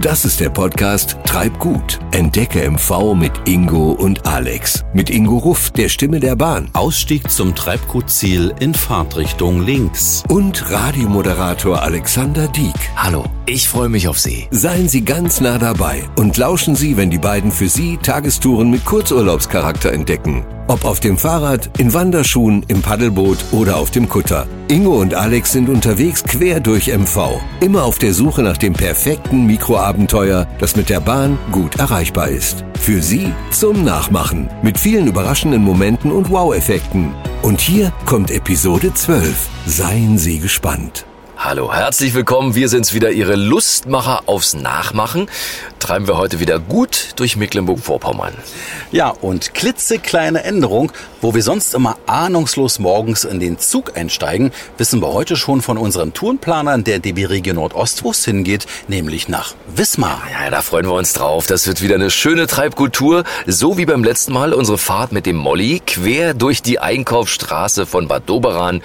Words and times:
Das 0.00 0.24
ist 0.24 0.40
der 0.40 0.48
Podcast 0.48 1.18
Treib 1.26 1.58
gut. 1.58 1.98
Entdecke 2.12 2.70
MV 2.70 3.14
mit 3.14 3.32
Ingo 3.44 3.92
und 3.92 4.26
Alex. 4.26 4.82
Mit 4.94 5.10
Ingo 5.10 5.36
Ruff, 5.36 5.72
der 5.72 5.90
Stimme 5.90 6.20
der 6.20 6.36
Bahn. 6.36 6.70
Ausstieg 6.72 7.30
zum 7.30 7.54
Treibgutziel 7.54 8.54
in 8.60 8.72
Fahrtrichtung 8.72 9.60
links. 9.60 10.22
Und 10.30 10.70
Radiomoderator 10.70 11.82
Alexander 11.82 12.48
Dieck. 12.48 12.72
Hallo, 12.96 13.26
ich 13.44 13.68
freue 13.68 13.90
mich 13.90 14.08
auf 14.08 14.18
Sie. 14.18 14.48
Seien 14.50 14.88
Sie 14.88 15.04
ganz 15.04 15.42
nah 15.42 15.58
dabei 15.58 16.04
und 16.16 16.38
lauschen 16.38 16.76
Sie, 16.76 16.96
wenn 16.96 17.10
die 17.10 17.18
beiden 17.18 17.52
für 17.52 17.68
Sie 17.68 17.98
Tagestouren 17.98 18.70
mit 18.70 18.86
Kurzurlaubscharakter 18.86 19.92
entdecken. 19.92 20.46
Ob 20.70 20.84
auf 20.84 21.00
dem 21.00 21.18
Fahrrad, 21.18 21.68
in 21.80 21.92
Wanderschuhen, 21.92 22.64
im 22.68 22.80
Paddelboot 22.80 23.38
oder 23.50 23.76
auf 23.76 23.90
dem 23.90 24.08
Kutter. 24.08 24.46
Ingo 24.68 25.00
und 25.00 25.14
Alex 25.14 25.50
sind 25.50 25.68
unterwegs 25.68 26.22
quer 26.22 26.60
durch 26.60 26.86
MV. 26.96 27.40
Immer 27.58 27.82
auf 27.82 27.98
der 27.98 28.14
Suche 28.14 28.44
nach 28.44 28.56
dem 28.56 28.74
perfekten 28.74 29.46
Mikroabenteuer, 29.46 30.46
das 30.60 30.76
mit 30.76 30.88
der 30.88 31.00
Bahn 31.00 31.40
gut 31.50 31.80
erreichbar 31.80 32.28
ist. 32.28 32.64
Für 32.78 33.02
Sie 33.02 33.32
zum 33.50 33.82
Nachmachen. 33.82 34.48
Mit 34.62 34.78
vielen 34.78 35.08
überraschenden 35.08 35.64
Momenten 35.64 36.12
und 36.12 36.30
Wow-Effekten. 36.30 37.16
Und 37.42 37.60
hier 37.60 37.92
kommt 38.06 38.30
Episode 38.30 38.94
12. 38.94 39.48
Seien 39.66 40.18
Sie 40.18 40.38
gespannt. 40.38 41.04
Hallo, 41.42 41.72
herzlich 41.72 42.12
willkommen. 42.12 42.54
Wir 42.54 42.68
sind's 42.68 42.92
wieder, 42.92 43.12
Ihre 43.12 43.34
Lustmacher 43.34 44.24
aufs 44.26 44.52
Nachmachen. 44.52 45.26
Treiben 45.78 46.06
wir 46.06 46.18
heute 46.18 46.38
wieder 46.38 46.58
gut 46.58 47.12
durch 47.16 47.36
Mecklenburg-Vorpommern. 47.36 48.34
Ja, 48.92 49.08
und 49.08 49.54
klitzekleine 49.54 50.44
Änderung. 50.44 50.92
Wo 51.22 51.34
wir 51.34 51.42
sonst 51.42 51.74
immer 51.74 51.98
ahnungslos 52.06 52.78
morgens 52.78 53.24
in 53.24 53.40
den 53.40 53.58
Zug 53.58 53.96
einsteigen, 53.96 54.52
wissen 54.78 55.02
wir 55.02 55.12
heute 55.12 55.36
schon 55.36 55.60
von 55.60 55.76
unseren 55.76 56.14
Tourenplanern 56.14 56.84
der 56.84 56.98
DB 56.98 57.26
Region 57.26 57.56
Nordost, 57.56 58.04
wo 58.04 58.10
es 58.10 58.24
hingeht, 58.24 58.66
nämlich 58.88 59.28
nach 59.28 59.54
Wismar. 59.74 60.22
Ja, 60.32 60.50
da 60.50 60.62
freuen 60.62 60.86
wir 60.86 60.94
uns 60.94 61.12
drauf. 61.12 61.46
Das 61.46 61.66
wird 61.66 61.82
wieder 61.82 61.96
eine 61.96 62.10
schöne 62.10 62.46
Treibkultur, 62.46 63.24
so 63.46 63.76
wie 63.76 63.84
beim 63.84 64.02
letzten 64.02 64.32
Mal 64.32 64.54
unsere 64.54 64.78
Fahrt 64.78 65.12
mit 65.12 65.26
dem 65.26 65.36
Molly 65.36 65.82
quer 65.86 66.32
durch 66.32 66.62
die 66.62 66.78
Einkaufsstraße 66.78 67.84
von 67.84 68.08
Bad 68.08 68.28
Doberan 68.28 68.82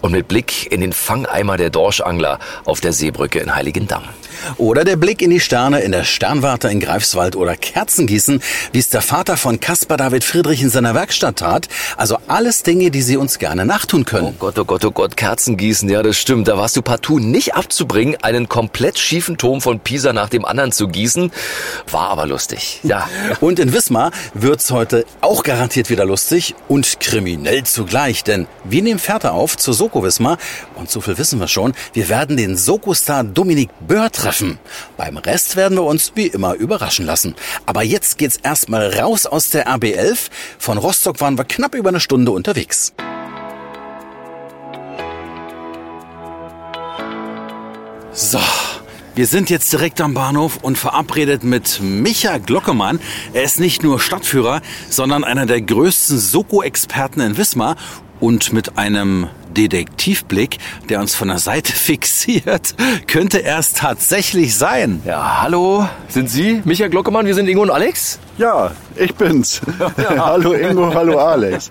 und 0.00 0.12
mit 0.12 0.28
Blick 0.28 0.70
in 0.72 0.80
den 0.80 0.94
Fangeimer 0.94 1.58
der 1.58 1.68
Dorschangler 1.94 2.40
auf 2.64 2.80
der 2.80 2.92
Seebrücke 2.92 3.38
in 3.38 3.54
Heiligendamm. 3.54 4.02
Oder 4.56 4.84
der 4.84 4.96
Blick 4.96 5.22
in 5.22 5.30
die 5.30 5.40
Sterne 5.40 5.80
in 5.80 5.92
der 5.92 6.04
Sternwarte 6.04 6.68
in 6.68 6.80
Greifswald 6.80 7.36
oder 7.36 7.56
Kerzengießen, 7.56 8.40
wie 8.72 8.78
es 8.78 8.88
der 8.88 9.02
Vater 9.02 9.36
von 9.36 9.60
Caspar 9.60 9.96
David 9.96 10.24
Friedrich 10.24 10.62
in 10.62 10.70
seiner 10.70 10.94
Werkstatt 10.94 11.36
tat. 11.36 11.68
Also 11.96 12.18
alles 12.26 12.62
Dinge, 12.62 12.90
die 12.90 13.02
Sie 13.02 13.16
uns 13.16 13.38
gerne 13.38 13.64
nachtun 13.66 14.04
können. 14.04 14.28
Oh 14.28 14.34
Gott, 14.38 14.58
oh 14.58 14.64
Gott, 14.64 14.84
oh 14.84 14.90
Gott, 14.90 15.16
Kerzengießen, 15.16 15.88
ja, 15.88 16.02
das 16.02 16.16
stimmt. 16.16 16.48
Da 16.48 16.56
warst 16.56 16.76
du 16.76 16.82
partout 16.82 17.18
nicht 17.18 17.54
abzubringen, 17.54 18.16
einen 18.22 18.48
komplett 18.48 18.98
schiefen 18.98 19.38
Turm 19.38 19.60
von 19.60 19.80
Pisa 19.80 20.12
nach 20.12 20.28
dem 20.28 20.44
anderen 20.44 20.72
zu 20.72 20.88
gießen. 20.88 21.30
War 21.90 22.08
aber 22.08 22.26
lustig. 22.26 22.80
Ja. 22.82 23.08
Und 23.40 23.58
in 23.58 23.72
Wismar 23.72 24.10
wird's 24.34 24.70
heute 24.70 25.04
auch 25.20 25.42
garantiert 25.42 25.90
wieder 25.90 26.04
lustig 26.04 26.54
und 26.68 27.00
kriminell 27.00 27.64
zugleich, 27.64 28.24
denn 28.24 28.46
wir 28.64 28.82
nehmen 28.82 28.98
Fährte 28.98 29.32
auf 29.32 29.56
zur 29.56 29.74
Soko 29.74 30.02
Wismar 30.02 30.38
und 30.74 30.90
so 30.90 31.00
viel 31.00 31.18
wissen 31.18 31.40
wir 31.40 31.48
schon, 31.48 31.74
wir 31.92 32.08
werden 32.08 32.36
den 32.36 32.56
Soko-Star 32.56 33.24
Dominik 33.24 33.70
Böhr 33.86 34.10
treffen. 34.34 34.58
Beim 34.96 35.16
Rest 35.16 35.56
werden 35.56 35.78
wir 35.78 35.84
uns 35.84 36.12
wie 36.14 36.26
immer 36.26 36.54
überraschen 36.54 37.06
lassen. 37.06 37.34
Aber 37.66 37.82
jetzt 37.82 38.18
geht's 38.18 38.36
erstmal 38.36 38.98
raus 38.98 39.26
aus 39.26 39.50
der 39.50 39.68
RB11. 39.68 40.30
Von 40.58 40.78
Rostock 40.78 41.20
waren 41.20 41.38
wir 41.38 41.44
knapp 41.44 41.74
über 41.74 41.90
eine 41.90 42.00
Stunde 42.00 42.32
unterwegs. 42.32 42.92
So. 48.12 48.40
Wir 49.16 49.28
sind 49.28 49.48
jetzt 49.48 49.72
direkt 49.72 50.00
am 50.00 50.12
Bahnhof 50.12 50.58
und 50.60 50.76
verabredet 50.76 51.44
mit 51.44 51.78
Micha 51.80 52.38
Glockemann. 52.38 52.98
Er 53.32 53.44
ist 53.44 53.60
nicht 53.60 53.84
nur 53.84 54.00
Stadtführer, 54.00 54.60
sondern 54.90 55.22
einer 55.22 55.46
der 55.46 55.60
größten 55.60 56.18
Soko-Experten 56.18 57.20
in 57.20 57.36
Wismar 57.36 57.76
und 58.18 58.52
mit 58.52 58.76
einem 58.76 59.28
Detektivblick, 59.54 60.58
der 60.88 61.00
uns 61.00 61.14
von 61.14 61.28
der 61.28 61.38
Seite 61.38 61.72
fixiert, 61.76 62.74
könnte 63.06 63.42
er 63.42 63.58
es 63.58 63.72
tatsächlich 63.72 64.56
sein. 64.56 65.00
Ja, 65.04 65.42
hallo, 65.42 65.88
sind 66.08 66.28
Sie 66.28 66.60
Michael 66.64 66.90
Glockemann? 66.90 67.26
Wir 67.26 67.34
sind 67.34 67.48
Ingo 67.48 67.62
und 67.62 67.70
Alex. 67.70 68.18
Ja, 68.36 68.72
ich 68.96 69.14
bin's. 69.14 69.60
hallo 70.18 70.52
Ingo, 70.52 70.92
hallo 70.92 71.18
Alex. 71.18 71.70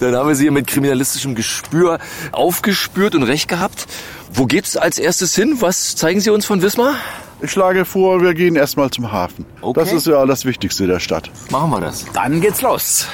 Dann 0.00 0.14
haben 0.14 0.28
wir 0.28 0.34
Sie 0.34 0.44
hier 0.44 0.52
mit 0.52 0.66
kriminalistischem 0.66 1.34
Gespür 1.34 1.98
aufgespürt 2.32 3.14
und 3.14 3.22
recht 3.22 3.48
gehabt. 3.48 3.86
Wo 4.34 4.46
geht's 4.46 4.76
als 4.76 4.98
erstes 4.98 5.34
hin? 5.34 5.56
Was 5.60 5.96
zeigen 5.96 6.20
Sie 6.20 6.30
uns 6.30 6.46
von 6.46 6.62
Wismar? 6.62 6.94
Ich 7.42 7.50
schlage 7.50 7.84
vor, 7.84 8.22
wir 8.22 8.34
gehen 8.34 8.54
erstmal 8.54 8.90
zum 8.90 9.10
Hafen. 9.10 9.44
Okay. 9.60 9.80
Das 9.80 9.92
ist 9.92 10.06
ja 10.06 10.24
das 10.26 10.44
Wichtigste 10.44 10.86
der 10.86 11.00
Stadt. 11.00 11.28
Machen 11.50 11.70
wir 11.70 11.80
das. 11.80 12.04
Dann 12.14 12.40
geht's 12.40 12.62
los. 12.62 13.08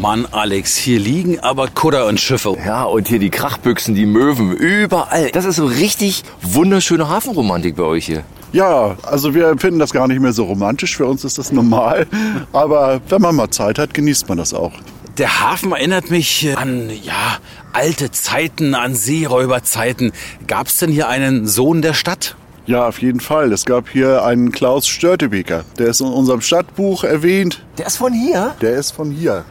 Mann, 0.00 0.26
Alex, 0.30 0.76
hier 0.76 0.98
liegen 0.98 1.40
aber 1.40 1.68
Kutter 1.68 2.06
und 2.06 2.20
Schiffe. 2.20 2.56
Ja, 2.64 2.84
und 2.84 3.08
hier 3.08 3.18
die 3.18 3.30
Krachbüchsen, 3.30 3.94
die 3.94 4.04
Möwen, 4.04 4.52
überall. 4.52 5.30
Das 5.30 5.44
ist 5.44 5.56
so 5.56 5.66
richtig 5.66 6.22
wunderschöne 6.42 7.08
Hafenromantik 7.08 7.76
bei 7.76 7.82
euch 7.82 8.06
hier. 8.06 8.22
Ja, 8.52 8.96
also 9.02 9.34
wir 9.34 9.48
empfinden 9.48 9.78
das 9.78 9.92
gar 9.92 10.06
nicht 10.06 10.20
mehr 10.20 10.32
so 10.32 10.44
romantisch. 10.44 10.96
Für 10.96 11.06
uns 11.06 11.24
ist 11.24 11.38
das 11.38 11.50
normal. 11.50 12.06
Aber 12.52 13.00
wenn 13.08 13.22
man 13.22 13.34
mal 13.36 13.50
Zeit 13.50 13.78
hat, 13.78 13.94
genießt 13.94 14.28
man 14.28 14.38
das 14.38 14.52
auch. 14.52 14.72
Der 15.18 15.40
Hafen 15.40 15.72
erinnert 15.72 16.10
mich 16.10 16.56
an, 16.56 16.90
ja, 17.02 17.38
alte 17.72 18.10
Zeiten, 18.10 18.74
an 18.74 18.94
Seeräuberzeiten. 18.94 20.12
Gab's 20.46 20.78
denn 20.78 20.90
hier 20.90 21.08
einen 21.08 21.46
Sohn 21.46 21.80
der 21.80 21.94
Stadt? 21.94 22.36
Ja, 22.66 22.88
auf 22.88 23.00
jeden 23.00 23.20
Fall. 23.20 23.52
Es 23.52 23.64
gab 23.64 23.88
hier 23.88 24.24
einen 24.24 24.50
Klaus 24.50 24.88
Störtebeker. 24.88 25.64
Der 25.78 25.86
ist 25.86 26.00
in 26.00 26.08
unserem 26.08 26.40
Stadtbuch 26.40 27.04
erwähnt. 27.04 27.64
Der 27.78 27.86
ist 27.86 27.96
von 27.96 28.12
hier? 28.12 28.56
Der 28.60 28.72
ist 28.72 28.90
von 28.90 29.12
hier. 29.12 29.44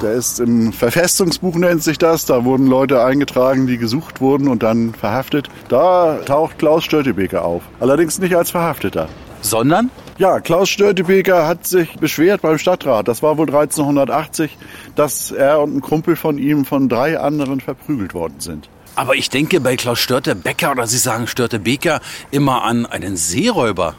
Der 0.00 0.12
ist 0.12 0.40
im 0.40 0.72
Verfestungsbuch 0.72 1.56
nennt 1.56 1.82
sich 1.82 1.98
das. 1.98 2.24
Da 2.24 2.46
wurden 2.46 2.66
Leute 2.66 3.04
eingetragen, 3.04 3.66
die 3.66 3.76
gesucht 3.76 4.22
wurden 4.22 4.48
und 4.48 4.62
dann 4.62 4.94
verhaftet. 4.94 5.50
Da 5.68 6.20
taucht 6.24 6.58
Klaus 6.58 6.84
Störtebeker 6.84 7.44
auf. 7.44 7.62
Allerdings 7.80 8.18
nicht 8.18 8.34
als 8.34 8.50
Verhafteter. 8.50 9.10
Sondern? 9.42 9.90
Ja, 10.16 10.40
Klaus 10.40 10.70
Störtebeker 10.70 11.46
hat 11.46 11.66
sich 11.66 11.98
beschwert 11.98 12.40
beim 12.40 12.56
Stadtrat. 12.56 13.08
Das 13.08 13.22
war 13.22 13.36
wohl 13.36 13.48
1380, 13.48 14.56
dass 14.94 15.32
er 15.32 15.60
und 15.60 15.76
ein 15.76 15.80
Kumpel 15.82 16.16
von 16.16 16.38
ihm 16.38 16.64
von 16.64 16.88
drei 16.88 17.18
anderen 17.20 17.60
verprügelt 17.60 18.14
worden 18.14 18.36
sind. 18.38 18.70
Aber 18.96 19.16
ich 19.16 19.28
denke 19.28 19.60
bei 19.60 19.76
Klaus 19.76 19.98
Störtebecker 19.98 20.70
oder 20.70 20.86
Sie 20.86 20.98
sagen 20.98 21.26
Störtebeker 21.26 22.00
immer 22.30 22.62
an 22.62 22.86
einen 22.86 23.16
Seeräuber. 23.16 23.94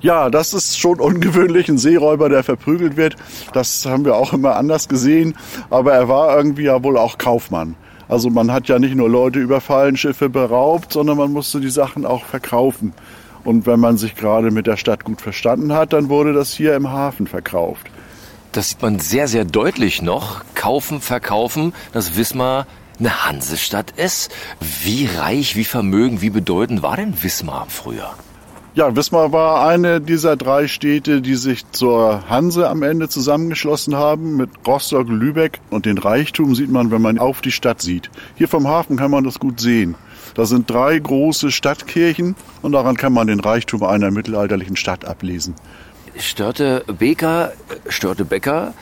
Ja, 0.00 0.30
das 0.30 0.54
ist 0.54 0.78
schon 0.78 1.00
ungewöhnlich, 1.00 1.68
ein 1.68 1.78
Seeräuber, 1.78 2.28
der 2.28 2.42
verprügelt 2.42 2.96
wird. 2.96 3.16
Das 3.52 3.84
haben 3.86 4.04
wir 4.04 4.16
auch 4.16 4.32
immer 4.32 4.56
anders 4.56 4.88
gesehen. 4.88 5.34
Aber 5.70 5.92
er 5.92 6.08
war 6.08 6.36
irgendwie 6.36 6.64
ja 6.64 6.82
wohl 6.82 6.96
auch 6.96 7.18
Kaufmann. 7.18 7.74
Also 8.08 8.30
man 8.30 8.50
hat 8.50 8.68
ja 8.68 8.78
nicht 8.78 8.94
nur 8.94 9.08
Leute 9.08 9.38
überfallen, 9.38 9.96
Schiffe 9.96 10.28
beraubt, 10.28 10.92
sondern 10.92 11.16
man 11.16 11.32
musste 11.32 11.60
die 11.60 11.70
Sachen 11.70 12.04
auch 12.04 12.24
verkaufen. 12.24 12.92
Und 13.44 13.66
wenn 13.66 13.80
man 13.80 13.98
sich 13.98 14.14
gerade 14.14 14.50
mit 14.50 14.66
der 14.66 14.76
Stadt 14.76 15.04
gut 15.04 15.20
verstanden 15.20 15.72
hat, 15.74 15.92
dann 15.92 16.08
wurde 16.08 16.32
das 16.32 16.52
hier 16.52 16.74
im 16.76 16.90
Hafen 16.90 17.26
verkauft. 17.26 17.86
Das 18.52 18.70
sieht 18.70 18.82
man 18.82 19.00
sehr, 19.00 19.26
sehr 19.28 19.44
deutlich 19.44 20.00
noch. 20.00 20.44
Kaufen, 20.54 21.00
verkaufen, 21.00 21.74
das 21.92 22.16
Wismar 22.16 22.66
eine 22.98 23.24
Hansestadt 23.24 23.92
ist. 23.92 24.30
Wie 24.82 25.06
reich, 25.06 25.56
wie 25.56 25.64
vermögend, 25.64 26.22
wie 26.22 26.30
bedeutend 26.30 26.82
war 26.82 26.96
denn 26.96 27.22
Wismar 27.22 27.66
früher? 27.68 28.14
Ja, 28.76 28.96
Wismar 28.96 29.30
war 29.30 29.68
eine 29.68 30.00
dieser 30.00 30.36
drei 30.36 30.66
Städte, 30.66 31.22
die 31.22 31.36
sich 31.36 31.70
zur 31.70 32.28
Hanse 32.28 32.68
am 32.68 32.82
Ende 32.82 33.08
zusammengeschlossen 33.08 33.94
haben 33.94 34.36
mit 34.36 34.50
Rostock, 34.66 35.08
Lübeck. 35.08 35.60
Und 35.70 35.86
den 35.86 35.96
Reichtum 35.96 36.56
sieht 36.56 36.70
man, 36.70 36.90
wenn 36.90 37.00
man 37.00 37.20
auf 37.20 37.40
die 37.40 37.52
Stadt 37.52 37.80
sieht. 37.80 38.10
Hier 38.34 38.48
vom 38.48 38.66
Hafen 38.66 38.96
kann 38.96 39.12
man 39.12 39.22
das 39.22 39.38
gut 39.38 39.60
sehen. 39.60 39.94
Da 40.34 40.44
sind 40.44 40.68
drei 40.68 40.98
große 40.98 41.52
Stadtkirchen 41.52 42.34
und 42.62 42.72
daran 42.72 42.96
kann 42.96 43.12
man 43.12 43.28
den 43.28 43.38
Reichtum 43.38 43.84
einer 43.84 44.10
mittelalterlichen 44.10 44.74
Stadt 44.74 45.04
ablesen. 45.04 45.54
Störte 46.18 46.84
Beker, 46.98 47.52
Störte 47.88 48.24
Becker 48.24 48.74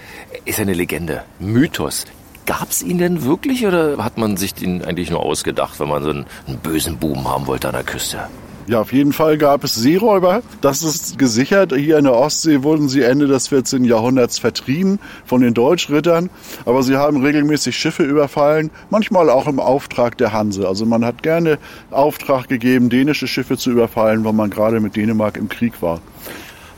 ist 0.46 0.58
eine 0.58 0.72
Legende, 0.72 1.24
Mythos. 1.38 2.06
Gab 2.46 2.70
es 2.70 2.82
ihn 2.82 2.98
denn 2.98 3.24
wirklich 3.24 3.66
oder 3.66 4.02
hat 4.02 4.18
man 4.18 4.36
sich 4.36 4.54
den 4.54 4.84
eigentlich 4.84 5.10
nur 5.10 5.20
ausgedacht, 5.20 5.78
wenn 5.78 5.88
man 5.88 6.02
so 6.02 6.10
einen, 6.10 6.26
einen 6.46 6.58
bösen 6.58 6.96
Buben 6.98 7.28
haben 7.28 7.46
wollte 7.46 7.68
an 7.68 7.74
der 7.74 7.84
Küste? 7.84 8.26
Ja, 8.68 8.80
auf 8.80 8.92
jeden 8.92 9.12
Fall 9.12 9.38
gab 9.38 9.64
es 9.64 9.74
Seeräuber. 9.74 10.42
Das 10.60 10.84
ist 10.84 11.18
gesichert. 11.18 11.72
Hier 11.74 11.98
in 11.98 12.04
der 12.04 12.14
Ostsee 12.14 12.62
wurden 12.62 12.88
sie 12.88 13.02
Ende 13.02 13.26
des 13.26 13.48
14. 13.48 13.84
Jahrhunderts 13.84 14.38
vertrieben 14.38 15.00
von 15.24 15.40
den 15.40 15.52
Deutschrittern. 15.52 16.30
Aber 16.64 16.84
sie 16.84 16.96
haben 16.96 17.24
regelmäßig 17.24 17.76
Schiffe 17.76 18.04
überfallen, 18.04 18.70
manchmal 18.88 19.30
auch 19.30 19.48
im 19.48 19.58
Auftrag 19.58 20.16
der 20.16 20.32
Hanse. 20.32 20.68
Also 20.68 20.86
man 20.86 21.04
hat 21.04 21.24
gerne 21.24 21.58
Auftrag 21.90 22.48
gegeben, 22.48 22.88
dänische 22.88 23.26
Schiffe 23.26 23.58
zu 23.58 23.70
überfallen, 23.70 24.24
weil 24.24 24.32
man 24.32 24.50
gerade 24.50 24.78
mit 24.78 24.94
Dänemark 24.94 25.36
im 25.36 25.48
Krieg 25.48 25.82
war. 25.82 26.00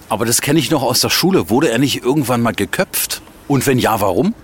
Aber 0.08 0.24
das 0.24 0.40
kenne 0.40 0.58
ich 0.58 0.70
noch 0.70 0.82
aus 0.82 1.00
der 1.00 1.10
Schule. 1.10 1.50
Wurde 1.50 1.68
er 1.68 1.78
nicht 1.78 2.02
irgendwann 2.02 2.40
mal 2.40 2.54
geköpft? 2.54 3.20
Und 3.46 3.66
wenn 3.66 3.78
ja, 3.78 4.00
warum? 4.00 4.34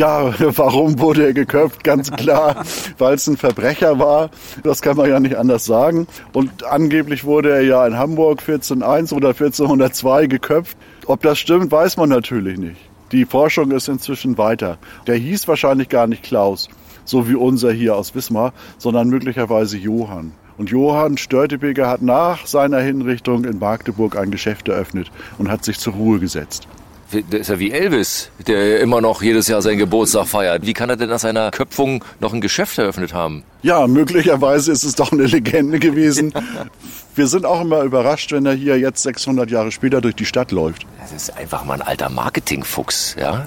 Ja, 0.00 0.32
warum 0.56 0.98
wurde 0.98 1.26
er 1.26 1.34
geköpft? 1.34 1.84
Ganz 1.84 2.10
klar, 2.10 2.64
weil 2.96 3.16
es 3.16 3.26
ein 3.26 3.36
Verbrecher 3.36 3.98
war. 3.98 4.30
Das 4.62 4.80
kann 4.80 4.96
man 4.96 5.10
ja 5.10 5.20
nicht 5.20 5.36
anders 5.36 5.66
sagen. 5.66 6.06
Und 6.32 6.64
angeblich 6.64 7.24
wurde 7.24 7.50
er 7.50 7.60
ja 7.60 7.86
in 7.86 7.98
Hamburg 7.98 8.40
1401 8.40 9.12
oder 9.12 9.28
1402 9.28 10.26
geköpft. 10.26 10.78
Ob 11.04 11.20
das 11.20 11.38
stimmt, 11.38 11.70
weiß 11.70 11.98
man 11.98 12.08
natürlich 12.08 12.56
nicht. 12.56 12.80
Die 13.12 13.26
Forschung 13.26 13.72
ist 13.72 13.88
inzwischen 13.88 14.38
weiter. 14.38 14.78
Der 15.06 15.16
hieß 15.16 15.46
wahrscheinlich 15.48 15.90
gar 15.90 16.06
nicht 16.06 16.22
Klaus, 16.22 16.70
so 17.04 17.28
wie 17.28 17.34
unser 17.34 17.70
hier 17.70 17.94
aus 17.94 18.14
Wismar, 18.14 18.54
sondern 18.78 19.10
möglicherweise 19.10 19.76
Johann. 19.76 20.32
Und 20.56 20.70
Johann 20.70 21.18
Störtebeker 21.18 21.90
hat 21.90 22.00
nach 22.00 22.46
seiner 22.46 22.80
Hinrichtung 22.80 23.44
in 23.44 23.58
Magdeburg 23.58 24.16
ein 24.16 24.30
Geschäft 24.30 24.68
eröffnet 24.68 25.10
und 25.36 25.50
hat 25.50 25.62
sich 25.62 25.78
zur 25.78 25.92
Ruhe 25.92 26.20
gesetzt. 26.20 26.68
Der 27.12 27.40
ist 27.40 27.48
ja 27.48 27.58
wie 27.58 27.72
Elvis, 27.72 28.30
der 28.46 28.80
immer 28.80 29.00
noch 29.00 29.20
jedes 29.20 29.48
Jahr 29.48 29.62
seinen 29.62 29.78
Geburtstag 29.78 30.28
feiert. 30.28 30.64
Wie 30.64 30.74
kann 30.74 30.90
er 30.90 30.96
denn 30.96 31.08
nach 31.08 31.18
seiner 31.18 31.50
Köpfung 31.50 32.04
noch 32.20 32.32
ein 32.32 32.40
Geschäft 32.40 32.78
eröffnet 32.78 33.12
haben? 33.12 33.42
Ja, 33.62 33.88
möglicherweise 33.88 34.70
ist 34.70 34.84
es 34.84 34.94
doch 34.94 35.10
eine 35.10 35.24
Legende 35.24 35.80
gewesen. 35.80 36.32
Wir 37.16 37.26
sind 37.26 37.44
auch 37.44 37.60
immer 37.62 37.82
überrascht, 37.82 38.30
wenn 38.30 38.46
er 38.46 38.54
hier 38.54 38.78
jetzt 38.78 39.02
600 39.02 39.50
Jahre 39.50 39.72
später 39.72 40.00
durch 40.00 40.14
die 40.14 40.24
Stadt 40.24 40.52
läuft. 40.52 40.86
Das 41.00 41.10
ist 41.10 41.36
einfach 41.36 41.64
mal 41.64 41.74
ein 41.74 41.82
alter 41.82 42.08
Marketingfuchs, 42.08 43.16
ja? 43.18 43.44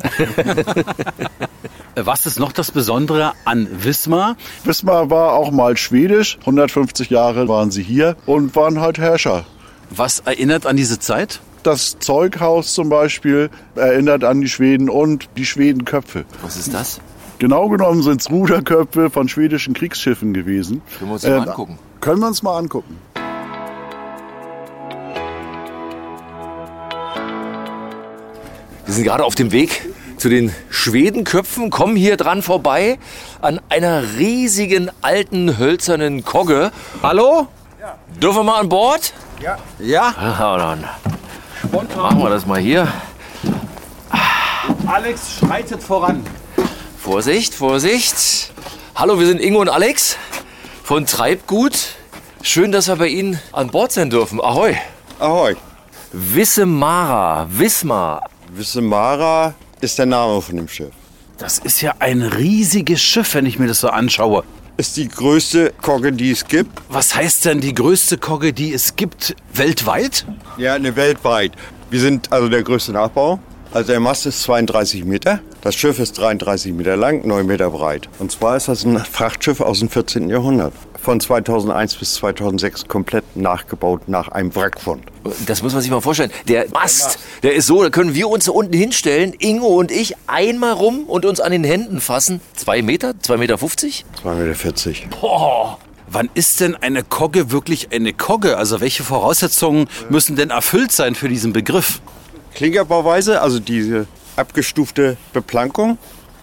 Was 1.96 2.26
ist 2.26 2.40
noch 2.40 2.52
das 2.52 2.72
Besondere 2.72 3.32
an 3.46 3.68
Wismar? 3.72 4.36
Wismar 4.66 5.10
war 5.10 5.34
auch 5.34 5.52
mal 5.52 5.78
schwedisch. 5.78 6.38
150 6.42 7.10
Jahre 7.10 7.48
waren 7.48 7.72
sie 7.72 7.84
hier 7.84 8.18
und 8.26 8.56
waren 8.56 8.82
halt 8.82 8.98
Herrscher. 8.98 9.46
Was 9.90 10.20
erinnert 10.20 10.66
an 10.66 10.76
diese 10.76 11.00
Zeit? 11.00 11.40
Das 11.64 11.98
Zeughaus 12.00 12.74
zum 12.74 12.90
Beispiel 12.90 13.50
erinnert 13.76 14.24
an 14.26 14.42
die 14.42 14.50
Schweden 14.50 14.90
und 14.90 15.30
die 15.38 15.46
Schwedenköpfe. 15.46 16.26
Was 16.42 16.58
ist 16.58 16.74
das? 16.74 17.00
Genau 17.40 17.70
genommen 17.70 18.04
sind 18.04 18.22
es 18.22 18.30
Ruderköpfe 18.30 19.10
von 19.10 19.28
schwedischen 19.30 19.74
Kriegsschiffen 19.74 20.34
gewesen. 20.34 20.82
Können 21.00 21.10
wir 21.10 21.14
uns 21.14 21.22
das 21.24 21.32
mal 21.32 21.46
Äh, 21.46 21.50
angucken? 21.50 21.80
Können 22.02 22.20
wir 22.20 22.28
uns 22.28 22.44
mal 22.44 22.58
angucken. 22.58 22.98
Wir 28.86 28.94
sind 28.94 29.04
gerade 29.06 29.24
auf 29.24 29.36
dem 29.36 29.52
Weg 29.52 29.82
zu 30.18 30.30
den 30.30 30.54
Schwedenköpfen, 30.70 31.70
kommen 31.70 31.96
hier 31.96 32.18
dran 32.18 32.42
vorbei 32.42 32.98
an 33.42 33.60
einer 33.70 34.04
riesigen 34.18 34.92
alten 35.02 35.58
hölzernen 35.58 36.24
Kogge. 36.24 36.72
Hallo? 37.02 37.48
Ja. 37.80 37.96
Dürfen 38.22 38.40
wir 38.40 38.44
mal 38.44 38.60
an 38.60 38.70
Bord? 38.70 39.14
Ja, 39.80 40.14
Ah, 40.18 40.78
dann 41.72 42.02
machen 42.02 42.20
wir 42.20 42.30
das 42.30 42.46
mal 42.46 42.60
hier. 42.60 42.88
Alex 44.86 45.40
schreitet 45.40 45.82
voran. 45.82 46.24
Vorsicht, 46.98 47.54
Vorsicht. 47.54 48.52
Hallo, 48.96 49.20
wir 49.20 49.26
sind 49.28 49.42
Ingo 49.42 49.62
und 49.62 49.70
Alex 49.70 50.18
von 50.84 51.06
Treibgut. 51.06 51.74
Schön, 52.42 52.72
dass 52.72 52.88
wir 52.88 52.98
bei 52.98 53.08
Ihnen 53.08 53.40
an 53.52 53.70
Bord 53.70 53.92
sein 53.92 54.10
dürfen. 54.10 54.40
Ahoi. 54.42 54.76
Ahoi. 55.20 55.56
Wissemara, 56.12 57.48
Wismar. 57.50 58.30
Wissemara 58.50 59.54
ist 59.82 59.98
der 59.98 60.06
Name 60.06 60.42
von 60.42 60.58
dem 60.58 60.68
Schiff. 60.68 60.92
Das 61.38 61.58
ist 61.58 61.82
ja 61.82 61.96
ein 62.00 62.22
riesiges 62.22 63.02
Schiff, 63.02 63.34
wenn 63.34 63.46
ich 63.46 63.58
mir 63.58 63.68
das 63.68 63.80
so 63.80 63.90
anschaue. 63.90 64.44
Ist 64.76 64.98
die 64.98 65.08
größte 65.08 65.72
Kogge, 65.82 66.12
die 66.12 66.32
es 66.32 66.46
gibt. 66.48 66.72
Was 66.90 67.16
heißt 67.16 67.46
denn 67.46 67.62
die 67.62 67.76
größte 67.76 68.18
Kogge, 68.18 68.54
die 68.54 68.74
es 68.74 68.96
gibt 68.96 69.36
weltweit? 69.54 70.26
Ja, 70.58 70.74
eine 70.74 70.96
weltweit. 70.96 71.52
Wir 71.92 72.00
sind 72.00 72.32
also 72.32 72.50
der 72.50 72.64
größte 72.64 72.92
Nachbau. 72.92 73.40
Also 73.74 73.92
der 73.92 74.00
Mast 74.00 74.28
ist 74.28 74.44
32 74.44 75.04
Meter. 75.04 75.40
Das 75.62 75.74
Schiff 75.74 75.98
ist 75.98 76.20
33 76.20 76.74
Meter 76.74 76.96
lang, 76.96 77.26
9 77.26 77.44
Meter 77.44 77.72
breit. 77.72 78.08
Und 78.20 78.32
zwar 78.32 78.56
ist 78.56 78.68
das 78.68 78.86
ein 78.86 79.00
Frachtschiff 79.00 79.62
aus 79.62 79.80
dem 79.80 79.90
14. 79.90 80.30
Jahrhundert. 80.30 80.74
Von 81.02 81.20
2001 81.20 81.96
bis 81.96 82.14
2006 82.14 82.88
komplett 82.88 83.36
nachgebaut 83.36 84.08
nach 84.08 84.28
einem 84.28 84.56
Wrackfund. 84.56 85.04
Das 85.48 85.64
muss 85.64 85.74
man 85.74 85.82
sich 85.82 85.90
mal 85.90 86.02
vorstellen. 86.02 86.30
Der 86.48 86.68
Mast, 86.70 87.18
der 87.42 87.56
ist 87.56 87.66
so, 87.66 87.82
da 87.82 87.90
können 87.90 88.14
wir 88.14 88.30
uns 88.30 88.46
da 88.46 88.52
unten 88.52 88.74
hinstellen, 88.74 89.34
Ingo 89.40 89.66
und 89.66 89.92
ich, 89.92 90.16
einmal 90.28 90.74
rum 90.74 91.06
und 91.08 91.26
uns 91.26 91.40
an 91.40 91.52
den 91.52 91.64
Händen 91.64 92.00
fassen. 92.00 92.42
Zwei 92.56 92.84
Meter, 92.84 93.16
zwei 93.22 93.38
Meter 93.38 93.58
50? 93.58 94.06
2,40 94.24 94.88
Meter. 94.90 95.78
Wann 96.08 96.30
ist 96.36 96.60
denn 96.60 96.76
eine 96.76 97.02
Kogge 97.02 97.50
wirklich 97.50 97.92
eine 97.92 98.14
Kogge? 98.14 98.56
Also 98.56 98.82
welche 98.82 99.02
Voraussetzungen 99.02 99.88
müssen 100.10 100.36
denn 100.36 100.52
erfüllt 100.52 100.92
sein 100.92 101.16
für 101.16 101.28
diesen 101.28 101.54
Begriff? 101.54 102.02
Klinkerbauweise, 102.56 103.42
also 103.42 103.60
diese 103.60 104.08
abgestufte 104.36 105.18
Beplankung, 105.34 105.98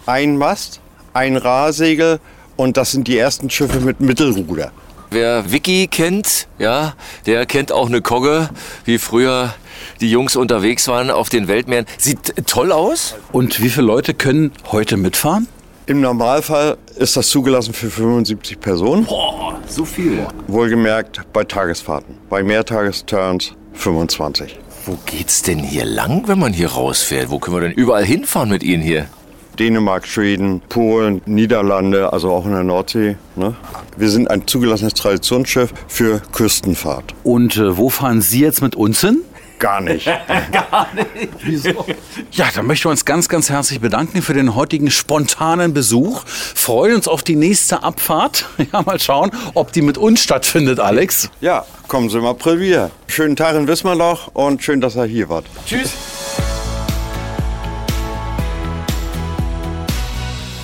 ein 0.05 0.37
Mast, 0.37 0.81
ein 1.13 1.37
Rahsegel 1.37 2.19
und 2.55 2.77
das 2.77 2.91
sind 2.91 3.07
die 3.07 3.17
ersten 3.17 3.49
Schiffe 3.49 3.79
mit 3.79 3.99
Mittelruder. 4.01 4.71
Wer 5.09 5.51
Wiki 5.51 5.87
kennt, 5.87 6.47
ja, 6.57 6.93
der 7.25 7.45
kennt 7.45 7.71
auch 7.71 7.87
eine 7.87 8.01
Kogge, 8.01 8.49
wie 8.85 8.97
früher 8.97 9.53
die 9.99 10.09
Jungs 10.09 10.35
unterwegs 10.35 10.87
waren 10.87 11.11
auf 11.11 11.27
den 11.27 11.47
Weltmeeren. 11.47 11.85
Sieht 11.97 12.47
toll 12.47 12.71
aus. 12.71 13.15
Und 13.33 13.61
wie 13.61 13.69
viele 13.69 13.87
Leute 13.87 14.13
können 14.13 14.51
heute 14.71 14.95
mitfahren? 14.95 15.47
Im 15.85 15.99
Normalfall 15.99 16.77
ist 16.95 17.17
das 17.17 17.27
zugelassen 17.27 17.73
für 17.73 17.89
75 17.89 18.59
Personen. 18.59 19.05
So 19.67 19.83
viel. 19.83 20.25
Wohlgemerkt 20.47 21.21
bei 21.33 21.43
Tagesfahrten. 21.43 22.17
Bei 22.29 22.43
Mehrtagesturns 22.43 23.53
25. 23.73 24.57
Wo 24.85 24.97
geht's 25.05 25.43
denn 25.43 25.59
hier 25.59 25.85
lang, 25.85 26.27
wenn 26.27 26.39
man 26.39 26.53
hier 26.53 26.71
rausfährt? 26.71 27.29
Wo 27.29 27.37
können 27.37 27.57
wir 27.57 27.61
denn 27.61 27.71
überall 27.71 28.03
hinfahren 28.03 28.49
mit 28.49 28.63
Ihnen 28.63 28.81
hier? 28.81 29.07
Dänemark, 29.59 30.07
Schweden, 30.07 30.61
Polen, 30.69 31.21
Niederlande, 31.27 32.11
also 32.11 32.31
auch 32.31 32.45
in 32.45 32.51
der 32.51 32.63
Nordsee. 32.63 33.15
Ne? 33.35 33.53
Wir 33.95 34.09
sind 34.09 34.31
ein 34.31 34.47
zugelassenes 34.47 34.95
Traditionsschiff 34.95 35.71
für 35.87 36.21
Küstenfahrt. 36.31 37.13
Und 37.23 37.57
äh, 37.57 37.77
wo 37.77 37.89
fahren 37.89 38.21
Sie 38.21 38.39
jetzt 38.39 38.63
mit 38.63 38.75
uns 38.75 39.01
hin? 39.01 39.21
Gar 39.61 39.79
nicht. 39.81 40.07
Ja, 42.31 42.49
dann 42.55 42.65
möchten 42.65 42.85
wir 42.85 42.91
uns 42.91 43.05
ganz, 43.05 43.29
ganz 43.29 43.49
herzlich 43.49 43.79
bedanken 43.79 44.21
für 44.21 44.33
den 44.33 44.55
heutigen 44.55 44.89
spontanen 44.89 45.73
Besuch. 45.73 46.23
Freuen 46.25 46.95
uns 46.95 47.07
auf 47.07 47.21
die 47.23 47.35
nächste 47.35 47.83
Abfahrt. 47.83 48.45
Ja, 48.73 48.81
mal 48.81 48.99
schauen, 48.99 49.31
ob 49.53 49.71
die 49.71 49.81
mit 49.81 49.97
uns 49.97 50.21
stattfindet, 50.23 50.79
Alex. 50.79 51.29
ja, 51.41 51.65
kommen 51.87 52.09
Sie 52.09 52.17
im 52.17 52.25
April 52.25 52.59
wieder. 52.59 52.89
Schönen 53.07 53.35
Tag 53.35 53.55
in 53.55 53.67
Wismarloch 53.67 54.27
und 54.33 54.63
schön, 54.63 54.81
dass 54.81 54.95
ihr 54.95 55.03
hier 55.05 55.29
wart. 55.29 55.45
Tschüss. 55.65 55.91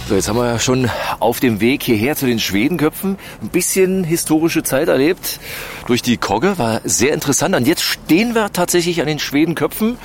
So, 0.08 0.16
jetzt 0.16 0.30
haben 0.30 0.38
wir 0.38 0.46
ja 0.46 0.58
schon 0.58 0.90
auf 1.20 1.42
dem 1.42 1.60
Weg 1.60 1.84
hierher 1.84 2.16
zu 2.16 2.28
den 2.28 2.40
Schwedenköpfen 2.40 3.18
ein 3.42 3.50
bisschen 3.50 4.06
historische 4.06 4.64
Zeit 4.64 4.88
erlebt. 4.88 5.42
Durch 5.86 6.02
die 6.02 6.16
Kogge 6.16 6.58
war 6.58 6.80
sehr 6.86 7.14
interessant. 7.14 7.54
Und 7.54 7.68
jetzt 7.68 7.84
stehen 7.84 8.34
wir 8.34 8.54
tatsächlich 8.54 9.02
an 9.02 9.08
den 9.08 9.20
Schwedenköpfen. 9.20 9.98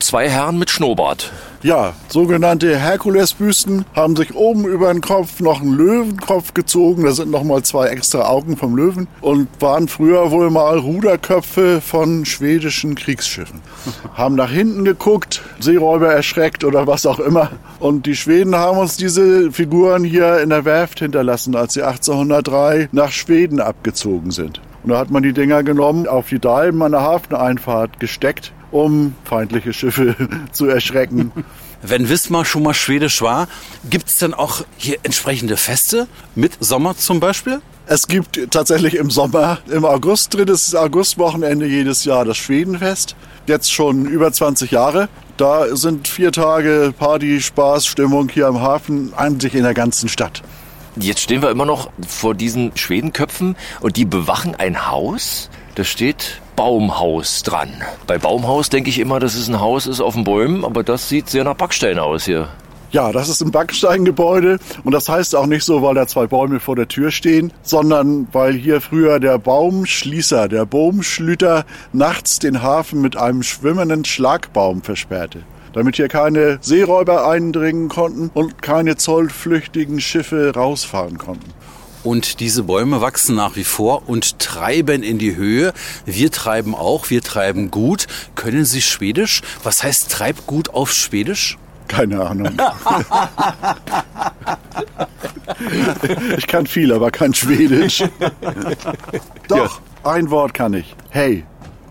Zwei 0.00 0.28
Herren 0.28 0.58
mit 0.58 0.70
Schnurrbart. 0.70 1.30
Ja, 1.62 1.94
sogenannte 2.08 2.76
Herkulesbüsten 2.76 3.84
haben 3.94 4.16
sich 4.16 4.34
oben 4.34 4.64
über 4.64 4.92
den 4.92 5.00
Kopf 5.00 5.38
noch 5.38 5.60
einen 5.60 5.74
Löwenkopf 5.74 6.52
gezogen. 6.52 7.04
Da 7.04 7.12
sind 7.12 7.30
noch 7.30 7.44
mal 7.44 7.62
zwei 7.62 7.86
extra 7.86 8.28
Augen 8.28 8.56
vom 8.56 8.76
Löwen 8.76 9.06
und 9.20 9.46
waren 9.60 9.86
früher 9.86 10.32
wohl 10.32 10.50
mal 10.50 10.78
Ruderköpfe 10.78 11.80
von 11.80 12.24
schwedischen 12.24 12.96
Kriegsschiffen. 12.96 13.60
haben 14.14 14.34
nach 14.34 14.50
hinten 14.50 14.84
geguckt, 14.84 15.42
Seeräuber 15.60 16.12
erschreckt 16.12 16.64
oder 16.64 16.88
was 16.88 17.06
auch 17.06 17.20
immer. 17.20 17.50
Und 17.80 18.04
die 18.04 18.14
Schweden 18.14 18.54
haben 18.54 18.76
uns 18.76 18.98
diese 18.98 19.50
Figuren 19.52 20.04
hier 20.04 20.40
in 20.40 20.50
der 20.50 20.66
Werft 20.66 20.98
hinterlassen, 20.98 21.56
als 21.56 21.72
sie 21.72 21.82
1803 21.82 22.90
nach 22.92 23.10
Schweden 23.10 23.58
abgezogen 23.58 24.30
sind. 24.30 24.60
Und 24.82 24.90
da 24.90 24.98
hat 24.98 25.10
man 25.10 25.22
die 25.22 25.32
Dinger 25.32 25.62
genommen, 25.62 26.06
auf 26.06 26.28
die 26.28 26.38
Dalben 26.38 26.82
an 26.82 26.92
der 26.92 27.00
Hafeneinfahrt 27.00 27.98
gesteckt, 27.98 28.52
um 28.70 29.14
feindliche 29.24 29.72
Schiffe 29.72 30.14
zu 30.52 30.66
erschrecken. 30.66 31.32
Wenn 31.82 32.10
Wismar 32.10 32.44
schon 32.44 32.62
mal 32.62 32.74
schwedisch 32.74 33.22
war, 33.22 33.48
gibt 33.88 34.08
es 34.08 34.18
dann 34.18 34.34
auch 34.34 34.62
hier 34.76 34.98
entsprechende 35.02 35.56
Feste 35.56 36.06
mit 36.34 36.52
Sommer 36.60 36.98
zum 36.98 37.18
Beispiel? 37.18 37.62
Es 37.92 38.06
gibt 38.06 38.52
tatsächlich 38.52 38.94
im 38.94 39.10
Sommer, 39.10 39.58
im 39.68 39.84
August, 39.84 40.32
drittes 40.32 40.76
Augustwochenende 40.76 41.66
jedes 41.66 42.04
Jahr 42.04 42.24
das 42.24 42.36
Schwedenfest. 42.36 43.16
Jetzt 43.48 43.72
schon 43.72 44.06
über 44.06 44.32
20 44.32 44.70
Jahre. 44.70 45.08
Da 45.36 45.74
sind 45.74 46.06
vier 46.06 46.30
Tage 46.30 46.94
Party, 46.96 47.40
Spaß, 47.40 47.86
Stimmung 47.86 48.28
hier 48.28 48.46
am 48.46 48.60
Hafen, 48.60 49.12
eigentlich 49.16 49.56
in 49.56 49.64
der 49.64 49.74
ganzen 49.74 50.08
Stadt. 50.08 50.40
Jetzt 50.94 51.20
stehen 51.20 51.42
wir 51.42 51.50
immer 51.50 51.64
noch 51.64 51.90
vor 52.06 52.36
diesen 52.36 52.70
Schwedenköpfen 52.76 53.56
und 53.80 53.96
die 53.96 54.04
bewachen 54.04 54.54
ein 54.54 54.88
Haus. 54.88 55.50
Da 55.74 55.82
steht 55.82 56.40
Baumhaus 56.54 57.42
dran. 57.42 57.72
Bei 58.06 58.18
Baumhaus 58.18 58.68
denke 58.68 58.88
ich 58.88 59.00
immer, 59.00 59.18
dass 59.18 59.34
es 59.34 59.48
ein 59.48 59.58
Haus 59.58 59.88
ist 59.88 60.00
auf 60.00 60.14
den 60.14 60.22
Bäumen, 60.22 60.64
aber 60.64 60.84
das 60.84 61.08
sieht 61.08 61.28
sehr 61.28 61.42
nach 61.42 61.56
Backstein 61.56 61.98
aus 61.98 62.24
hier. 62.24 62.50
Ja, 62.92 63.12
das 63.12 63.28
ist 63.28 63.40
ein 63.40 63.52
Backsteingebäude 63.52 64.58
und 64.82 64.90
das 64.92 65.08
heißt 65.08 65.36
auch 65.36 65.46
nicht 65.46 65.64
so, 65.64 65.80
weil 65.80 65.94
da 65.94 66.08
zwei 66.08 66.26
Bäume 66.26 66.58
vor 66.58 66.74
der 66.74 66.88
Tür 66.88 67.12
stehen, 67.12 67.52
sondern 67.62 68.26
weil 68.32 68.54
hier 68.54 68.80
früher 68.80 69.20
der 69.20 69.38
Baumschließer, 69.38 70.48
der 70.48 70.66
Baumschlüter, 70.66 71.64
nachts 71.92 72.40
den 72.40 72.62
Hafen 72.62 73.00
mit 73.00 73.16
einem 73.16 73.44
schwimmenden 73.44 74.04
Schlagbaum 74.04 74.82
versperrte. 74.82 75.42
damit 75.72 75.94
hier 75.96 76.08
keine 76.08 76.58
Seeräuber 76.60 77.28
eindringen 77.28 77.88
konnten 77.88 78.30
und 78.34 78.60
keine 78.60 78.96
zollflüchtigen 78.96 80.00
Schiffe 80.00 80.52
rausfahren 80.54 81.16
konnten. 81.16 81.52
Und 82.02 82.40
diese 82.40 82.64
Bäume 82.64 83.00
wachsen 83.00 83.36
nach 83.36 83.56
wie 83.56 83.64
vor 83.64 84.08
und 84.08 84.38
treiben 84.38 85.02
in 85.02 85.18
die 85.18 85.36
Höhe. 85.36 85.72
Wir 86.06 86.32
treiben 86.32 86.74
auch, 86.74 87.10
wir 87.10 87.22
treiben 87.22 87.70
gut. 87.70 88.06
Können 88.34 88.64
Sie 88.64 88.80
Schwedisch? 88.80 89.42
Was 89.62 89.82
heißt 89.82 90.10
Treibgut 90.10 90.70
auf 90.70 90.92
Schwedisch? 90.92 91.58
Keine 91.90 92.20
Ahnung. 92.24 92.50
ich 96.36 96.46
kann 96.46 96.66
viel, 96.66 96.92
aber 96.92 97.10
kein 97.10 97.34
Schwedisch. 97.34 98.04
Doch, 99.48 99.80
ein 100.04 100.30
Wort 100.30 100.54
kann 100.54 100.74
ich. 100.74 100.94
Hey. 101.10 101.44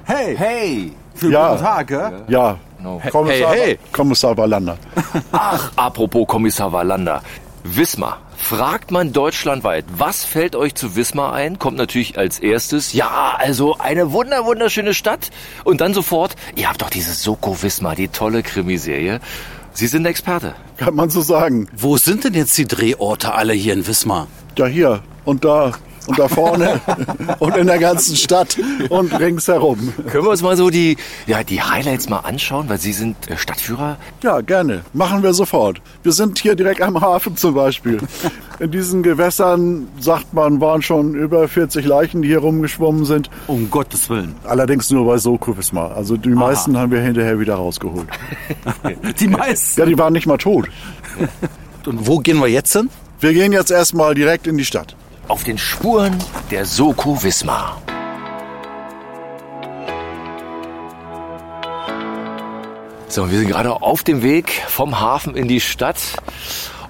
Hey! 0.05 0.35
Hey! 0.37 0.91
Schönen 1.19 1.33
Ja. 1.33 1.51
guten 1.51 1.63
Tag, 1.63 1.91
ja? 1.91 2.11
Ja. 2.27 2.57
Kommissar, 3.11 3.51
Hey, 3.51 3.59
hey. 3.59 3.79
Kommissar 3.91 4.37
Wallander. 4.37 4.77
Ach, 5.33 5.71
apropos 5.75 6.25
Kommissar 6.27 6.71
Wallander. 6.71 7.21
Wismar. 7.65 8.21
Fragt 8.37 8.89
man 8.89 9.11
deutschlandweit, 9.11 9.83
was 9.97 10.23
fällt 10.23 10.55
euch 10.55 10.73
zu 10.75 10.95
Wismar 10.95 11.33
ein? 11.33 11.59
Kommt 11.59 11.75
natürlich 11.77 12.17
als 12.17 12.39
erstes, 12.39 12.93
ja, 12.93 13.35
also 13.37 13.77
eine 13.77 14.13
wunder, 14.13 14.45
wunderschöne 14.45 14.93
Stadt. 14.93 15.29
Und 15.65 15.81
dann 15.81 15.93
sofort, 15.93 16.37
ihr 16.55 16.69
habt 16.69 16.81
doch 16.81 16.89
diese 16.89 17.11
Soko 17.13 17.61
Wismar, 17.61 17.95
die 17.95 18.07
tolle 18.07 18.41
Krimiserie. 18.41 19.19
Sie 19.73 19.87
sind 19.87 20.05
Experte. 20.05 20.55
Kann 20.77 20.95
man 20.95 21.09
so 21.09 21.21
sagen. 21.21 21.67
Wo 21.75 21.97
sind 21.97 22.23
denn 22.23 22.33
jetzt 22.33 22.57
die 22.57 22.65
Drehorte 22.67 23.33
alle 23.33 23.53
hier 23.53 23.73
in 23.73 23.87
Wismar? 23.87 24.27
Ja, 24.57 24.65
hier 24.65 25.01
und 25.25 25.45
da 25.45 25.73
und 26.07 26.17
da 26.17 26.27
vorne 26.27 26.81
und 27.39 27.55
in 27.57 27.67
der 27.67 27.79
ganzen 27.79 28.15
Stadt 28.15 28.57
und 28.89 29.17
ringsherum. 29.19 29.93
Können 30.07 30.23
wir 30.25 30.31
uns 30.31 30.41
mal 30.41 30.57
so 30.57 30.69
die, 30.69 30.97
ja, 31.27 31.43
die 31.43 31.61
Highlights 31.61 32.09
mal 32.09 32.19
anschauen, 32.19 32.69
weil 32.69 32.79
Sie 32.79 32.93
sind 32.93 33.29
äh, 33.29 33.37
Stadtführer. 33.37 33.97
Ja, 34.23 34.41
gerne. 34.41 34.83
Machen 34.93 35.23
wir 35.23 35.33
sofort. 35.33 35.81
Wir 36.03 36.11
sind 36.11 36.39
hier 36.39 36.55
direkt 36.55 36.81
am 36.81 36.99
Hafen 36.99 37.37
zum 37.37 37.53
Beispiel. 37.53 37.99
In 38.59 38.71
diesen 38.71 39.03
Gewässern, 39.03 39.87
sagt 39.99 40.33
man, 40.33 40.59
waren 40.59 40.81
schon 40.81 41.15
über 41.15 41.47
40 41.47 41.85
Leichen, 41.85 42.21
die 42.21 42.27
hier 42.27 42.39
rumgeschwommen 42.39 43.05
sind. 43.05 43.29
Um 43.47 43.69
Gottes 43.69 44.09
Willen. 44.09 44.35
Allerdings 44.43 44.89
nur 44.89 45.05
bei 45.05 45.17
Soko 45.17 45.57
Wismar. 45.57 45.95
Also 45.95 46.17
die 46.17 46.29
meisten 46.29 46.77
haben 46.77 46.91
wir 46.91 47.01
hinterher 47.01 47.39
wieder 47.39 47.55
rausgeholt. 47.55 48.07
Die 49.19 49.27
meisten. 49.27 49.79
Ja, 49.79 49.85
die 49.85 49.97
waren 49.97 50.13
nicht 50.13 50.27
mal 50.27 50.37
tot. 50.37 50.69
Und 51.85 52.07
wo 52.07 52.17
gehen 52.19 52.39
wir 52.39 52.47
jetzt 52.47 52.73
hin? 52.73 52.89
Wir 53.19 53.33
gehen 53.33 53.51
jetzt 53.51 53.71
erstmal 53.71 54.15
direkt 54.15 54.47
in 54.47 54.57
die 54.57 54.65
Stadt. 54.65 54.95
Auf 55.29 55.43
den 55.43 55.59
Spuren 55.59 56.17
der 56.49 56.65
Soko 56.65 57.21
Wismar. 57.21 57.79
So, 63.07 63.29
wir 63.29 63.37
sind 63.37 63.47
gerade 63.47 63.79
auf 63.83 64.01
dem 64.01 64.23
Weg 64.23 64.49
vom 64.67 64.99
Hafen 64.99 65.35
in 65.35 65.47
die 65.47 65.61
Stadt. 65.61 65.99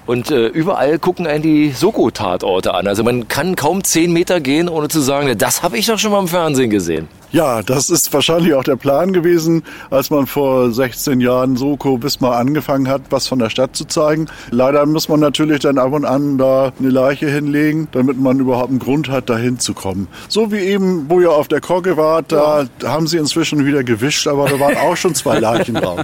Und 0.06 0.30
äh, 0.30 0.46
überall 0.46 0.98
gucken 0.98 1.26
einen 1.26 1.42
die 1.42 1.70
Soko-Tatorte 1.70 2.72
an. 2.72 2.86
Also 2.86 3.04
man 3.04 3.28
kann 3.28 3.56
kaum 3.56 3.84
zehn 3.84 4.10
Meter 4.10 4.40
gehen, 4.40 4.70
ohne 4.70 4.88
zu 4.88 5.00
sagen, 5.00 5.36
das 5.36 5.62
habe 5.62 5.76
ich 5.76 5.84
doch 5.84 5.98
schon 5.98 6.10
mal 6.10 6.20
im 6.20 6.28
Fernsehen 6.28 6.70
gesehen. 6.70 7.08
Ja, 7.32 7.62
das 7.62 7.90
ist 7.90 8.12
wahrscheinlich 8.12 8.54
auch 8.54 8.64
der 8.64 8.74
Plan 8.74 9.12
gewesen, 9.12 9.62
als 9.90 10.10
man 10.10 10.26
vor 10.26 10.72
16 10.72 11.20
Jahren 11.20 11.56
Soko 11.56 12.02
Wismar 12.02 12.36
angefangen 12.36 12.88
hat, 12.88 13.02
was 13.10 13.28
von 13.28 13.38
der 13.38 13.50
Stadt 13.50 13.76
zu 13.76 13.84
zeigen. 13.84 14.26
Leider 14.50 14.84
muss 14.84 15.08
man 15.08 15.20
natürlich 15.20 15.60
dann 15.60 15.78
ab 15.78 15.92
und 15.92 16.04
an 16.04 16.38
da 16.38 16.72
eine 16.78 16.90
Leiche 16.90 17.28
hinlegen, 17.28 17.86
damit 17.92 18.18
man 18.18 18.40
überhaupt 18.40 18.70
einen 18.70 18.80
Grund 18.80 19.08
hat, 19.08 19.30
da 19.30 19.36
hinzukommen. 19.36 20.08
So 20.28 20.50
wie 20.50 20.58
eben, 20.58 21.08
wo 21.08 21.20
ihr 21.20 21.30
auf 21.30 21.46
der 21.46 21.60
Kogge 21.60 21.96
wart, 21.96 22.32
da 22.32 22.66
haben 22.84 23.06
sie 23.06 23.18
inzwischen 23.18 23.64
wieder 23.64 23.84
gewischt, 23.84 24.26
aber 24.26 24.48
da 24.48 24.58
waren 24.58 24.76
auch 24.76 24.96
schon 24.96 25.14
zwei 25.14 25.38
Leichen 25.40 25.76
drauf. 25.76 26.00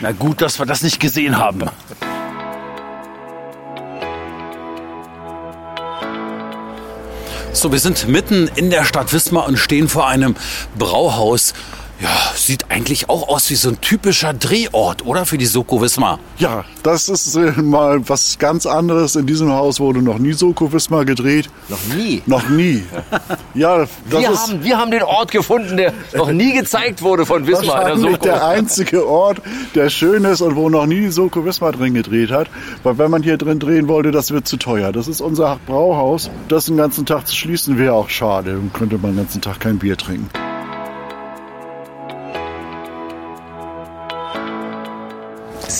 Na 0.00 0.10
gut, 0.10 0.42
dass 0.42 0.58
wir 0.58 0.66
das 0.66 0.82
nicht 0.82 0.98
gesehen 0.98 1.38
haben. 1.38 1.62
So, 7.52 7.72
wir 7.72 7.80
sind 7.80 8.06
mitten 8.06 8.48
in 8.54 8.70
der 8.70 8.84
Stadt 8.84 9.12
Wismar 9.12 9.46
und 9.46 9.58
stehen 9.58 9.88
vor 9.88 10.06
einem 10.06 10.36
Brauhaus. 10.78 11.52
Ja, 12.02 12.08
sieht 12.34 12.70
eigentlich 12.70 13.10
auch 13.10 13.28
aus 13.28 13.50
wie 13.50 13.56
so 13.56 13.68
ein 13.68 13.78
typischer 13.82 14.32
Drehort, 14.32 15.04
oder? 15.04 15.26
Für 15.26 15.36
die 15.36 15.44
Soko 15.44 15.82
Wismar. 15.82 16.18
Ja, 16.38 16.64
das 16.82 17.10
ist 17.10 17.34
äh, 17.36 17.52
mal 17.60 18.08
was 18.08 18.38
ganz 18.38 18.64
anderes. 18.64 19.16
In 19.16 19.26
diesem 19.26 19.52
Haus 19.52 19.80
wurde 19.80 20.00
noch 20.00 20.18
nie 20.18 20.32
Soko 20.32 20.72
Wismar 20.72 21.04
gedreht. 21.04 21.50
Noch 21.68 21.84
nie. 21.94 22.22
Noch 22.24 22.48
nie. 22.48 22.82
Ja, 23.52 23.78
das 23.80 23.90
Wir 24.08 24.30
ist 24.30 24.48
haben, 24.48 24.64
wir 24.64 24.78
haben 24.78 24.90
den 24.90 25.02
Ort 25.02 25.30
gefunden, 25.30 25.76
der 25.76 25.92
noch 26.14 26.32
nie 26.32 26.54
gezeigt 26.54 27.02
wurde 27.02 27.26
von 27.26 27.46
Wismar. 27.46 27.60
in 27.60 27.66
der 27.66 27.76
wahrscheinlich 27.96 28.12
Soko. 28.12 28.24
der 28.24 28.46
einzige 28.46 29.06
Ort, 29.06 29.42
der 29.74 29.90
schön 29.90 30.24
ist 30.24 30.40
und 30.40 30.56
wo 30.56 30.70
noch 30.70 30.86
nie 30.86 31.08
Soko 31.10 31.44
Wismar 31.44 31.72
drin 31.72 31.92
gedreht 31.92 32.30
hat. 32.30 32.48
Weil 32.82 32.96
wenn 32.96 33.10
man 33.10 33.22
hier 33.22 33.36
drin 33.36 33.58
drehen 33.58 33.88
wollte, 33.88 34.10
das 34.10 34.30
wird 34.30 34.48
zu 34.48 34.56
teuer. 34.56 34.90
Das 34.92 35.06
ist 35.06 35.20
unser 35.20 35.58
Brauhaus. 35.66 36.30
Das 36.48 36.64
den 36.64 36.78
ganzen 36.78 37.04
Tag 37.04 37.26
zu 37.26 37.36
schließen 37.36 37.76
wäre 37.76 37.92
auch 37.92 38.08
schade. 38.08 38.52
Dann 38.52 38.72
könnte 38.72 38.96
man 38.96 39.10
den 39.12 39.18
ganzen 39.18 39.42
Tag 39.42 39.60
kein 39.60 39.78
Bier 39.78 39.98
trinken. 39.98 40.30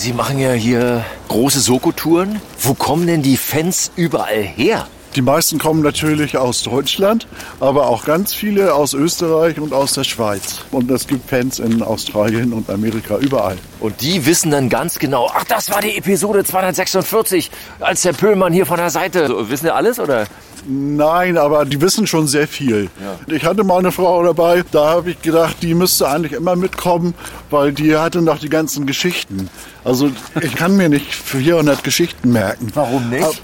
Sie 0.00 0.14
machen 0.14 0.38
ja 0.38 0.52
hier 0.52 1.04
große 1.28 1.60
Soko-Touren. 1.60 2.40
Wo 2.58 2.72
kommen 2.72 3.06
denn 3.06 3.20
die 3.20 3.36
Fans 3.36 3.92
überall 3.96 4.42
her? 4.42 4.88
Die 5.14 5.20
meisten 5.20 5.58
kommen 5.58 5.82
natürlich 5.82 6.38
aus 6.38 6.62
Deutschland, 6.62 7.26
aber 7.58 7.86
auch 7.86 8.06
ganz 8.06 8.32
viele 8.32 8.72
aus 8.72 8.94
Österreich 8.94 9.60
und 9.60 9.74
aus 9.74 9.92
der 9.92 10.04
Schweiz. 10.04 10.62
Und 10.70 10.90
es 10.90 11.06
gibt 11.06 11.28
Fans 11.28 11.58
in 11.58 11.82
Australien 11.82 12.54
und 12.54 12.70
Amerika 12.70 13.18
überall. 13.18 13.58
Und 13.78 14.00
die 14.00 14.24
wissen 14.24 14.50
dann 14.50 14.70
ganz 14.70 14.98
genau, 14.98 15.30
ach, 15.34 15.44
das 15.44 15.70
war 15.70 15.82
die 15.82 15.98
Episode 15.98 16.44
246, 16.44 17.50
als 17.80 18.00
der 18.00 18.14
Pöhlmann 18.14 18.54
hier 18.54 18.64
von 18.64 18.78
der 18.78 18.88
Seite. 18.88 19.26
So, 19.26 19.50
wissen 19.50 19.66
die 19.66 19.70
alles, 19.70 20.00
oder? 20.00 20.24
Nein, 20.66 21.38
aber 21.38 21.64
die 21.64 21.80
wissen 21.80 22.06
schon 22.06 22.26
sehr 22.26 22.46
viel. 22.46 22.90
Ich 23.26 23.44
hatte 23.44 23.64
mal 23.64 23.78
eine 23.78 23.92
Frau 23.92 24.22
dabei, 24.22 24.62
da 24.70 24.90
habe 24.90 25.12
ich 25.12 25.22
gedacht, 25.22 25.56
die 25.62 25.74
müsste 25.74 26.08
eigentlich 26.08 26.32
immer 26.32 26.56
mitkommen, 26.56 27.14
weil 27.50 27.72
die 27.72 27.96
hatte 27.96 28.22
noch 28.22 28.38
die 28.38 28.48
ganzen 28.48 28.86
Geschichten. 28.86 29.48
Also 29.84 30.10
ich 30.40 30.54
kann 30.54 30.76
mir 30.76 30.88
nicht 30.88 31.14
400 31.14 31.82
Geschichten 31.82 32.32
merken. 32.32 32.70
Warum 32.74 33.08
nicht? 33.08 33.42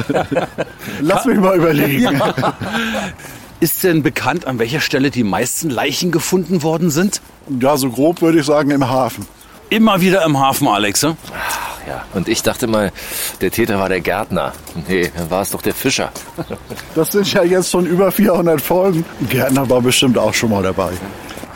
Lass 1.00 1.24
mich 1.24 1.38
mal 1.38 1.56
überlegen. 1.56 2.20
Ist 3.60 3.82
denn 3.82 4.02
bekannt, 4.02 4.46
an 4.46 4.58
welcher 4.58 4.80
Stelle 4.80 5.10
die 5.10 5.24
meisten 5.24 5.70
Leichen 5.70 6.12
gefunden 6.12 6.62
worden 6.62 6.90
sind? 6.90 7.20
Ja, 7.60 7.76
so 7.76 7.90
grob 7.90 8.20
würde 8.22 8.38
ich 8.40 8.46
sagen 8.46 8.70
im 8.70 8.88
Hafen. 8.88 9.26
Immer 9.70 10.00
wieder 10.00 10.24
im 10.24 10.38
Hafen, 10.38 10.66
Alex. 10.68 11.02
ne? 11.02 11.16
Ja. 11.86 12.04
Und 12.14 12.28
ich 12.28 12.42
dachte 12.42 12.66
mal, 12.66 12.92
der 13.40 13.50
Täter 13.50 13.78
war 13.78 13.88
der 13.88 14.00
Gärtner. 14.00 14.52
Nee, 14.88 15.10
dann 15.16 15.30
war 15.30 15.42
es 15.42 15.50
doch 15.50 15.62
der 15.62 15.74
Fischer. 15.74 16.10
Das 16.94 17.08
sind 17.12 17.32
ja 17.32 17.42
jetzt 17.42 17.70
schon 17.70 17.86
über 17.86 18.10
400 18.12 18.60
Folgen. 18.60 19.04
Gärtner 19.28 19.68
war 19.70 19.80
bestimmt 19.80 20.18
auch 20.18 20.34
schon 20.34 20.50
mal 20.50 20.62
dabei. 20.62 20.90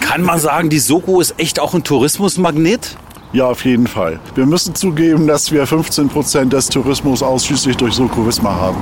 Kann 0.00 0.22
man 0.22 0.38
sagen, 0.38 0.70
die 0.70 0.78
Soko 0.78 1.20
ist 1.20 1.34
echt 1.38 1.60
auch 1.60 1.74
ein 1.74 1.84
Tourismusmagnet? 1.84 2.96
Ja, 3.32 3.46
auf 3.46 3.64
jeden 3.64 3.86
Fall. 3.86 4.20
Wir 4.34 4.44
müssen 4.44 4.74
zugeben, 4.74 5.26
dass 5.26 5.50
wir 5.50 5.66
15 5.66 6.10
Prozent 6.10 6.52
des 6.52 6.68
Tourismus 6.68 7.22
ausschließlich 7.22 7.78
durch 7.78 7.94
Soko 7.94 8.26
Wismar 8.26 8.60
haben. 8.60 8.76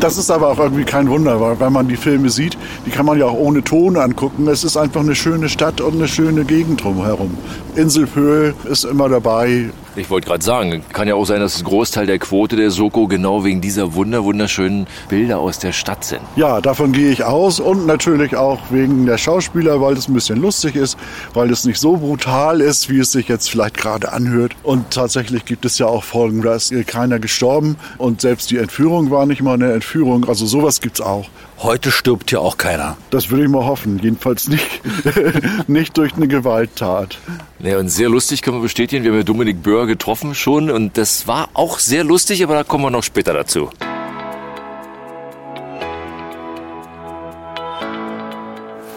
Das 0.00 0.16
ist 0.16 0.30
aber 0.30 0.48
auch 0.48 0.58
irgendwie 0.58 0.84
kein 0.84 1.10
Wunder, 1.10 1.38
weil 1.38 1.60
wenn 1.60 1.74
man 1.74 1.86
die 1.86 1.96
Filme 1.96 2.30
sieht, 2.30 2.56
die 2.86 2.90
kann 2.90 3.04
man 3.04 3.18
ja 3.18 3.26
auch 3.26 3.34
ohne 3.34 3.62
Ton 3.62 3.98
angucken. 3.98 4.48
Es 4.48 4.64
ist 4.64 4.78
einfach 4.78 5.02
eine 5.02 5.14
schöne 5.14 5.50
Stadt 5.50 5.82
und 5.82 5.96
eine 5.96 6.08
schöne 6.08 6.46
Gegend 6.46 6.82
drumherum. 6.82 7.36
Inselpöhl 7.76 8.54
ist 8.64 8.84
immer 8.84 9.10
dabei. 9.10 9.68
Ich 9.98 10.10
wollte 10.10 10.28
gerade 10.28 10.44
sagen, 10.44 10.84
kann 10.92 11.08
ja 11.08 11.16
auch 11.16 11.24
sein, 11.24 11.40
dass 11.40 11.58
ein 11.58 11.64
Großteil 11.64 12.06
der 12.06 12.20
Quote 12.20 12.54
der 12.54 12.70
Soko 12.70 13.08
genau 13.08 13.42
wegen 13.42 13.60
dieser 13.60 13.94
wunder 13.94 14.22
wunderschönen 14.22 14.86
Bilder 15.08 15.40
aus 15.40 15.58
der 15.58 15.72
Stadt 15.72 16.04
sind. 16.04 16.20
Ja, 16.36 16.60
davon 16.60 16.92
gehe 16.92 17.10
ich 17.10 17.24
aus 17.24 17.58
und 17.58 17.84
natürlich 17.84 18.36
auch 18.36 18.60
wegen 18.70 19.06
der 19.06 19.18
Schauspieler, 19.18 19.80
weil 19.80 19.94
es 19.94 20.06
ein 20.06 20.14
bisschen 20.14 20.40
lustig 20.40 20.76
ist, 20.76 20.96
weil 21.34 21.50
es 21.50 21.64
nicht 21.64 21.80
so 21.80 21.96
brutal 21.96 22.60
ist, 22.60 22.88
wie 22.88 23.00
es 23.00 23.10
sich 23.10 23.26
jetzt 23.26 23.50
vielleicht 23.50 23.76
gerade 23.76 24.12
anhört. 24.12 24.52
Und 24.62 24.92
tatsächlich 24.92 25.44
gibt 25.44 25.64
es 25.64 25.78
ja 25.78 25.86
auch 25.86 26.04
Folgen, 26.04 26.42
da 26.42 26.54
ist 26.54 26.72
keiner 26.86 27.18
gestorben 27.18 27.76
und 27.98 28.20
selbst 28.20 28.52
die 28.52 28.58
Entführung 28.58 29.10
war 29.10 29.26
nicht 29.26 29.42
mal 29.42 29.54
eine 29.54 29.72
Entführung. 29.72 30.28
Also 30.28 30.46
sowas 30.46 30.80
gibt's 30.80 31.00
auch. 31.00 31.28
Heute 31.60 31.90
stirbt 31.90 32.30
ja 32.30 32.38
auch 32.38 32.56
keiner. 32.56 32.96
Das 33.10 33.30
würde 33.30 33.42
ich 33.42 33.50
mal 33.50 33.64
hoffen. 33.64 33.98
Jedenfalls 33.98 34.46
nicht, 34.46 34.80
nicht 35.66 35.96
durch 35.98 36.14
eine 36.14 36.28
Gewalttat. 36.28 37.18
Ja, 37.60 37.78
und 37.78 37.88
sehr 37.88 38.08
lustig 38.08 38.42
können 38.42 38.58
wir 38.58 38.62
bestätigen, 38.62 39.02
wir 39.02 39.10
haben 39.10 39.18
ja 39.18 39.24
Dominik 39.24 39.62
Böhr 39.62 39.86
getroffen 39.86 40.34
schon 40.34 40.70
und 40.70 40.96
das 40.96 41.26
war 41.26 41.48
auch 41.54 41.80
sehr 41.80 42.04
lustig, 42.04 42.44
aber 42.44 42.54
da 42.54 42.62
kommen 42.62 42.84
wir 42.84 42.90
noch 42.90 43.02
später 43.02 43.32
dazu. 43.32 43.70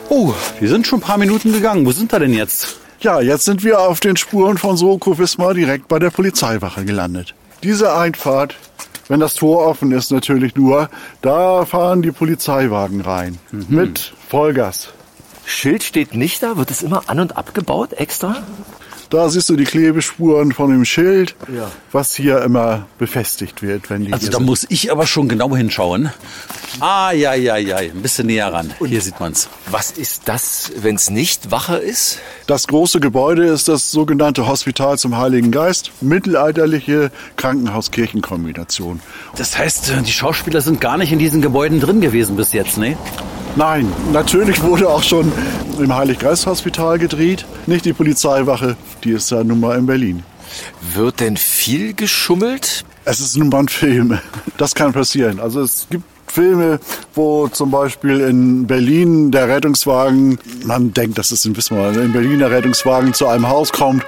Oh, 0.10 0.34
wir 0.60 0.70
sind 0.70 0.86
schon 0.86 1.00
ein 1.00 1.02
paar 1.02 1.18
Minuten 1.18 1.54
gegangen. 1.54 1.86
Wo 1.86 1.92
sind 1.92 2.12
wir 2.12 2.20
denn 2.20 2.34
jetzt? 2.34 2.78
Ja, 3.00 3.20
jetzt 3.22 3.46
sind 3.46 3.64
wir 3.64 3.80
auf 3.80 4.00
den 4.00 4.18
Spuren 4.18 4.58
von 4.60 4.78
Soko 4.78 5.18
Wismar 5.18 5.56
direkt 5.56 5.88
bei 5.88 5.98
der 5.98 6.12
Polizeiwache 6.12 6.86
gelandet. 6.86 7.34
Diese 7.64 7.96
Einfahrt, 7.96 8.56
wenn 9.08 9.20
das 9.20 9.34
Tor 9.34 9.66
offen 9.66 9.92
ist 9.92 10.12
natürlich 10.12 10.56
nur, 10.56 10.90
da 11.24 11.66
fahren 11.66 12.04
die 12.04 12.12
Polizeiwagen 12.12 13.02
rein. 13.02 13.40
Mit 13.70 14.14
Vollgas. 14.30 14.90
Schild 15.52 15.84
steht 15.84 16.16
nicht 16.16 16.42
da, 16.44 16.58
wird 16.58 16.72
es 16.72 16.82
immer 16.82 17.04
an- 17.08 17.20
und 17.20 17.38
abgebaut 17.38 17.94
extra? 17.94 18.42
Da 19.10 19.30
siehst 19.30 19.50
du 19.50 19.58
die 19.58 19.66
Klebespuren 19.66 20.54
von 20.54 20.72
dem 20.72 20.86
Schild, 20.86 21.36
was 21.92 22.16
hier 22.16 22.42
immer 22.44 22.86
befestigt 22.98 23.62
wird, 23.62 23.90
wenn 23.90 24.06
die 24.06 24.14
Also 24.14 24.22
hier 24.24 24.32
da 24.32 24.38
sind. 24.38 24.46
muss 24.46 24.66
ich 24.70 24.90
aber 24.90 25.06
schon 25.06 25.28
genau 25.28 25.54
hinschauen. 25.54 26.12
Ah, 26.80 27.12
ja, 27.12 27.34
ja, 27.34 27.58
ja, 27.58 27.76
ein 27.76 28.02
bisschen 28.02 28.28
näher 28.28 28.54
ran. 28.54 28.72
Hier 28.86 29.02
sieht 29.02 29.20
man's. 29.20 29.50
Was 29.70 29.92
ist 29.92 30.22
das, 30.30 30.72
wenn 30.78 30.96
es 30.96 31.10
nicht 31.10 31.52
Wache 31.52 31.76
ist? 31.76 32.20
Das 32.48 32.68
große 32.68 33.02
Gebäude 33.02 33.46
ist 33.48 33.68
das 33.68 33.92
sogenannte 33.92 34.48
Hospital 34.48 34.98
zum 34.98 35.18
Heiligen 35.18 35.52
Geist, 35.52 35.92
mittelalterliche 36.00 37.12
Krankenhaus-Kirchen-Kombination. 37.36 39.02
Das 39.36 39.58
heißt, 39.58 39.92
die 40.08 40.12
Schauspieler 40.14 40.62
sind 40.62 40.80
gar 40.80 40.96
nicht 40.98 41.12
in 41.12 41.20
diesen 41.20 41.42
Gebäuden 41.42 41.82
drin 41.82 42.00
gewesen 42.00 42.38
bis 42.38 42.54
jetzt, 42.54 42.78
ne? 42.78 42.96
Nein, 43.56 43.92
natürlich 44.14 44.62
wurde 44.64 44.90
auch 44.90 45.04
schon 45.04 45.32
im 45.78 45.94
Heilig-Geist-Hospital 45.94 47.00
gedreht, 47.00 47.46
nicht 47.66 47.86
die 47.86 47.94
Polizeiwache, 47.94 48.78
die 49.04 49.12
ist 49.12 49.30
ja 49.32 49.44
nun 49.44 49.60
mal 49.60 49.78
in 49.78 49.86
Berlin. 49.86 50.24
Wird 50.94 51.20
denn 51.20 51.38
viel 51.38 51.94
geschummelt? 51.94 52.86
Es 53.04 53.20
ist 53.20 53.36
nun 53.38 53.50
mal 53.50 53.60
ein 53.60 53.68
Film. 53.68 54.20
Das 54.58 54.76
kann 54.76 54.94
passieren. 54.94 55.40
Also 55.40 55.62
es 55.62 55.88
gibt 55.90 56.04
Filme, 56.32 56.80
wo 57.14 57.48
zum 57.50 57.72
Beispiel 57.72 58.22
in 58.22 58.66
Berlin 58.68 59.32
der 59.32 59.50
Rettungswagen, 59.50 60.40
man 60.64 60.94
denkt, 60.94 61.18
das 61.18 61.32
ist 61.32 61.46
in 61.46 61.58
Wismar, 61.58 61.94
in 61.94 62.14
Berlin 62.14 62.40
der 62.40 62.52
Rettungswagen 62.52 63.14
zu 63.14 63.28
einem 63.28 63.50
Haus 63.50 63.72
kommt. 63.74 64.06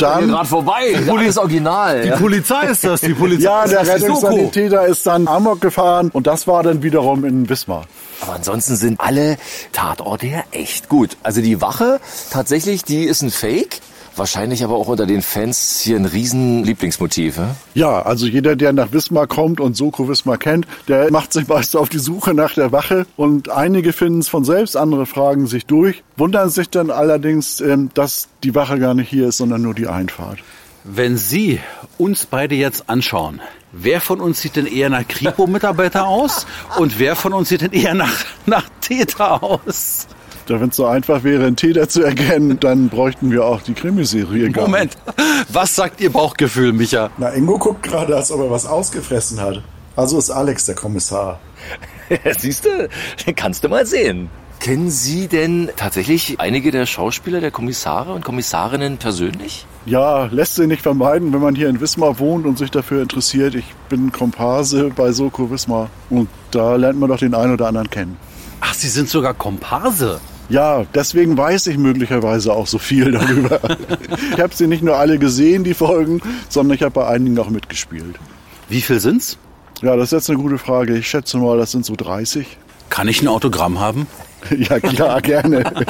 dann, 0.00 0.46
vorbei. 0.46 0.94
Das 1.26 1.36
Original. 1.36 2.02
Die 2.02 2.10
Polizei 2.22 2.66
ist 2.68 2.84
das, 2.84 3.02
die 3.02 3.12
Polizei. 3.14 3.44
ja, 3.44 3.66
der 3.66 3.82
ist 3.82 3.88
die. 3.88 3.92
Rettungssanitäter 3.92 4.86
ist 4.86 5.06
dann 5.06 5.28
Amok 5.28 5.60
gefahren 5.60 6.10
und 6.12 6.26
das 6.26 6.46
war 6.46 6.62
dann 6.62 6.82
wiederum 6.82 7.24
in 7.24 7.48
Wismar. 7.48 7.84
Aber 8.20 8.34
ansonsten 8.34 8.76
sind 8.76 9.00
alle 9.00 9.36
Tatorte 9.72 10.26
ja 10.26 10.44
echt 10.50 10.88
gut. 10.88 11.16
Also 11.22 11.40
die 11.40 11.60
Wache, 11.60 12.00
tatsächlich, 12.30 12.84
die 12.84 13.04
ist 13.04 13.22
ein 13.22 13.30
Fake. 13.30 13.80
Wahrscheinlich 14.16 14.64
aber 14.64 14.74
auch 14.74 14.88
unter 14.88 15.06
den 15.06 15.22
Fans 15.22 15.78
hier 15.78 15.96
ein 15.96 16.04
riesen 16.04 16.64
Lieblingsmotiv. 16.64 17.36
Ja? 17.36 17.54
Ja, 17.74 18.02
also 18.02 18.26
jeder, 18.26 18.56
der 18.56 18.72
nach 18.72 18.90
Wismar 18.90 19.28
kommt 19.28 19.60
und 19.60 19.76
Soko 19.76 20.08
Wismar 20.08 20.38
kennt, 20.38 20.66
der 20.88 21.12
macht 21.12 21.32
sich 21.32 21.46
meist 21.46 21.76
auf 21.76 21.88
die 21.88 22.00
Suche 22.00 22.34
nach 22.34 22.54
der 22.54 22.72
Wache 22.72 23.06
und 23.16 23.48
einige 23.48 23.92
finden 23.92 24.18
es 24.18 24.28
von 24.28 24.44
selbst, 24.44 24.76
andere 24.76 25.06
fragen 25.06 25.46
sich 25.46 25.66
durch, 25.66 26.02
wundern 26.16 26.50
sich 26.50 26.68
dann 26.68 26.90
allerdings, 26.90 27.60
ähm, 27.60 27.90
dass 27.94 28.26
die 28.42 28.56
Wache 28.56 28.80
gar 28.80 28.94
nicht 28.94 29.08
hier 29.08 29.28
ist, 29.28 29.36
sondern 29.36 29.62
nur 29.62 29.74
die 29.74 29.86
Einfahrt. 29.86 30.40
Wenn 30.84 31.16
Sie 31.16 31.60
uns 31.98 32.26
beide 32.26 32.54
jetzt 32.54 32.88
anschauen, 32.88 33.40
wer 33.72 34.00
von 34.00 34.20
uns 34.20 34.40
sieht 34.40 34.56
denn 34.56 34.66
eher 34.66 34.90
nach 34.90 35.06
Kripo-Mitarbeiter 35.06 36.06
aus 36.06 36.46
und 36.78 36.98
wer 36.98 37.16
von 37.16 37.32
uns 37.32 37.48
sieht 37.48 37.62
denn 37.62 37.72
eher 37.72 37.94
nach, 37.94 38.24
nach 38.46 38.68
Täter 38.80 39.42
aus? 39.42 40.06
Da 40.46 40.60
wenn 40.60 40.70
es 40.70 40.76
so 40.76 40.86
einfach 40.86 41.24
wäre, 41.24 41.46
einen 41.46 41.56
Täter 41.56 41.88
zu 41.90 42.02
erkennen, 42.02 42.58
dann 42.58 42.88
bräuchten 42.88 43.30
wir 43.30 43.44
auch 43.44 43.60
die 43.60 43.74
Krimiserie 43.74 44.50
gar 44.50 44.64
Moment, 44.64 44.96
was 45.50 45.74
sagt 45.74 46.00
Ihr 46.00 46.10
Bauchgefühl, 46.10 46.72
Micha? 46.72 47.10
Na, 47.18 47.34
Ingo 47.34 47.58
guckt 47.58 47.82
gerade, 47.82 48.16
als 48.16 48.32
ob 48.32 48.40
er 48.40 48.50
was 48.50 48.64
ausgefressen 48.64 49.40
hat. 49.40 49.62
Also 49.94 50.16
ist 50.16 50.30
Alex 50.30 50.64
der 50.64 50.74
Kommissar. 50.74 51.40
Siehst 52.38 52.64
du, 52.64 52.88
kannst 53.34 53.64
du 53.64 53.68
mal 53.68 53.84
sehen. 53.84 54.30
Kennen 54.60 54.90
Sie 54.90 55.28
denn 55.28 55.70
tatsächlich 55.76 56.40
einige 56.40 56.70
der 56.70 56.86
Schauspieler, 56.86 57.40
der 57.40 57.50
Kommissare 57.50 58.12
und 58.12 58.24
Kommissarinnen 58.24 58.96
persönlich? 58.96 59.66
Ja, 59.88 60.26
lässt 60.26 60.56
sich 60.56 60.66
nicht 60.66 60.82
vermeiden, 60.82 61.32
wenn 61.32 61.40
man 61.40 61.54
hier 61.54 61.70
in 61.70 61.80
Wismar 61.80 62.18
wohnt 62.18 62.44
und 62.44 62.58
sich 62.58 62.70
dafür 62.70 63.00
interessiert. 63.00 63.54
Ich 63.54 63.64
bin 63.88 64.12
Komparse 64.12 64.90
bei 64.94 65.12
Soko 65.12 65.50
Wismar 65.50 65.88
und 66.10 66.28
da 66.50 66.76
lernt 66.76 67.00
man 67.00 67.08
doch 67.08 67.16
den 67.16 67.34
einen 67.34 67.54
oder 67.54 67.68
anderen 67.68 67.88
kennen. 67.88 68.18
Ach, 68.60 68.74
Sie 68.74 68.88
sind 68.88 69.08
sogar 69.08 69.32
Komparse. 69.32 70.20
Ja, 70.50 70.84
deswegen 70.94 71.38
weiß 71.38 71.68
ich 71.68 71.78
möglicherweise 71.78 72.52
auch 72.52 72.66
so 72.66 72.76
viel 72.78 73.12
darüber. 73.12 73.60
ich 74.34 74.38
habe 74.38 74.54
sie 74.54 74.66
nicht 74.66 74.82
nur 74.82 74.96
alle 74.96 75.18
gesehen, 75.18 75.64
die 75.64 75.72
Folgen, 75.72 76.20
sondern 76.50 76.74
ich 76.74 76.82
habe 76.82 76.92
bei 76.92 77.06
einigen 77.06 77.38
auch 77.38 77.48
mitgespielt. 77.48 78.16
Wie 78.68 78.82
viel 78.82 79.00
sind's? 79.00 79.38
Ja, 79.80 79.96
das 79.96 80.06
ist 80.08 80.12
jetzt 80.12 80.28
eine 80.28 80.38
gute 80.38 80.58
Frage. 80.58 80.98
Ich 80.98 81.08
schätze 81.08 81.38
mal, 81.38 81.56
das 81.56 81.72
sind 81.72 81.86
so 81.86 81.96
30. 81.96 82.58
Kann 82.90 83.08
ich 83.08 83.22
ein 83.22 83.28
Autogramm 83.28 83.80
haben? 83.80 84.06
Ja, 84.56 84.80
klar, 84.80 85.20
gerne. 85.20 85.64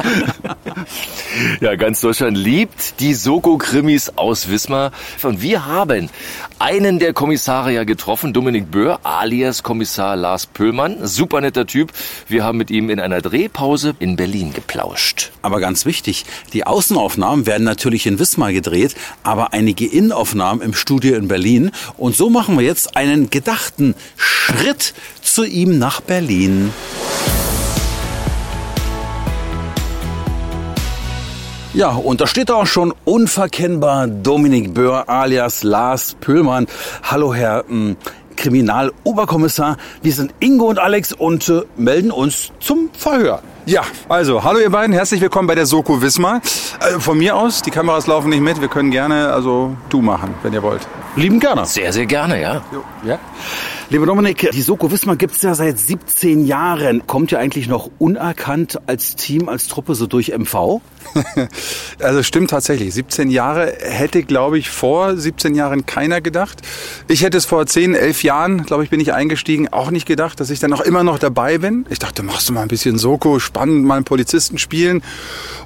Ja, 1.61 1.77
ganz 1.77 2.01
Deutschland 2.01 2.37
liebt 2.37 3.01
die 3.01 3.15
Soko-Krimis 3.15 4.13
aus 4.17 4.49
Wismar. 4.49 4.93
Und 5.23 5.41
wir 5.43 5.67
haben 5.67 6.11
einen 6.59 6.99
der 6.99 7.13
Kommissare 7.13 7.73
ja 7.73 7.85
getroffen, 7.85 8.33
Dominik 8.33 8.71
Böhr, 8.71 9.01
alias 9.05 9.63
Kommissar 9.63 10.17
Lars 10.17 10.47
Pöllmann. 10.47 11.07
Super 11.07 11.41
netter 11.41 11.67
Typ. 11.67 11.93
Wir 12.27 12.45
haben 12.45 12.59
mit 12.59 12.71
ihm 12.71 12.91
in 12.91 12.99
einer 12.99 13.21
Drehpause 13.21 13.95
in 13.99 14.17
Berlin 14.17 14.53
geplauscht. 14.53 15.31
Aber 15.43 15.61
ganz 15.61 15.87
wichtig, 15.87 16.25
die 16.53 16.67
Außenaufnahmen 16.67 17.47
werden 17.47 17.65
natürlich 17.65 18.07
in 18.07 18.19
Wismar 18.19 18.53
gedreht, 18.53 18.97
aber 19.23 19.53
einige 19.53 19.87
Innenaufnahmen 19.87 20.63
im 20.63 20.75
Studio 20.75 21.17
in 21.17 21.29
Berlin. 21.29 21.71
Und 21.97 22.17
so 22.17 22.31
machen 22.31 22.59
wir 22.59 22.65
jetzt 22.65 22.97
einen 22.97 23.31
gedachten 23.31 23.95
Schritt 24.17 24.95
zu 25.23 25.45
ihm 25.45 25.79
nach 25.79 26.01
Berlin. 26.01 26.73
Ja, 31.79 31.91
und 31.91 32.21
da 32.21 32.27
steht 32.27 32.51
auch 32.51 32.67
schon 32.67 32.93
unverkennbar 33.05 34.09
Dominik 34.09 34.75
Böhr 34.75 35.09
alias 35.09 35.63
Lars 35.63 36.17
Pöhlmann. 36.19 36.67
Hallo, 37.05 37.33
Herr 37.33 37.67
ähm, 37.71 37.97
Kriminaloberkommissar. 38.35 39.77
Wir 40.03 40.13
sind 40.13 40.35
Ingo 40.41 40.65
und 40.65 40.81
Alex 40.81 41.13
und 41.13 41.49
äh, 41.49 41.63
melden 41.77 42.11
uns 42.11 42.51
zum 42.59 42.91
Verhör. 42.99 43.43
Ja, 43.65 43.83
also, 44.09 44.43
hallo 44.43 44.59
ihr 44.59 44.71
beiden, 44.71 44.93
herzlich 44.93 45.21
willkommen 45.21 45.47
bei 45.47 45.55
der 45.55 45.67
Soko 45.67 46.03
Wismar. 46.03 46.41
Äh, 46.81 46.99
von 46.99 47.17
mir 47.17 47.37
aus, 47.37 47.63
die 47.63 47.71
Kameras 47.71 48.09
laufen 48.09 48.31
nicht 48.31 48.43
mit, 48.43 48.61
wir 48.61 48.67
können 48.67 48.91
gerne, 48.91 49.33
also 49.33 49.77
du 49.89 50.03
machen, 50.03 50.35
wenn 50.43 50.53
ihr 50.53 50.65
wollt. 50.65 50.81
Lieben 51.15 51.39
gerne. 51.39 51.65
Sehr, 51.65 51.93
sehr 51.93 52.07
gerne, 52.07 52.43
ja. 52.43 52.61
Ja. 53.05 53.21
Lieber 53.91 54.05
Dominik, 54.05 54.51
die 54.53 54.61
Soko 54.61 54.93
Wismar 54.93 55.17
gibt's 55.17 55.41
ja 55.41 55.55
seit 55.55 55.79
17 55.79 56.45
Jahren. 56.45 57.07
Kommt 57.07 57.33
ihr 57.33 57.39
eigentlich 57.39 57.69
noch 57.69 57.91
unerkannt 57.99 58.79
als 58.87 59.17
Team, 59.17 59.49
als 59.49 59.67
Truppe 59.67 59.95
so 59.95 60.07
durch 60.07 60.29
MV? 60.37 60.83
Also 62.01 62.23
stimmt 62.23 62.51
tatsächlich. 62.51 62.93
17 62.93 63.31
Jahre 63.31 63.73
hätte, 63.81 64.23
glaube 64.23 64.59
ich, 64.59 64.69
vor 64.69 65.17
17 65.17 65.55
Jahren 65.55 65.87
keiner 65.87 66.21
gedacht. 66.21 66.61
Ich 67.09 67.23
hätte 67.23 67.39
es 67.39 67.47
vor 67.47 67.67
10, 67.67 67.95
11 67.95 68.23
Jahren, 68.25 68.67
glaube 68.67 68.85
ich, 68.85 68.91
bin 68.91 69.01
ich 69.01 69.15
eingestiegen, 69.15 69.69
auch 69.69 69.91
nicht 69.91 70.07
gedacht, 70.07 70.39
dass 70.39 70.51
ich 70.51 70.61
dann 70.61 70.73
auch 70.75 70.83
immer 70.83 71.03
noch 71.03 71.19
dabei 71.19 71.59
bin. 71.59 71.87
Ich 71.89 71.99
dachte, 71.99 72.23
machst 72.23 72.49
du 72.49 72.53
mal 72.53 72.63
ein 72.63 72.69
bisschen 72.69 72.99
Soko, 72.99 73.39
spannend, 73.39 73.85
mal 73.85 73.97
einen 73.97 74.05
Polizisten 74.05 74.59
spielen. 74.59 75.03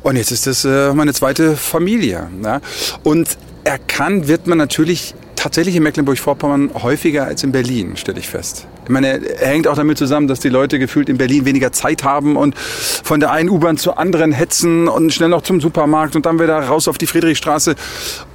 Und 0.03 0.17
jetzt 0.17 0.31
ist 0.31 0.47
das 0.47 0.65
äh, 0.65 0.95
meine 0.95 1.13
zweite 1.13 1.57
Familie. 1.57 2.31
Ja? 2.43 2.61
Und 3.03 3.37
erkannt 3.65 4.29
wird 4.29 4.47
man 4.47 4.59
natürlich 4.59 5.15
tatsächlich 5.37 5.77
in 5.77 5.83
Mecklenburg-Vorpommern 5.83 6.71
häufiger 6.83 7.25
als 7.25 7.43
in 7.43 7.53
Berlin, 7.53 7.97
stelle 7.97 8.21
ich 8.21 8.29
fest. 8.29 8.67
Ich 8.93 8.95
meine, 8.95 9.27
er 9.27 9.49
hängt 9.49 9.67
auch 9.69 9.75
damit 9.75 9.97
zusammen, 9.97 10.29
dass 10.29 10.41
die 10.41 10.51
Leute 10.51 10.79
gefühlt 10.79 11.09
in 11.09 11.17
Berlin 11.17 11.47
weniger 11.47 11.73
Zeit 11.73 12.05
haben 12.05 12.37
und 12.37 12.55
von 12.59 13.21
der 13.21 13.31
einen 13.31 13.49
U-Bahn 13.49 13.79
zur 13.79 13.99
anderen 13.99 14.33
hetzen 14.33 14.87
und 14.87 15.15
schnell 15.15 15.31
noch 15.31 15.41
zum 15.41 15.63
Supermarkt 15.63 16.15
und 16.15 16.27
dann 16.27 16.39
wieder 16.39 16.59
raus 16.61 16.89
auf 16.89 16.99
die 16.99 17.07
Friedrichstraße. 17.07 17.75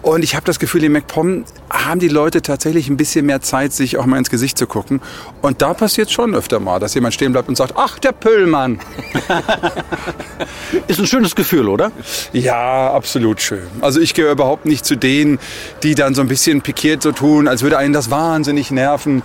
Und 0.01 0.23
ich 0.23 0.33
habe 0.33 0.47
das 0.47 0.57
Gefühl, 0.57 0.83
in 0.83 0.93
MacPom 0.93 1.45
haben 1.69 1.99
die 1.99 2.07
Leute 2.07 2.41
tatsächlich 2.41 2.89
ein 2.89 2.97
bisschen 2.97 3.27
mehr 3.27 3.39
Zeit, 3.41 3.71
sich 3.71 3.97
auch 3.97 4.07
mal 4.07 4.17
ins 4.17 4.31
Gesicht 4.31 4.57
zu 4.57 4.65
gucken. 4.65 4.99
Und 5.43 5.61
da 5.61 5.75
passiert 5.75 6.09
schon 6.09 6.33
öfter 6.33 6.59
mal, 6.59 6.79
dass 6.79 6.95
jemand 6.95 7.13
stehen 7.13 7.33
bleibt 7.33 7.49
und 7.49 7.55
sagt, 7.55 7.73
ach, 7.75 7.99
der 7.99 8.13
Pöllmann. 8.13 8.79
Ist 10.87 10.99
ein 10.99 11.05
schönes 11.05 11.35
Gefühl, 11.35 11.69
oder? 11.69 11.91
Ja, 12.33 12.93
absolut 12.93 13.43
schön. 13.43 13.67
Also 13.81 13.99
ich 13.99 14.15
gehöre 14.15 14.31
überhaupt 14.31 14.65
nicht 14.65 14.85
zu 14.85 14.95
denen, 14.95 15.37
die 15.83 15.93
dann 15.93 16.15
so 16.15 16.21
ein 16.21 16.27
bisschen 16.27 16.61
pikiert 16.61 17.03
so 17.03 17.11
tun, 17.11 17.47
als 17.47 17.61
würde 17.61 17.77
einen 17.77 17.93
das 17.93 18.09
wahnsinnig 18.09 18.71
nerven. 18.71 19.21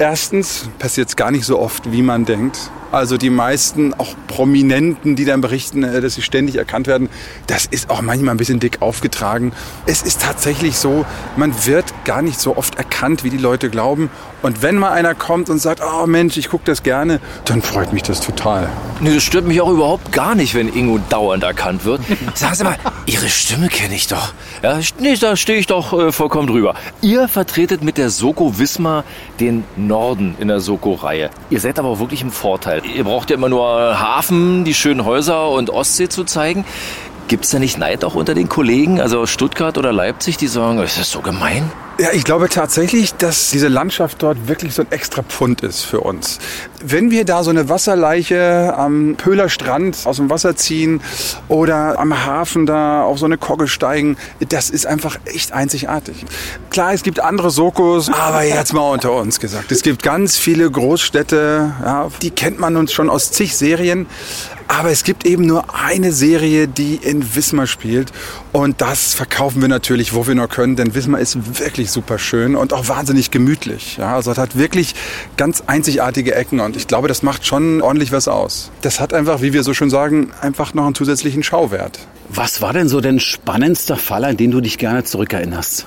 Erstens 0.00 0.68
passiert 0.78 1.08
es 1.08 1.16
gar 1.16 1.32
nicht 1.32 1.44
so 1.44 1.58
oft, 1.58 1.90
wie 1.90 2.02
man 2.02 2.24
denkt. 2.24 2.70
Also 2.92 3.16
die 3.18 3.30
meisten, 3.30 3.94
auch 3.94 4.14
Prominenten, 4.28 5.16
die 5.16 5.24
dann 5.24 5.40
berichten, 5.40 5.82
äh, 5.82 6.00
dass 6.00 6.14
sie 6.14 6.22
ständig 6.22 6.54
erkannt 6.54 6.86
werden, 6.86 7.08
das 7.48 7.66
ist 7.66 7.90
auch 7.90 8.00
manchmal 8.00 8.34
ein 8.34 8.38
bisschen 8.38 8.60
dick 8.60 8.80
aufgetragen. 8.80 9.52
Es 9.86 10.02
ist 10.02 10.22
tatsächlich 10.22 10.78
so, 10.78 11.04
man 11.36 11.52
wird 11.66 11.84
gar 12.04 12.22
nicht 12.22 12.40
so 12.40 12.56
oft 12.56 12.76
erkannt, 12.76 13.24
wie 13.24 13.30
die 13.30 13.38
Leute 13.38 13.70
glauben. 13.70 14.08
Und 14.42 14.62
wenn 14.62 14.76
mal 14.76 14.90
einer 14.90 15.14
kommt 15.14 15.50
und 15.50 15.58
sagt, 15.58 15.80
oh 15.82 16.06
Mensch, 16.06 16.36
ich 16.36 16.48
gucke 16.48 16.64
das 16.64 16.82
gerne, 16.82 17.20
dann 17.44 17.60
freut 17.62 17.92
mich 17.92 18.02
das 18.02 18.20
total. 18.20 18.68
Nee, 19.00 19.14
das 19.14 19.22
stört 19.22 19.46
mich 19.46 19.60
auch 19.60 19.70
überhaupt 19.70 20.12
gar 20.12 20.34
nicht, 20.34 20.54
wenn 20.54 20.68
Ingo 20.68 20.98
dauernd 21.08 21.42
erkannt 21.42 21.84
wird. 21.84 22.00
Sagen 22.34 22.54
Sie 22.54 22.64
mal, 22.64 22.76
Ihre 23.06 23.28
Stimme 23.28 23.68
kenne 23.68 23.94
ich 23.94 24.06
doch. 24.06 24.32
Ja, 24.62 24.78
nee, 25.00 25.14
da 25.16 25.36
stehe 25.36 25.58
ich 25.58 25.66
doch 25.66 25.92
äh, 25.92 26.12
vollkommen 26.12 26.46
drüber. 26.46 26.74
Ihr 27.00 27.28
vertretet 27.28 27.82
mit 27.82 27.98
der 27.98 28.10
Soko 28.10 28.58
Wismar 28.58 29.04
den 29.40 29.64
Norden 29.76 30.36
in 30.38 30.48
der 30.48 30.60
Soko-Reihe. 30.60 31.30
Ihr 31.50 31.60
seid 31.60 31.78
aber 31.78 31.88
auch 31.88 31.98
wirklich 31.98 32.22
im 32.22 32.30
Vorteil. 32.30 32.82
Ihr 32.94 33.04
braucht 33.04 33.30
ja 33.30 33.36
immer 33.36 33.48
nur 33.48 33.66
Hafen, 33.98 34.64
die 34.64 34.74
schönen 34.74 35.04
Häuser 35.04 35.48
und 35.48 35.70
Ostsee 35.70 36.08
zu 36.08 36.24
zeigen. 36.24 36.64
Gibt's 37.28 37.50
da 37.50 37.58
nicht 37.58 37.76
Neid 37.76 38.04
auch 38.04 38.14
unter 38.14 38.34
den 38.34 38.48
Kollegen, 38.48 39.02
also 39.02 39.20
aus 39.20 39.28
Stuttgart 39.28 39.76
oder 39.76 39.92
Leipzig, 39.92 40.38
die 40.38 40.48
sagen, 40.48 40.78
ist 40.78 40.98
das 40.98 41.10
so 41.10 41.20
gemein? 41.20 41.70
Ja, 42.00 42.08
ich 42.12 42.24
glaube 42.24 42.48
tatsächlich, 42.48 43.14
dass 43.14 43.50
diese 43.50 43.68
Landschaft 43.68 44.22
dort 44.22 44.48
wirklich 44.48 44.72
so 44.72 44.82
ein 44.82 44.92
extra 44.92 45.22
Pfund 45.22 45.62
ist 45.62 45.82
für 45.82 46.00
uns. 46.00 46.38
Wenn 46.80 47.10
wir 47.10 47.24
da 47.24 47.42
so 47.42 47.50
eine 47.50 47.68
Wasserleiche 47.68 48.72
am 48.76 49.16
Pöhler 49.16 49.48
Strand 49.48 49.98
aus 50.04 50.16
dem 50.16 50.30
Wasser 50.30 50.56
ziehen 50.56 51.02
oder 51.48 51.98
am 51.98 52.24
Hafen 52.24 52.66
da 52.66 53.02
auf 53.02 53.18
so 53.18 53.26
eine 53.26 53.36
Kogge 53.36 53.66
steigen, 53.68 54.16
das 54.48 54.70
ist 54.70 54.86
einfach 54.86 55.18
echt 55.24 55.52
einzigartig. 55.52 56.24
Klar, 56.70 56.94
es 56.94 57.02
gibt 57.02 57.20
andere 57.20 57.50
Sokos, 57.50 58.08
aber 58.10 58.44
jetzt 58.44 58.72
mal 58.72 58.90
unter 58.90 59.12
uns 59.12 59.40
gesagt. 59.40 59.70
Es 59.72 59.82
gibt 59.82 60.02
ganz 60.02 60.38
viele 60.38 60.70
Großstädte, 60.70 61.74
ja, 61.84 62.08
die 62.22 62.30
kennt 62.30 62.60
man 62.60 62.76
uns 62.76 62.92
schon 62.92 63.10
aus 63.10 63.32
zig 63.32 63.56
Serien. 63.56 64.06
Aber 64.68 64.90
es 64.90 65.02
gibt 65.02 65.26
eben 65.26 65.46
nur 65.46 65.74
eine 65.74 66.12
Serie, 66.12 66.68
die 66.68 66.96
in 66.96 67.34
Wismar 67.34 67.66
spielt. 67.66 68.12
Und 68.52 68.80
das 68.80 69.14
verkaufen 69.14 69.62
wir 69.62 69.68
natürlich, 69.68 70.14
wo 70.14 70.26
wir 70.26 70.34
nur 70.34 70.46
können. 70.48 70.76
Denn 70.76 70.94
Wismar 70.94 71.20
ist 71.20 71.58
wirklich 71.58 71.90
super 71.90 72.18
schön 72.18 72.54
und 72.54 72.74
auch 72.74 72.86
wahnsinnig 72.86 73.30
gemütlich. 73.30 73.96
Ja, 73.96 74.14
also 74.14 74.30
es 74.30 74.38
hat 74.38 74.56
wirklich 74.56 74.94
ganz 75.38 75.62
einzigartige 75.66 76.34
Ecken. 76.34 76.60
Und 76.60 76.76
ich 76.76 76.86
glaube, 76.86 77.08
das 77.08 77.22
macht 77.22 77.46
schon 77.46 77.80
ordentlich 77.80 78.12
was 78.12 78.28
aus. 78.28 78.70
Das 78.82 79.00
hat 79.00 79.14
einfach, 79.14 79.40
wie 79.40 79.54
wir 79.54 79.62
so 79.62 79.72
schön 79.72 79.90
sagen, 79.90 80.30
einfach 80.42 80.74
noch 80.74 80.84
einen 80.84 80.94
zusätzlichen 80.94 81.42
Schauwert. 81.42 81.98
Was 82.28 82.60
war 82.60 82.74
denn 82.74 82.88
so 82.88 83.00
dein 83.00 83.20
spannendster 83.20 83.96
Fall, 83.96 84.24
an 84.24 84.36
den 84.36 84.50
du 84.50 84.60
dich 84.60 84.76
gerne 84.76 85.02
zurückerinnerst? 85.02 85.86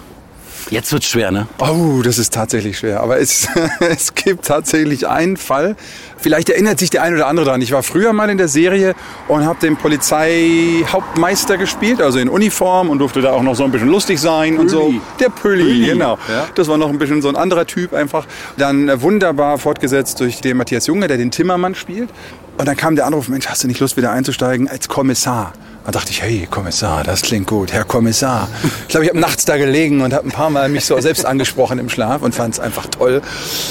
Jetzt 0.69 0.91
wird's 0.93 1.08
schwer, 1.08 1.32
ne? 1.32 1.47
Oh, 1.60 2.02
das 2.04 2.17
ist 2.17 2.34
tatsächlich 2.34 2.78
schwer. 2.78 3.02
Aber 3.02 3.19
es, 3.19 3.47
es 3.80 4.13
gibt 4.15 4.45
tatsächlich 4.45 5.08
einen 5.08 5.38
Fall. 5.38 5.76
Vielleicht 6.17 6.50
erinnert 6.50 6.80
sich 6.80 6.89
der 6.89 7.02
eine 7.04 7.15
oder 7.15 7.28
andere 7.28 7.45
daran. 7.47 7.62
Ich 7.62 7.71
war 7.71 7.84
früher 7.84 8.13
mal 8.13 8.30
in 8.30 8.38
der 8.38 8.47
Serie 8.47 8.93
und 9.28 9.45
habe 9.45 9.60
den 9.60 9.76
Polizeihauptmeister 9.76 11.58
gespielt, 11.58 12.02
also 12.02 12.19
in 12.19 12.30
Uniform 12.30 12.89
und 12.89 13.00
durfte 13.00 13.21
da 13.21 13.32
auch 13.32 13.41
noch 13.43 13.56
so 13.56 13.63
ein 13.63 13.71
bisschen 13.71 13.89
lustig 13.89 14.19
sein 14.19 14.52
Pülli. 14.56 14.60
und 14.60 14.69
so. 14.69 14.93
Der 15.19 15.30
Pülli, 15.30 15.63
Pülli. 15.63 15.86
genau. 15.88 16.17
Ja. 16.30 16.47
Das 16.56 16.67
war 16.67 16.78
noch 16.78 16.89
ein 16.89 17.00
bisschen 17.00 17.21
so 17.21 17.30
ein 17.30 17.36
anderer 17.36 17.65
Typ 17.65 17.93
einfach. 17.93 18.28
Dann 18.58 18.88
äh, 18.88 19.02
wunderbar 19.02 19.58
fortgesetzt 19.58 20.19
durch 20.19 20.41
den 20.41 20.58
Matthias 20.58 20.88
Junge, 20.88 21.08
der 21.08 21.17
den 21.17 21.32
Timmermann 21.32 21.76
spielt. 21.76 22.10
Und 22.58 22.67
dann 22.67 22.78
kam 22.78 22.95
der 22.95 23.08
Anruf, 23.08 23.28
Mensch, 23.28 23.47
hast 23.47 23.63
du 23.63 23.67
nicht 23.67 23.80
Lust 23.80 23.97
wieder 23.97 24.12
einzusteigen 24.12 24.67
als 24.67 24.88
Kommissar? 24.88 25.54
Da 25.84 25.89
dachte 25.91 26.12
ich, 26.12 26.22
hey, 26.22 26.48
Kommissar, 26.50 27.04
das 27.04 27.24
klingt 27.24 27.48
gut, 27.48 27.74
Herr 27.74 27.86
Kommissar. 27.86 28.48
Ich 28.84 28.89
glaube, 28.89 29.06
ich 29.06 29.10
habe 29.10 29.20
nachts 29.20 29.46
da 29.46 29.58
gelegen 29.58 30.02
und 30.02 30.13
habe 30.13 30.28
ein 30.28 30.32
paar 30.32 30.52
Mal 30.52 30.70
mich 30.70 30.86
so 30.86 31.00
selbst 31.02 31.26
angesprochen 31.26 31.80
im 31.80 31.89
Schlaf 31.89 32.22
und 32.22 32.36
fand 32.36 32.54
es 32.54 32.60
einfach 32.60 32.86
toll. 32.86 33.24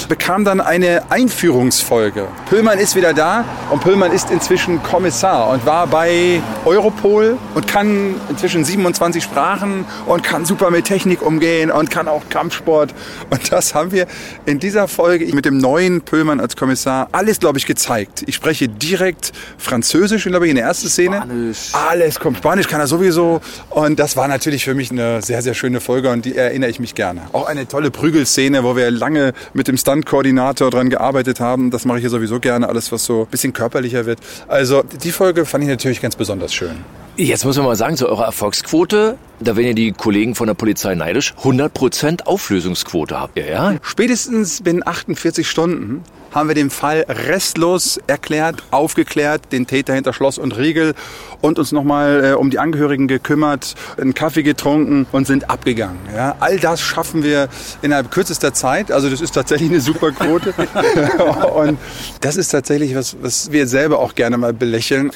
Bekam 0.09 0.43
dann 0.43 0.59
eine 0.59 1.03
Einführungsfolge. 1.09 2.27
Püllmann 2.49 2.79
ist 2.79 2.97
wieder 2.97 3.13
da 3.13 3.45
und 3.69 3.81
Püllmann 3.81 4.11
ist 4.11 4.29
inzwischen 4.29 4.83
Kommissar 4.83 5.49
und 5.51 5.65
war 5.65 5.87
bei 5.87 6.41
Europol 6.65 7.37
und 7.55 7.67
kann 7.67 8.15
inzwischen 8.29 8.65
27 8.65 9.23
Sprachen 9.23 9.85
und 10.05 10.21
kann 10.21 10.43
super 10.43 10.69
mit 10.69 10.85
Technik 10.85 11.21
umgehen 11.21 11.71
und 11.71 11.89
kann 11.91 12.09
auch 12.09 12.23
Kampfsport. 12.29 12.93
Und 13.29 13.53
das 13.53 13.73
haben 13.73 13.93
wir 13.93 14.05
in 14.45 14.59
dieser 14.59 14.89
Folge 14.89 15.33
mit 15.33 15.45
dem 15.45 15.57
neuen 15.57 16.01
Püllmann 16.01 16.41
als 16.41 16.57
Kommissar 16.57 17.07
alles, 17.13 17.39
glaube 17.39 17.57
ich, 17.57 17.65
gezeigt. 17.65 18.23
Ich 18.27 18.35
spreche 18.35 18.67
direkt 18.67 19.31
Französisch, 19.57 20.25
glaube 20.25 20.47
ich, 20.47 20.49
in 20.49 20.57
der 20.57 20.65
ersten 20.65 20.89
Szene. 20.89 21.17
Spanisch. 21.17 21.69
Alles 21.71 22.00
alles 22.01 22.19
kommt. 22.19 22.37
Spanisch 22.37 22.67
kann 22.67 22.79
er 22.79 22.87
sowieso. 22.87 23.41
Und 23.69 23.99
das 23.99 24.15
war 24.17 24.27
natürlich 24.27 24.63
für 24.63 24.73
mich 24.73 24.91
eine 24.91 25.21
sehr, 25.21 25.41
sehr 25.41 25.53
schöne 25.53 25.79
Folge 25.79 26.09
und 26.09 26.25
die 26.25 26.35
erinnere 26.35 26.69
ich 26.69 26.79
mich 26.79 26.95
gerne. 26.95 27.21
Auch 27.33 27.47
eine 27.47 27.67
tolle 27.67 27.91
Prügelszene, 27.91 28.63
wo 28.63 28.75
wir 28.75 28.91
lange 28.91 29.33
mit 29.53 29.67
dem 29.67 29.77
Stunt-Koordinator 29.77 30.69
dran 30.69 30.89
gearbeitet 30.89 31.39
haben. 31.39 31.71
Das 31.71 31.85
mache 31.85 31.97
ich 31.99 32.03
ja 32.03 32.09
sowieso 32.09 32.39
gerne, 32.39 32.67
alles 32.67 32.91
was 32.91 33.05
so 33.05 33.21
ein 33.21 33.27
bisschen 33.27 33.53
körperlicher 33.53 34.05
wird. 34.05 34.19
Also 34.47 34.83
die 34.83 35.11
Folge 35.11 35.45
fand 35.45 35.63
ich 35.63 35.69
natürlich 35.69 36.01
ganz 36.01 36.15
besonders 36.15 36.53
schön. 36.53 36.75
Jetzt 37.17 37.43
muss 37.43 37.57
man 37.57 37.65
mal 37.65 37.75
sagen, 37.75 37.97
zu 37.97 38.07
eurer 38.07 38.25
Erfolgsquote, 38.25 39.17
da 39.41 39.55
werden 39.57 39.67
ja 39.67 39.73
die 39.73 39.91
Kollegen 39.91 40.33
von 40.33 40.47
der 40.47 40.53
Polizei 40.53 40.95
neidisch, 40.95 41.33
100% 41.43 42.23
Auflösungsquote 42.23 43.19
habt 43.19 43.37
ihr, 43.37 43.49
ja? 43.49 43.75
Spätestens 43.81 44.61
binnen 44.61 44.81
48 44.85 45.47
Stunden 45.47 46.03
haben 46.31 46.47
wir 46.47 46.55
den 46.55 46.69
Fall 46.69 47.05
restlos 47.09 47.99
erklärt, 48.07 48.63
aufgeklärt, 48.71 49.51
den 49.51 49.67
Täter 49.67 49.93
hinter 49.93 50.13
Schloss 50.13 50.37
und 50.37 50.57
Riegel 50.57 50.93
und 51.41 51.59
uns 51.59 51.71
nochmal 51.71 52.23
äh, 52.23 52.33
um 52.33 52.49
die 52.49 52.59
Angehörigen 52.59 53.07
gekümmert, 53.07 53.75
einen 53.97 54.13
Kaffee 54.13 54.43
getrunken 54.43 55.05
und 55.11 55.27
sind 55.27 55.49
abgegangen. 55.49 55.99
Ja, 56.15 56.35
all 56.39 56.57
das 56.57 56.81
schaffen 56.81 57.23
wir 57.23 57.49
innerhalb 57.81 58.11
kürzester 58.11 58.53
Zeit. 58.53 58.91
Also 58.91 59.09
das 59.09 59.21
ist 59.21 59.31
tatsächlich 59.31 59.69
eine 59.69 59.81
super 59.81 60.11
Quote. 60.11 60.53
und 61.53 61.77
das 62.21 62.37
ist 62.37 62.49
tatsächlich 62.49 62.95
was, 62.95 63.17
was 63.21 63.51
wir 63.51 63.67
selber 63.67 63.99
auch 63.99 64.15
gerne 64.15 64.37
mal 64.37 64.53
belächeln. 64.53 65.11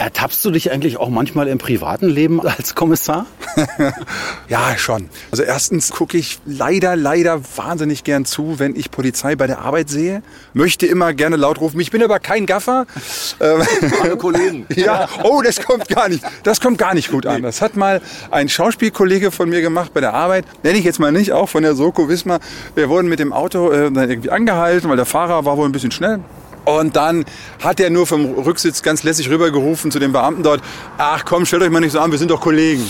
Ertappst 0.00 0.42
du 0.46 0.50
dich 0.50 0.72
eigentlich 0.72 0.96
auch 0.96 1.10
manchmal 1.10 1.46
im 1.46 1.58
privaten 1.58 2.08
Leben 2.08 2.40
als 2.46 2.74
Kommissar? 2.74 3.26
ja, 4.48 4.78
schon. 4.78 5.10
Also 5.30 5.42
erstens 5.42 5.90
gucke 5.90 6.16
ich 6.16 6.38
leider, 6.46 6.96
leider 6.96 7.42
wahnsinnig 7.56 8.02
gern 8.02 8.24
zu, 8.24 8.58
wenn 8.58 8.74
ich 8.74 8.90
Polizei 8.90 9.36
bei 9.36 9.46
der 9.46 9.58
Arbeit 9.58 9.90
sehe. 9.90 10.22
Möchte 10.54 10.86
immer 10.86 11.12
gerne 11.12 11.36
laut 11.36 11.60
rufen, 11.60 11.78
ich 11.80 11.90
bin 11.90 12.02
aber 12.02 12.18
kein 12.18 12.46
Gaffer. 12.46 12.86
Alle 13.40 14.16
Kollegen. 14.16 14.64
ja, 14.74 15.06
oh, 15.22 15.42
das 15.42 15.60
kommt 15.60 15.86
gar 15.88 16.08
nicht, 16.08 16.24
das 16.44 16.62
kommt 16.62 16.78
gar 16.78 16.94
nicht 16.94 17.10
gut 17.10 17.26
an. 17.26 17.42
Das 17.42 17.60
hat 17.60 17.76
mal 17.76 18.00
ein 18.30 18.48
Schauspielkollege 18.48 19.30
von 19.30 19.50
mir 19.50 19.60
gemacht 19.60 19.92
bei 19.92 20.00
der 20.00 20.14
Arbeit. 20.14 20.46
Nenne 20.62 20.78
ich 20.78 20.84
jetzt 20.84 20.98
mal 20.98 21.12
nicht, 21.12 21.32
auch 21.32 21.50
von 21.50 21.62
der 21.62 21.74
Soko 21.74 22.08
Wismar. 22.08 22.40
Wir 22.74 22.88
wurden 22.88 23.10
mit 23.10 23.18
dem 23.18 23.34
Auto 23.34 23.70
äh, 23.70 23.92
dann 23.92 24.08
irgendwie 24.08 24.30
angehalten, 24.30 24.88
weil 24.88 24.96
der 24.96 25.04
Fahrer 25.04 25.44
war 25.44 25.58
wohl 25.58 25.68
ein 25.68 25.72
bisschen 25.72 25.90
schnell. 25.90 26.20
Und 26.64 26.96
dann 26.96 27.24
hat 27.62 27.80
er 27.80 27.90
nur 27.90 28.06
vom 28.06 28.26
Rücksitz 28.34 28.82
ganz 28.82 29.02
lässig 29.02 29.28
rübergerufen 29.30 29.90
zu 29.90 29.98
den 29.98 30.12
Beamten 30.12 30.42
dort, 30.42 30.62
ach 30.98 31.24
komm, 31.24 31.46
stellt 31.46 31.62
euch 31.62 31.70
mal 31.70 31.80
nicht 31.80 31.92
so 31.92 32.00
an, 32.00 32.10
wir 32.10 32.18
sind 32.18 32.30
doch 32.30 32.40
Kollegen. 32.40 32.88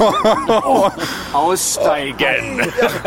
Oh, 0.00 0.88
aussteigen. 1.32 2.62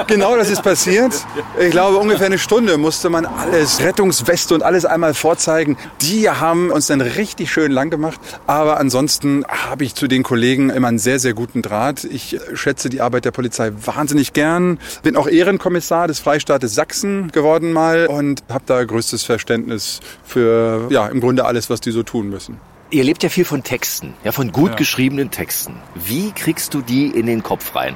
genau 0.08 0.38
das 0.38 0.50
ist 0.50 0.62
passiert. 0.62 1.14
Ich 1.60 1.72
glaube, 1.72 1.98
ungefähr 1.98 2.28
eine 2.28 2.38
Stunde 2.38 2.78
musste 2.78 3.10
man 3.10 3.26
alles, 3.26 3.82
Rettungsweste 3.82 4.54
und 4.54 4.62
alles 4.64 4.86
einmal 4.86 5.14
vorzeigen. 5.14 5.78
Die 6.02 6.30
haben 6.30 6.70
uns 6.70 6.88
dann 6.88 7.02
richtig 7.02 7.52
schön 7.52 7.72
lang 7.72 7.90
gemacht. 7.90 8.20
Aber 8.46 8.80
ansonsten 8.80 9.44
habe 9.48 9.84
ich 9.84 9.96
zu 9.96 10.08
den 10.08 10.24
Kollegen 10.24 10.70
immer 10.70 10.88
einen 10.88 11.00
sehr, 11.00 11.20
sehr 11.20 11.34
guten 11.34 11.62
Draht. 11.62 12.04
Ich 12.04 12.40
schätze 12.54 12.90
die 12.90 13.02
Arbeit 13.02 13.26
der 13.26 13.32
Polizei 13.32 13.72
wahnsinnig 13.86 14.34
gern. 14.34 14.80
Bin 15.02 15.18
auch 15.18 15.28
Ehrenkommissar 15.28 16.08
des 16.08 16.20
Freistaates 16.20 16.76
Sachsen 16.76 17.32
geworden 17.32 17.74
mal 17.74 18.06
und 18.06 18.44
habe 18.50 18.64
da 18.68 18.84
größtes 18.84 19.24
Verständnis 19.24 19.83
für, 20.24 20.88
ja, 20.90 21.08
im 21.08 21.20
Grunde 21.20 21.46
alles, 21.46 21.70
was 21.70 21.82
die 21.82 21.92
so 21.92 22.04
tun 22.04 22.30
müssen. 22.30 22.58
Ihr 22.90 23.04
lebt 23.04 23.24
ja 23.24 23.30
viel 23.30 23.46
von 23.46 23.64
Texten, 23.64 24.14
ja, 24.24 24.32
von 24.32 24.52
gut 24.52 24.72
ja. 24.72 24.76
geschriebenen 24.76 25.32
Texten. 25.32 25.76
Wie 25.96 26.32
kriegst 26.32 26.74
du 26.74 26.82
die 26.82 27.08
in 27.08 27.26
den 27.26 27.42
Kopf 27.42 27.76
rein? 27.76 27.96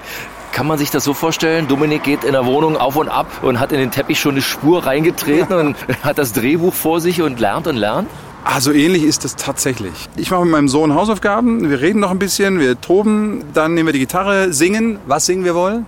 Kann 0.52 0.66
man 0.66 0.80
sich 0.80 0.90
das 0.90 1.04
so 1.04 1.14
vorstellen? 1.14 1.68
Dominik 1.68 2.04
geht 2.04 2.24
in 2.24 2.32
der 2.32 2.46
Wohnung 2.46 2.78
auf 2.78 2.96
und 2.96 3.10
ab 3.10 3.44
und 3.44 3.60
hat 3.60 3.72
in 3.72 3.80
den 3.80 3.92
Teppich 3.92 4.20
schon 4.20 4.32
eine 4.32 4.42
Spur 4.42 4.86
reingetreten 4.86 5.56
und 5.56 5.76
hat 6.04 6.18
das 6.18 6.34
Drehbuch 6.34 6.74
vor 6.74 7.00
sich 7.00 7.22
und 7.22 7.40
lernt 7.40 7.68
und 7.68 7.76
lernt? 7.76 8.10
Also 8.44 8.72
ähnlich 8.72 9.04
ist 9.04 9.26
es 9.26 9.36
tatsächlich. 9.36 9.94
Ich 10.16 10.32
mache 10.32 10.44
mit 10.44 10.52
meinem 10.52 10.70
Sohn 10.70 10.96
Hausaufgaben, 10.96 11.70
wir 11.70 11.82
reden 11.82 12.00
noch 12.00 12.12
ein 12.12 12.18
bisschen, 12.18 12.60
wir 12.60 12.80
toben, 12.80 13.44
dann 13.54 13.74
nehmen 13.74 13.88
wir 13.88 13.94
die 13.94 14.00
Gitarre, 14.00 14.54
singen, 14.54 15.00
was 15.06 15.26
singen 15.26 15.44
wir 15.44 15.54
wollen. 15.54 15.86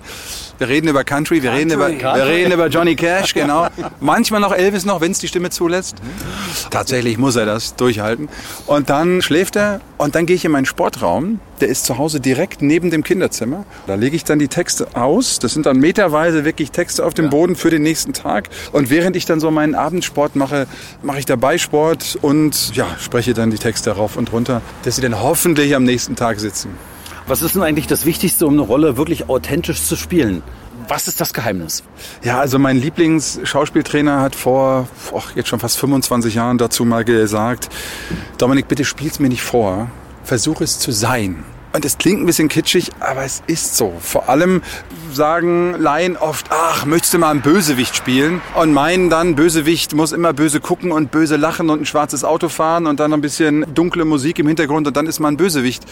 Wir 0.60 0.67
reden 0.67 0.89
über 0.89 1.06
Country, 1.06 1.41
wir, 1.41 1.52
Country, 1.52 1.74
reden, 1.74 1.95
über, 1.98 2.15
wir 2.15 2.26
reden 2.26 2.52
über 2.52 2.67
Johnny 2.67 2.93
Cash, 2.95 3.34
genau. 3.34 3.67
Manchmal 4.02 4.41
noch 4.41 4.52
Elvis 4.52 4.84
noch, 4.84 5.00
wenn 5.00 5.13
es 5.13 5.19
die 5.19 5.30
Stimme 5.30 5.50
zulässt. 5.50 5.95
Tatsächlich 6.69 7.17
muss 7.17 7.38
er 7.38 7.45
das 7.45 7.78
durchhalten. 7.78 8.28
Und 8.67 8.89
dann 8.89 9.22
schläft 9.22 9.56
er 9.56 9.80
und 9.98 10.15
dann 10.15 10.26
gehe 10.26 10.36
ich 10.36 10.43
in 10.43 10.52
meinen 10.52 10.65
Sportraum. 10.65 11.39
Der 11.62 11.69
ist 11.69 11.86
zu 11.86 11.98
Hause 11.98 12.19
direkt 12.19 12.62
neben 12.62 12.91
dem 12.91 13.06
Kinderzimmer. 13.06 13.65
Da 13.88 13.95
lege 13.95 14.17
ich 14.17 14.26
dann 14.26 14.38
die 14.38 14.50
Texte 14.50 14.88
aus. 14.95 15.39
Das 15.39 15.54
sind 15.54 15.65
dann 15.65 15.78
meterweise 15.78 16.43
wirklich 16.43 16.72
Texte 16.72 17.06
auf 17.06 17.13
dem 17.13 17.26
ja. 17.26 17.32
Boden 17.32 17.56
für 17.56 17.69
den 17.69 17.82
nächsten 17.82 18.12
Tag. 18.12 18.50
Und 18.74 18.89
während 18.89 19.15
ich 19.15 19.26
dann 19.26 19.39
so 19.39 19.52
meinen 19.52 19.76
Abendsport 19.76 20.36
mache, 20.36 20.67
mache 21.02 21.19
ich 21.19 21.26
dabei 21.26 21.58
Sport 21.58 22.17
und 22.22 22.76
ja, 22.76 22.86
spreche 23.00 23.34
dann 23.34 23.50
die 23.50 23.60
Texte 23.60 23.91
rauf 23.91 24.17
und 24.17 24.34
runter, 24.34 24.62
dass 24.84 24.98
sie 24.98 25.02
dann 25.02 25.22
hoffentlich 25.22 25.74
am 25.74 25.84
nächsten 25.84 26.17
Tag 26.17 26.41
sitzen. 26.41 26.72
Was 27.30 27.44
ist 27.44 27.54
denn 27.54 27.62
eigentlich 27.62 27.86
das 27.86 28.08
Wichtigste, 28.08 28.48
um 28.48 28.54
eine 28.54 28.63
Rolle 28.63 28.98
wirklich 28.98 29.30
authentisch 29.30 29.84
zu 29.84 29.96
spielen? 29.96 30.42
Was 30.88 31.08
ist 31.08 31.22
das 31.22 31.32
Geheimnis? 31.32 31.84
Ja, 32.24 32.39
also 32.39 32.58
mein 32.58 32.78
Lieblingsschauspieltrainer 32.78 34.20
hat 34.20 34.34
vor 34.34 34.88
oh, 35.12 35.22
jetzt 35.36 35.48
schon 35.48 35.60
fast 35.60 35.78
25 35.78 36.34
Jahren 36.34 36.58
dazu 36.58 36.86
mal 36.86 37.06
gesagt, 37.06 37.70
Dominik, 38.39 38.68
bitte 38.68 38.84
spiel's 38.84 39.20
mir 39.20 39.30
nicht 39.30 39.44
vor, 39.44 39.92
versuch 40.24 40.62
es 40.62 40.80
zu 40.80 40.92
sein. 40.92 41.44
Und 41.72 41.86
es 41.86 42.00
klingt 42.00 42.20
ein 42.20 42.26
bisschen 42.26 42.50
kitschig, 42.50 42.89
aber 43.00 43.24
es 43.24 43.44
ist 43.46 43.78
so. 43.78 43.94
Vor 44.00 44.28
allem 44.28 44.63
sagen 45.15 45.76
Laien 45.78 46.17
oft, 46.17 46.48
ach, 46.50 46.86
möchtest 46.86 47.13
du 47.13 47.19
mal 47.19 47.32
einen 47.32 47.41
Bösewicht 47.41 47.95
spielen? 47.95 48.41
Und 48.56 48.74
meinen 48.74 49.10
dann, 49.10 49.36
Bösewicht 49.36 49.93
muss 49.93 50.12
immer 50.12 50.34
böse 50.34 50.60
gucken 50.60 50.91
und 50.91 51.12
böse 51.12 51.36
lachen 51.36 51.69
und 51.69 51.82
ein 51.82 51.86
schwarzes 51.86 52.24
Auto 52.24 52.50
fahren 52.50 52.88
und 52.88 53.00
dann 53.00 53.13
ein 53.13 53.22
bisschen 53.22 53.65
dunkle 53.74 54.06
Musik 54.06 54.39
im 54.39 54.48
Hintergrund 54.48 54.88
und 54.88 54.98
dann 54.98 55.08
ist 55.08 55.19
man 55.19 55.34
ein 55.34 55.38
Bösewicht. 55.38 55.84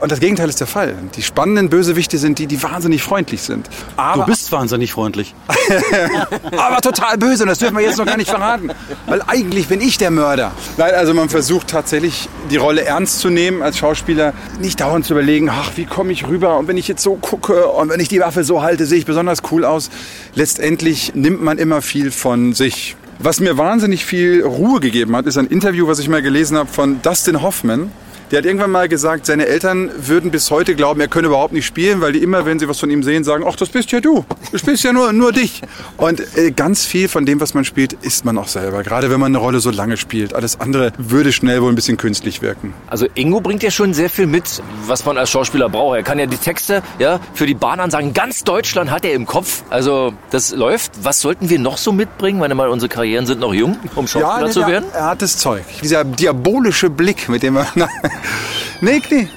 Und 0.00 0.12
das 0.12 0.20
Gegenteil 0.20 0.48
ist 0.48 0.60
der 0.60 0.66
Fall. 0.66 0.94
Die 1.16 1.22
spannenden 1.22 1.70
Bösewichte 1.70 2.18
sind 2.18 2.38
die, 2.38 2.46
die 2.46 2.62
wahnsinnig 2.62 3.02
freundlich 3.02 3.42
sind. 3.42 3.68
Du 4.14 4.24
bist 4.24 4.52
wahnsinnig 4.52 4.92
freundlich. 4.92 5.34
aber 6.56 6.80
total 6.80 7.18
böse 7.18 7.42
und 7.42 7.48
das 7.48 7.58
dürfen 7.58 7.76
wir 7.76 7.84
jetzt 7.84 7.98
noch 7.98 8.06
gar 8.06 8.16
nicht 8.16 8.30
verraten. 8.30 8.70
Weil 9.06 9.22
eigentlich 9.26 9.68
bin 9.68 9.80
ich 9.80 9.98
der 9.98 10.10
Mörder. 10.10 10.52
Nein, 10.76 10.94
also 10.94 11.14
man 11.14 11.28
versucht 11.28 11.68
tatsächlich 11.68 12.28
die 12.50 12.56
Rolle 12.56 12.84
ernst 12.84 13.20
zu 13.20 13.30
nehmen 13.30 13.62
als 13.62 13.78
Schauspieler. 13.78 14.32
Nicht 14.60 14.80
dauernd 14.80 15.04
zu 15.04 15.14
überlegen, 15.14 15.50
ach, 15.50 15.72
wie 15.76 15.84
komme 15.84 16.12
ich 16.12 16.26
rüber 16.26 16.58
und 16.58 16.68
wenn 16.68 16.76
ich 16.76 16.88
jetzt 16.88 17.02
so 17.02 17.16
gucke 17.16 17.66
und 17.66 17.88
wenn 17.88 18.00
ich 18.00 18.08
die 18.08 18.20
Waffe 18.20 18.44
so 18.44 18.57
halte, 18.62 18.86
sehe 18.86 18.98
ich 18.98 19.06
besonders 19.06 19.42
cool 19.50 19.64
aus. 19.64 19.90
Letztendlich 20.34 21.14
nimmt 21.14 21.42
man 21.42 21.58
immer 21.58 21.82
viel 21.82 22.10
von 22.10 22.52
sich. 22.52 22.96
Was 23.18 23.40
mir 23.40 23.58
wahnsinnig 23.58 24.04
viel 24.04 24.44
Ruhe 24.44 24.80
gegeben 24.80 25.16
hat, 25.16 25.26
ist 25.26 25.38
ein 25.38 25.48
Interview, 25.48 25.88
was 25.88 25.98
ich 25.98 26.08
mal 26.08 26.22
gelesen 26.22 26.56
habe 26.56 26.70
von 26.70 27.02
Dustin 27.02 27.42
Hoffman. 27.42 27.90
Der 28.30 28.38
hat 28.38 28.44
irgendwann 28.44 28.70
mal 28.70 28.88
gesagt, 28.88 29.24
seine 29.24 29.46
Eltern 29.46 29.90
würden 29.96 30.30
bis 30.30 30.50
heute 30.50 30.74
glauben, 30.74 31.00
er 31.00 31.08
könne 31.08 31.28
überhaupt 31.28 31.54
nicht 31.54 31.64
spielen, 31.64 32.02
weil 32.02 32.12
die 32.12 32.18
immer, 32.18 32.44
wenn 32.44 32.58
sie 32.58 32.68
was 32.68 32.78
von 32.78 32.90
ihm 32.90 33.02
sehen, 33.02 33.24
sagen, 33.24 33.42
ach, 33.48 33.56
das 33.56 33.70
bist 33.70 33.90
ja 33.90 34.00
du. 34.00 34.24
Du 34.52 34.58
spielst 34.58 34.84
ja 34.84 34.92
nur, 34.92 35.14
nur 35.14 35.32
dich. 35.32 35.62
Und 35.96 36.20
äh, 36.36 36.50
ganz 36.50 36.84
viel 36.84 37.08
von 37.08 37.24
dem, 37.24 37.40
was 37.40 37.54
man 37.54 37.64
spielt, 37.64 37.94
ist 37.94 38.26
man 38.26 38.36
auch 38.36 38.48
selber. 38.48 38.82
Gerade 38.82 39.10
wenn 39.10 39.18
man 39.18 39.34
eine 39.34 39.38
Rolle 39.38 39.60
so 39.60 39.70
lange 39.70 39.96
spielt. 39.96 40.34
Alles 40.34 40.60
andere 40.60 40.92
würde 40.98 41.32
schnell 41.32 41.62
wohl 41.62 41.72
ein 41.72 41.74
bisschen 41.74 41.96
künstlich 41.96 42.42
wirken. 42.42 42.74
Also 42.86 43.06
Ingo 43.14 43.40
bringt 43.40 43.62
ja 43.62 43.70
schon 43.70 43.94
sehr 43.94 44.10
viel 44.10 44.26
mit, 44.26 44.62
was 44.86 45.06
man 45.06 45.16
als 45.16 45.30
Schauspieler 45.30 45.70
braucht. 45.70 45.96
Er 45.96 46.02
kann 46.02 46.18
ja 46.18 46.26
die 46.26 46.36
Texte 46.36 46.82
ja, 46.98 47.20
für 47.32 47.46
die 47.46 47.54
Bahnansagen 47.54 48.12
ganz 48.12 48.44
Deutschland 48.44 48.90
hat 48.90 49.06
er 49.06 49.14
im 49.14 49.24
Kopf. 49.24 49.62
Also 49.70 50.12
das 50.30 50.54
läuft. 50.54 50.92
Was 51.02 51.22
sollten 51.22 51.48
wir 51.48 51.58
noch 51.58 51.78
so 51.78 51.92
mitbringen? 51.92 52.38
Meine 52.38 52.54
mal, 52.54 52.68
unsere 52.68 52.90
Karrieren 52.90 53.24
sind 53.24 53.40
noch 53.40 53.54
jung, 53.54 53.78
um 53.94 54.06
Schauspieler 54.06 54.48
nee, 54.48 54.52
zu 54.52 54.66
werden. 54.66 54.84
Er 54.92 55.06
hat 55.06 55.22
das 55.22 55.38
Zeug. 55.38 55.64
Dieser 55.82 56.04
diabolische 56.04 56.90
Blick, 56.90 57.30
mit 57.30 57.42
dem 57.42 57.56
er. 57.56 57.66
nee, 58.80 59.00
nee. 59.10 59.28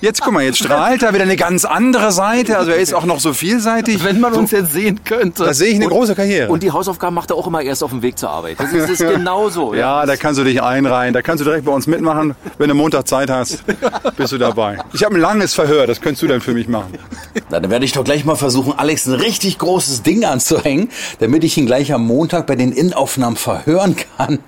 Jetzt 0.00 0.20
guck 0.22 0.32
mal, 0.32 0.42
jetzt 0.44 0.58
strahlt 0.58 1.02
er 1.02 1.12
wieder 1.12 1.24
eine 1.24 1.36
ganz 1.36 1.64
andere 1.64 2.12
Seite. 2.12 2.56
Also 2.58 2.70
er 2.70 2.76
ist 2.78 2.94
auch 2.94 3.04
noch 3.04 3.18
so 3.20 3.32
vielseitig. 3.32 4.04
Wenn 4.04 4.20
man 4.20 4.32
uns 4.34 4.52
jetzt 4.52 4.72
sehen 4.72 5.00
könnte. 5.04 5.44
Da 5.44 5.52
sehe 5.52 5.68
ich 5.70 5.74
eine 5.76 5.86
Und- 5.86 5.90
große 5.92 6.14
Karriere. 6.14 6.48
Und 6.50 6.62
die 6.62 6.70
Hausaufgaben 6.70 7.14
macht 7.14 7.30
er 7.30 7.36
auch 7.36 7.46
immer 7.46 7.60
erst 7.62 7.82
auf 7.82 7.90
dem 7.90 8.00
Weg 8.02 8.16
zur 8.18 8.30
Arbeit. 8.30 8.60
Das 8.60 8.72
ist, 8.72 8.82
das 8.88 9.00
ist 9.00 9.08
genauso. 9.14 9.74
ja, 9.74 10.06
da 10.06 10.16
kannst 10.16 10.38
du 10.40 10.44
dich 10.44 10.62
einreihen. 10.62 11.12
Da 11.12 11.22
kannst 11.22 11.40
du 11.40 11.44
direkt 11.44 11.64
bei 11.64 11.72
uns 11.72 11.86
mitmachen. 11.88 12.34
Wenn 12.58 12.68
du 12.68 12.74
Montag 12.74 13.08
Zeit 13.08 13.30
hast, 13.30 13.64
bist 14.16 14.32
du 14.32 14.38
dabei. 14.38 14.78
Ich 14.92 15.02
habe 15.04 15.14
ein 15.16 15.20
langes 15.20 15.54
Verhör, 15.54 15.86
das 15.86 16.00
könntest 16.00 16.22
du 16.22 16.28
dann 16.28 16.40
für 16.40 16.52
mich 16.54 16.68
machen. 16.68 16.92
Na, 17.50 17.58
dann 17.60 17.70
werde 17.70 17.84
ich 17.84 17.92
doch 17.92 18.04
gleich 18.04 18.24
mal 18.24 18.36
versuchen, 18.36 18.74
Alex 18.78 19.06
ein 19.06 19.14
richtig 19.14 19.58
großes 19.58 20.02
Ding 20.02 20.24
anzuhängen, 20.24 20.88
damit 21.18 21.42
ich 21.44 21.56
ihn 21.58 21.66
gleich 21.66 21.92
am 21.92 22.06
Montag 22.06 22.46
bei 22.46 22.54
den 22.56 22.70
Innenaufnahmen 22.72 23.36
verhören 23.36 23.96
kann. 24.16 24.38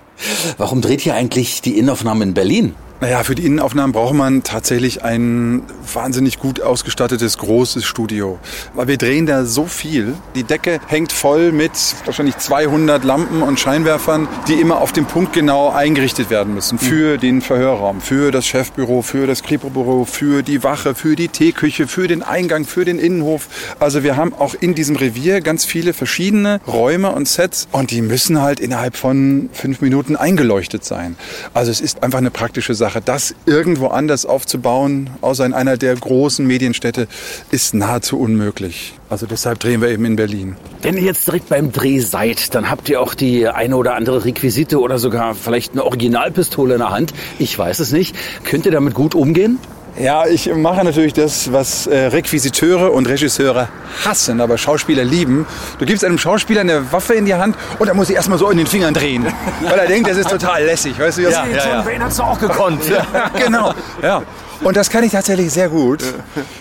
Warum 0.57 0.81
dreht 0.83 1.05
ihr 1.05 1.15
eigentlich 1.15 1.63
die 1.63 1.77
Innenaufnahmen 1.79 2.29
in 2.29 2.35
Berlin? 2.35 2.75
Naja, 3.03 3.25
für 3.25 3.35
die 3.35 3.45
Innenaufnahmen 3.45 3.91
braucht 3.91 4.15
man 4.15 4.45
tatsächlich 4.45 5.03
ein 5.03 5.65
wahnsinnig 5.93 6.39
gut 6.39 6.61
ausgestattetes, 6.61 7.37
großes 7.37 7.85
Studio. 7.85 8.39
Weil 8.75 8.87
wir 8.87 8.97
drehen 8.97 9.27
da 9.27 9.45
so 9.45 9.67
viel. 9.67 10.15
Die 10.37 10.45
Decke 10.45 10.79
hängt 10.87 11.11
voll 11.11 11.51
mit 11.51 11.73
wahrscheinlich 12.05 12.39
200 12.39 13.03
Lampen 13.03 13.43
und 13.43 13.59
Scheinwerfern, 13.59 14.29
die 14.47 14.53
immer 14.53 14.81
auf 14.81 14.93
dem 14.93 15.07
Punkt 15.07 15.33
genau 15.33 15.71
eingerichtet 15.71 16.31
werden 16.31 16.55
müssen. 16.55 16.79
Für 16.79 17.19
den 17.19 17.43
Verhörraum, 17.43 18.01
für 18.01 18.31
das 18.31 18.47
Chefbüro, 18.47 19.03
für 19.03 19.27
das 19.27 19.43
Kripo-Büro, 19.43 20.05
für 20.05 20.45
die 20.45 20.63
Wache, 20.63 20.95
für 20.95 21.17
die 21.17 21.27
Teeküche, 21.27 21.89
für 21.89 22.07
den 22.07 22.23
Eingang, 22.23 22.65
für 22.65 22.85
den 22.85 23.01
Innenhof. 23.01 23.49
Also 23.81 24.05
wir 24.05 24.17
haben 24.17 24.33
auch 24.33 24.55
in 24.55 24.77
diesem 24.77 24.95
Revier 24.95 25.41
ganz 25.41 25.65
viele 25.65 25.93
verschiedene 25.93 26.61
Räume 26.69 27.11
und 27.11 27.27
Sets 27.27 27.67
und 27.73 27.91
die 27.91 28.01
müssen 28.01 28.41
halt 28.41 28.61
innerhalb 28.61 28.97
von 28.97 29.51
fünf 29.53 29.81
Minuten 29.81 30.15
eingeleuchtet 30.15 30.85
sein. 30.85 31.17
Also 31.53 31.73
es 31.73 31.81
ist 31.81 32.05
einfach 32.05 32.19
eine 32.19 32.31
praktische 32.31 32.75
Sache. 32.75 32.92
Das 33.01 33.35
irgendwo 33.47 33.89
anders 33.89 34.27
aufzubauen, 34.27 35.11
außer 35.21 35.47
in 35.47 35.55
einer 35.55 35.77
der 35.77 35.95
großen 35.95 36.47
Medienstädte, 36.47 37.09
ist 37.51 37.75
nahezu 37.75 38.19
unmöglich. 38.19 38.95
Also 39.09 39.27
deshalb 39.27 39.61
drehen 39.61 39.81
wir 39.81 39.89
eben 39.89 40.05
in 40.05 40.17
Berlin. 40.17 40.57
Wenn 40.83 40.97
ihr 40.97 41.05
jetzt 41.05 41.27
direkt 41.27 41.49
beim 41.49 41.73
Dreh 41.73 42.01
seid, 42.01 42.55
dann 42.55 42.71
habt 42.71 42.89
ihr 42.89 43.01
auch 43.01 43.15
die 43.15 43.49
eine 43.49 43.77
oder 43.77 43.95
andere 43.95 44.25
Requisite 44.25 44.81
oder 44.81 44.99
sogar 44.99 45.35
vielleicht 45.35 45.73
eine 45.73 45.85
Originalpistole 45.85 46.75
in 46.75 46.81
der 46.81 46.91
Hand. 46.91 47.13
Ich 47.39 47.59
weiß 47.59 47.79
es 47.81 47.93
nicht. 47.93 48.17
Könnt 48.45 48.67
ihr 48.67 48.73
damit 48.73 48.95
gut 48.95 49.15
umgehen? 49.15 49.59
Ja, 49.99 50.27
ich 50.27 50.53
mache 50.55 50.83
natürlich 50.85 51.13
das, 51.13 51.53
was 51.53 51.87
äh, 51.87 52.07
Requisiteure 52.07 52.93
und 52.93 53.07
Regisseure 53.09 53.69
hassen, 54.05 54.41
aber 54.41 54.57
Schauspieler 54.57 55.05
lieben. 55.05 55.47
Du 55.79 55.85
gibst 55.85 56.03
einem 56.05 56.17
Schauspieler 56.19 56.63
eine 56.63 56.91
Waffe 56.93 57.15
in 57.15 57.27
die 57.27 57.35
Hand 57.35 57.57
und 57.79 57.89
er 57.89 57.95
muss 57.95 58.09
sie 58.09 58.15
erstmal 58.15 58.39
so 58.39 58.49
in 58.51 58.57
den 58.57 58.67
Fingern 58.67 58.95
drehen. 58.95 59.27
Weil 59.61 59.79
er 59.81 59.87
denkt, 59.87 60.09
das 60.09 60.17
ist 60.17 60.31
total 60.31 60.65
lässig. 60.65 60.99
Weißt 60.99 61.19
du, 61.19 61.23
das 61.25 61.35
Ja, 61.35 61.45
John 61.47 61.85
Wayne 61.87 62.05
hat's 62.05 62.19
auch 62.21 62.39
gekonnt. 62.39 62.81
genau. 63.45 63.75
Ja. 64.03 64.23
Und 64.65 64.77
das 64.77 64.91
kann 64.91 65.03
ich 65.03 65.13
tatsächlich 65.13 65.51
sehr 65.51 65.69
gut. 65.69 66.03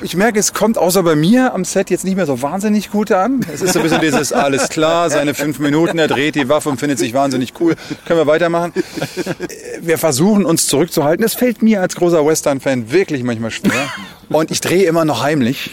Ich 0.02 0.16
merke, 0.16 0.40
es 0.40 0.54
kommt 0.54 0.78
außer 0.78 1.04
bei 1.04 1.16
mir 1.16 1.54
am 1.54 1.64
Set 1.66 1.90
jetzt 1.90 2.04
nicht 2.04 2.16
mehr 2.16 2.26
so 2.26 2.42
wahnsinnig 2.42 2.90
gut 2.90 3.12
an. 3.12 3.46
Es 3.54 3.62
ist 3.62 3.74
so 3.74 3.80
ein 3.80 3.84
bisschen 3.84 4.02
dieses, 4.02 4.34
alles 4.34 4.70
klar, 4.70 5.10
seine 5.10 5.34
fünf 5.34 5.60
Minuten, 5.60 6.00
er 6.00 6.08
dreht 6.08 6.36
die 6.36 6.50
Waffe 6.50 6.70
und 6.70 6.78
findet 6.80 6.98
sich 6.98 7.14
wahnsinnig 7.14 7.54
cool. 7.60 7.76
Können 8.06 8.20
wir 8.20 8.28
weitermachen? 8.28 8.74
Wir 9.82 9.98
versuchen 9.98 10.46
uns 10.46 10.68
zurückzuhalten. 10.68 11.22
Das 11.22 11.36
fällt 11.36 11.62
mir 11.62 11.82
als 11.82 11.96
großer 11.96 12.26
Western-Fan 12.26 12.92
wirklich 12.92 13.24
manchmal 13.24 13.52
schwer. 13.52 13.72
Und 14.32 14.52
ich 14.52 14.62
drehe 14.62 14.86
immer 14.86 15.06
noch 15.06 15.24
heimlich. 15.24 15.72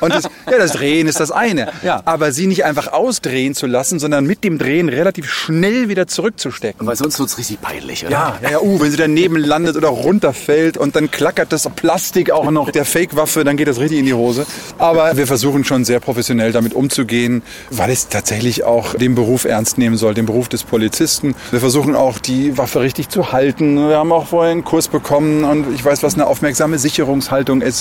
Und 0.00 0.14
das, 0.14 0.24
ja, 0.24 0.58
das 0.58 0.72
Drehen 0.72 1.06
ist 1.06 1.20
das 1.20 1.30
eine. 1.30 1.72
Ja. 1.82 2.02
Aber 2.04 2.32
sie 2.32 2.46
nicht 2.46 2.64
einfach 2.64 2.92
ausdrehen 2.92 3.54
zu 3.54 3.66
lassen, 3.66 3.98
sondern 3.98 4.26
mit 4.26 4.44
dem 4.44 4.58
Drehen 4.58 4.88
relativ 4.88 5.30
schnell 5.30 5.88
wieder 5.88 6.06
zurückzustecken. 6.06 6.86
Weil 6.86 6.96
sonst 6.96 7.18
wird's 7.18 7.38
richtig 7.38 7.60
peinlich, 7.60 8.04
oder? 8.04 8.12
Ja, 8.12 8.38
ja, 8.42 8.50
ja, 8.50 8.60
uh, 8.60 8.80
wenn 8.80 8.90
sie 8.90 8.96
daneben 8.96 9.36
landet 9.36 9.76
oder 9.76 9.88
runterfällt 9.88 10.76
und 10.76 10.96
dann 10.96 11.10
klackert 11.10 11.52
das 11.52 11.68
Plastik 11.74 12.30
auch 12.30 12.50
noch 12.50 12.70
der 12.70 12.84
Fake-Waffe, 12.84 13.44
dann 13.44 13.56
geht 13.56 13.68
das 13.68 13.78
richtig 13.78 13.98
in 13.98 14.06
die 14.06 14.14
Hose. 14.14 14.46
Aber 14.78 15.16
wir 15.16 15.26
versuchen 15.26 15.64
schon 15.64 15.84
sehr 15.84 16.00
professionell 16.00 16.52
damit 16.52 16.74
umzugehen, 16.74 17.42
weil 17.70 17.90
es 17.90 18.08
tatsächlich 18.08 18.64
auch 18.64 18.94
den 18.94 19.14
Beruf 19.14 19.44
ernst 19.44 19.78
nehmen 19.78 19.96
soll, 19.96 20.14
den 20.14 20.26
Beruf 20.26 20.48
des 20.48 20.64
Polizisten. 20.64 21.34
Wir 21.50 21.60
versuchen 21.60 21.94
auch 21.94 22.18
die 22.18 22.56
Waffe 22.56 22.80
richtig 22.80 23.08
zu 23.08 23.32
halten. 23.32 23.76
Wir 23.88 23.96
haben 23.96 24.12
auch 24.12 24.28
vorher 24.28 24.52
einen 24.52 24.64
Kurs 24.64 24.88
bekommen 24.88 25.44
und 25.44 25.74
ich 25.74 25.84
weiß, 25.84 26.02
was 26.02 26.14
eine 26.14 26.26
aufmerksame 26.26 26.78
Sicherungshaltung 26.78 27.62
ist. 27.62 27.79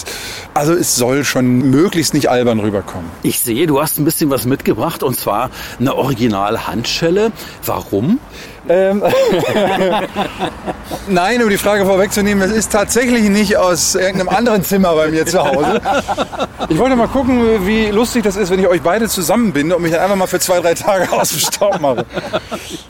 Also 0.53 0.73
es 0.73 0.95
soll 0.95 1.23
schon 1.23 1.69
möglichst 1.69 2.13
nicht 2.13 2.29
albern 2.29 2.59
rüberkommen. 2.59 3.09
Ich 3.23 3.39
sehe, 3.39 3.67
du 3.67 3.81
hast 3.81 3.99
ein 3.99 4.05
bisschen 4.05 4.29
was 4.29 4.45
mitgebracht 4.45 5.03
und 5.03 5.17
zwar 5.17 5.49
eine 5.79 5.95
Original-Handschelle. 5.95 7.31
Warum? 7.65 8.19
Ähm, 8.69 9.03
Nein, 11.08 11.41
um 11.41 11.49
die 11.49 11.58
Frage 11.58 11.86
vorwegzunehmen, 11.86 12.47
es 12.47 12.55
ist 12.55 12.71
tatsächlich 12.71 13.23
nicht 13.23 13.58
aus 13.58 13.95
irgendeinem 13.95 14.29
anderen 14.29 14.63
Zimmer 14.63 14.93
bei 14.93 15.08
mir 15.08 15.25
zu 15.25 15.43
Hause. 15.43 15.82
Ich 16.69 16.77
wollte 16.77 16.95
mal 16.95 17.08
gucken, 17.08 17.65
wie 17.65 17.88
lustig 17.88 18.23
das 18.23 18.36
ist, 18.36 18.51
wenn 18.51 18.60
ich 18.60 18.67
euch 18.67 18.84
beide 18.84 19.10
zusammenbinde 19.10 19.75
und 19.75 19.82
mich 19.82 19.91
dann 19.91 20.01
einfach 20.01 20.15
mal 20.15 20.27
für 20.27 20.39
zwei, 20.39 20.60
drei 20.60 20.75
Tage 20.75 21.12
aus 21.19 21.29
dem 21.29 21.39
Staub 21.39 21.79
mache. 21.79 22.05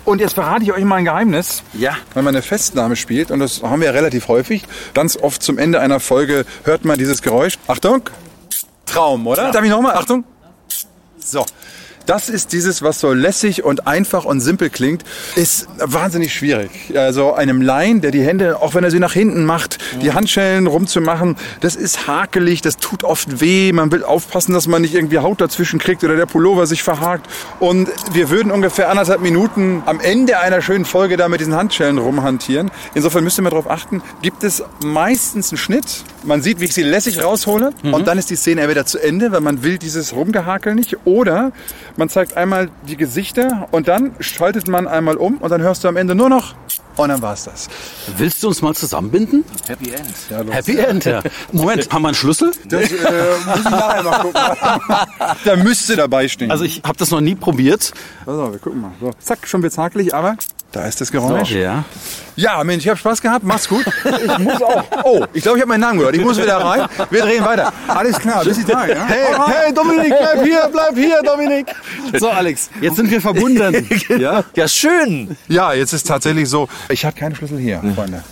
Und 0.03 0.19
jetzt 0.19 0.33
verrate 0.33 0.63
ich 0.63 0.73
euch 0.73 0.83
mal 0.83 0.97
ein 0.97 1.05
Geheimnis. 1.05 1.63
Ja. 1.71 1.95
Wenn 2.13 2.25
man 2.25 2.35
eine 2.35 2.41
Festnahme 2.41 2.97
spielt, 2.97 3.31
und 3.31 3.39
das 3.39 3.63
haben 3.63 3.79
wir 3.79 3.87
ja 3.87 3.93
relativ 3.93 4.27
häufig, 4.27 4.63
ganz 4.93 5.15
oft 5.15 5.41
zum 5.41 5.57
Ende 5.57 5.79
einer 5.79 6.01
Folge 6.01 6.45
hört 6.65 6.83
man 6.83 6.97
dieses 6.97 7.21
Geräusch. 7.21 7.53
Achtung! 7.67 8.01
Traum, 8.85 9.25
oder? 9.27 9.51
Darf 9.51 9.63
ich 9.63 9.69
nochmal? 9.69 9.95
Achtung! 9.95 10.25
So. 11.19 11.45
Das 12.09 12.27
ist 12.27 12.53
dieses, 12.53 12.81
was 12.81 12.99
so 12.99 13.13
lässig 13.13 13.63
und 13.63 13.85
einfach 13.85 14.25
und 14.25 14.41
simpel 14.41 14.71
klingt, 14.71 15.03
ist 15.35 15.67
wahnsinnig 15.77 16.33
schwierig. 16.33 16.71
Also 16.95 17.33
einem 17.33 17.61
Laien, 17.61 18.01
der 18.01 18.09
die 18.09 18.23
Hände, 18.23 18.63
auch 18.63 18.73
wenn 18.73 18.83
er 18.83 18.89
sie 18.89 18.97
nach 18.97 19.13
hinten 19.13 19.45
macht, 19.45 19.77
die 20.01 20.11
Handschellen 20.11 20.65
rumzumachen, 20.65 21.35
das 21.61 21.75
ist 21.75 22.07
hakelig, 22.07 22.63
das 22.63 22.77
tut 22.77 23.03
oft 23.03 23.41
weh. 23.41 23.71
Man 23.73 23.91
will 23.91 24.03
aufpassen, 24.03 24.53
dass 24.53 24.65
man 24.65 24.81
nicht 24.81 24.95
irgendwie 24.95 25.19
Haut 25.19 25.39
dazwischen 25.39 25.77
kriegt 25.77 26.03
oder 26.03 26.15
der 26.15 26.25
Pullover 26.25 26.65
sich 26.65 26.81
verhakt. 26.81 27.29
Und 27.59 27.89
wir 28.11 28.31
würden 28.31 28.51
ungefähr 28.51 28.89
anderthalb 28.89 29.21
Minuten 29.21 29.83
am 29.85 29.99
Ende 29.99 30.39
einer 30.39 30.63
schönen 30.63 30.85
Folge 30.85 31.15
da 31.15 31.29
mit 31.29 31.41
diesen 31.41 31.53
Handschellen 31.53 31.99
rumhantieren. 31.99 32.71
Insofern 32.95 33.23
müsst 33.23 33.37
ihr 33.37 33.43
mal 33.43 33.51
darauf 33.51 33.69
achten, 33.69 34.01
gibt 34.23 34.43
es 34.43 34.63
meistens 34.83 35.51
einen 35.51 35.59
Schnitt. 35.59 36.03
Man 36.23 36.41
sieht, 36.41 36.59
wie 36.59 36.65
ich 36.65 36.73
sie 36.73 36.81
lässig 36.81 37.23
raushole 37.23 37.71
und 37.83 38.07
dann 38.07 38.17
ist 38.17 38.31
die 38.31 38.35
Szene 38.35 38.61
entweder 38.61 38.87
zu 38.87 38.97
Ende, 38.97 39.31
weil 39.31 39.41
man 39.41 39.63
will 39.63 39.77
dieses 39.77 40.13
Rumgehakel 40.15 40.73
nicht. 40.73 40.97
Oder 41.05 41.51
man 41.99 42.09
zeigt 42.09 42.37
einmal 42.37 42.69
die 42.87 42.95
Gesichter 42.95 43.67
und 43.71 43.89
dann 43.89 44.15
schaltet 44.21 44.67
man 44.69 44.87
einmal 44.87 45.17
um 45.17 45.37
und 45.37 45.49
dann 45.49 45.61
hörst 45.61 45.83
du 45.83 45.89
am 45.89 45.97
Ende 45.97 46.15
nur 46.15 46.29
noch 46.29 46.55
und 46.95 47.09
dann 47.09 47.21
war's 47.21 47.43
das. 47.43 47.67
Willst 48.17 48.41
du 48.41 48.47
uns 48.47 48.61
mal 48.61 48.73
zusammenbinden? 48.73 49.43
Happy 49.67 49.91
End. 49.91 50.15
Ja, 50.29 50.41
los. 50.41 50.55
Happy 50.55 50.77
End, 50.77 51.05
ja. 51.05 51.21
Moment, 51.51 51.91
haben 51.91 52.01
wir 52.01 52.07
einen 52.09 52.15
Schlüssel? 52.15 52.51
Das 52.67 52.91
äh, 52.91 52.95
muss 53.45 53.57
ich 53.59 53.63
nachher 53.65 54.03
mal 54.03 54.19
gucken. 54.19 54.41
da 55.45 55.55
müsste 55.57 55.97
dabei 55.97 56.27
stehen. 56.29 56.51
Also 56.51 56.63
ich 56.63 56.81
habe 56.85 56.97
das 56.97 57.11
noch 57.11 57.21
nie 57.21 57.35
probiert. 57.35 57.93
Auf, 58.25 58.51
wir 58.51 58.59
gucken 58.59 58.81
mal. 58.81 58.91
So, 59.01 59.11
zack, 59.19 59.45
schon 59.47 59.61
wird's 59.61 59.77
hakelig, 59.77 60.13
aber 60.13 60.37
Da 60.71 60.85
ist 60.85 61.01
das 61.01 61.11
Geräusch. 61.11 61.51
Ja. 61.51 61.83
Ja, 62.35 62.63
Mensch, 62.63 62.83
ich 62.83 62.89
habe 62.89 62.99
Spaß 62.99 63.21
gehabt. 63.21 63.43
Mach's 63.43 63.67
gut. 63.67 63.85
Ich 64.05 64.37
muss 64.39 64.61
auch. 64.61 64.83
Oh, 65.03 65.25
ich 65.33 65.41
glaube, 65.41 65.57
ich 65.57 65.61
habe 65.63 65.69
meinen 65.69 65.81
Namen 65.81 65.97
gehört. 65.97 66.15
Ich 66.15 66.23
muss 66.23 66.39
wieder 66.39 66.57
rein. 66.57 66.87
Wir 67.09 67.21
drehen 67.23 67.43
weiter. 67.43 67.73
Alles 67.87 68.19
klar, 68.19 68.43
bis 68.43 68.57
die 68.57 68.63
Tage. 68.63 68.93
Ja? 68.93 69.05
Hey, 69.07 69.25
hey, 69.47 69.73
Dominik, 69.73 70.07
bleib 70.07 70.43
hier, 70.45 70.69
bleib 70.71 70.95
hier, 70.95 71.21
Dominik. 71.23 71.67
So, 72.19 72.29
Alex, 72.29 72.69
jetzt 72.81 72.95
sind 72.97 73.09
wir 73.09 73.21
verbunden. 73.21 73.87
Ja? 74.19 74.43
Ja, 74.55 74.67
schön. 74.67 75.37
Ja, 75.47 75.73
jetzt 75.73 75.93
ist 75.93 76.07
tatsächlich 76.07 76.49
so. 76.49 76.67
Ich 76.89 77.05
habe 77.05 77.17
keinen 77.17 77.35
Schlüssel 77.35 77.57
hier, 77.57 77.81
Freunde. 77.95 78.23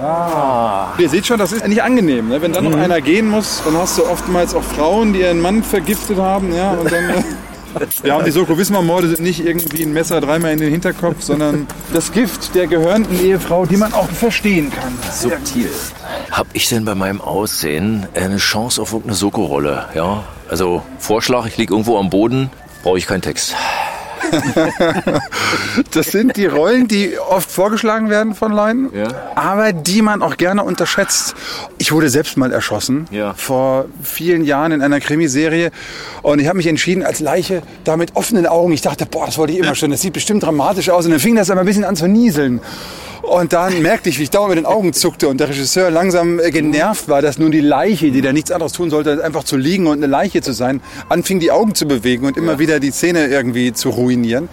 Ah. 0.00 0.94
Ihr 0.98 1.08
seht 1.08 1.26
schon, 1.26 1.38
das 1.38 1.52
ist 1.52 1.66
nicht 1.66 1.82
angenehm. 1.82 2.28
Ne? 2.28 2.40
Wenn 2.40 2.52
dann 2.52 2.64
noch 2.64 2.76
einer 2.78 3.00
gehen 3.00 3.28
muss, 3.28 3.62
dann 3.64 3.76
hast 3.76 3.98
du 3.98 4.06
oftmals 4.06 4.54
auch 4.54 4.62
Frauen, 4.62 5.12
die 5.12 5.20
ihren 5.20 5.40
Mann 5.40 5.62
vergiftet 5.62 6.18
haben. 6.18 6.54
Ja, 6.54 6.72
und 6.72 6.90
dann, 6.90 7.10
äh, 7.10 7.22
wir 8.02 8.14
haben 8.14 8.24
die 8.24 8.30
Soko-Wismar-Morde 8.30 9.08
sind 9.08 9.20
nicht 9.20 9.44
irgendwie 9.44 9.82
ein 9.82 9.92
Messer 9.92 10.20
dreimal 10.20 10.52
in 10.52 10.60
den 10.60 10.70
Hinterkopf, 10.70 11.22
sondern 11.22 11.66
das 11.92 12.12
Gift 12.12 12.54
der 12.54 12.66
gehörnten 12.66 13.18
Ehefrau, 13.20 13.66
die 13.66 13.76
man 13.76 13.92
auch 13.92 14.08
verstehen 14.08 14.70
kann. 14.70 14.98
Subtil. 15.12 15.70
Hab 16.30 16.46
ich 16.52 16.68
denn 16.68 16.84
bei 16.84 16.94
meinem 16.94 17.20
Aussehen 17.20 18.06
eine 18.14 18.38
Chance 18.38 18.82
auf 18.82 18.92
irgendeine 18.92 19.16
Soko-Rolle? 19.16 19.86
Ja, 19.94 20.24
also 20.48 20.82
Vorschlag, 20.98 21.46
ich 21.46 21.56
lieg 21.56 21.70
irgendwo 21.70 21.98
am 21.98 22.10
Boden, 22.10 22.50
brauche 22.82 22.98
ich 22.98 23.06
keinen 23.06 23.22
Text. 23.22 23.54
Das 25.92 26.06
sind 26.08 26.36
die 26.36 26.46
Rollen, 26.46 26.88
die 26.88 27.18
oft 27.18 27.50
vorgeschlagen 27.50 28.10
werden 28.10 28.34
von 28.34 28.52
Leuten, 28.52 28.90
Ja. 28.96 29.08
aber 29.34 29.72
die 29.72 30.02
man 30.02 30.22
auch 30.22 30.36
gerne 30.36 30.62
unterschätzt. 30.64 31.34
Ich 31.78 31.92
wurde 31.92 32.08
selbst 32.08 32.36
mal 32.36 32.52
erschossen 32.52 33.06
Ja. 33.10 33.34
vor 33.34 33.86
vielen 34.02 34.44
Jahren 34.44 34.72
in 34.72 34.82
einer 34.82 35.00
Krimiserie 35.00 35.70
und 36.22 36.40
ich 36.40 36.46
habe 36.46 36.56
mich 36.56 36.66
entschieden 36.66 37.02
als 37.04 37.20
Leiche 37.20 37.62
da 37.84 37.96
mit 37.96 38.16
offenen 38.16 38.46
Augen. 38.46 38.72
Ich 38.72 38.82
dachte, 38.82 39.06
boah, 39.06 39.26
das 39.26 39.38
wollte 39.38 39.52
ich 39.52 39.58
immer 39.60 39.74
schon. 39.74 39.90
Das 39.90 40.02
sieht 40.02 40.12
bestimmt 40.12 40.42
dramatisch 40.42 40.90
aus 40.90 41.04
und 41.04 41.12
dann 41.12 41.20
fing 41.20 41.36
das 41.36 41.50
aber 41.50 41.60
ein 41.60 41.66
bisschen 41.66 41.84
an 41.84 41.96
zu 41.96 42.06
nieseln. 42.08 42.60
Und 43.22 43.52
dann 43.52 43.82
merkte 43.82 44.08
ich, 44.08 44.18
wie 44.18 44.24
ich 44.24 44.30
dauernd 44.30 44.50
mit 44.50 44.58
den 44.58 44.66
Augen 44.66 44.92
zuckte 44.92 45.28
und 45.28 45.38
der 45.38 45.48
Regisseur 45.48 45.90
langsam 45.90 46.38
äh, 46.38 46.50
genervt 46.50 47.08
war, 47.08 47.22
dass 47.22 47.38
nun 47.38 47.50
die 47.50 47.60
Leiche, 47.60 48.10
die 48.10 48.20
da 48.20 48.32
nichts 48.32 48.50
anderes 48.50 48.72
tun 48.72 48.90
sollte, 48.90 49.10
als 49.10 49.20
einfach 49.20 49.44
zu 49.44 49.56
liegen 49.56 49.86
und 49.86 49.98
eine 49.98 50.06
Leiche 50.06 50.40
zu 50.42 50.52
sein, 50.52 50.80
anfing 51.08 51.40
die 51.40 51.50
Augen 51.50 51.74
zu 51.74 51.86
bewegen 51.86 52.26
und 52.26 52.36
immer 52.36 52.58
wieder 52.58 52.80
die 52.80 52.90
Szene 52.90 53.26
irgendwie 53.26 53.72
zu 53.72 53.90
ruinieren. 53.90 54.48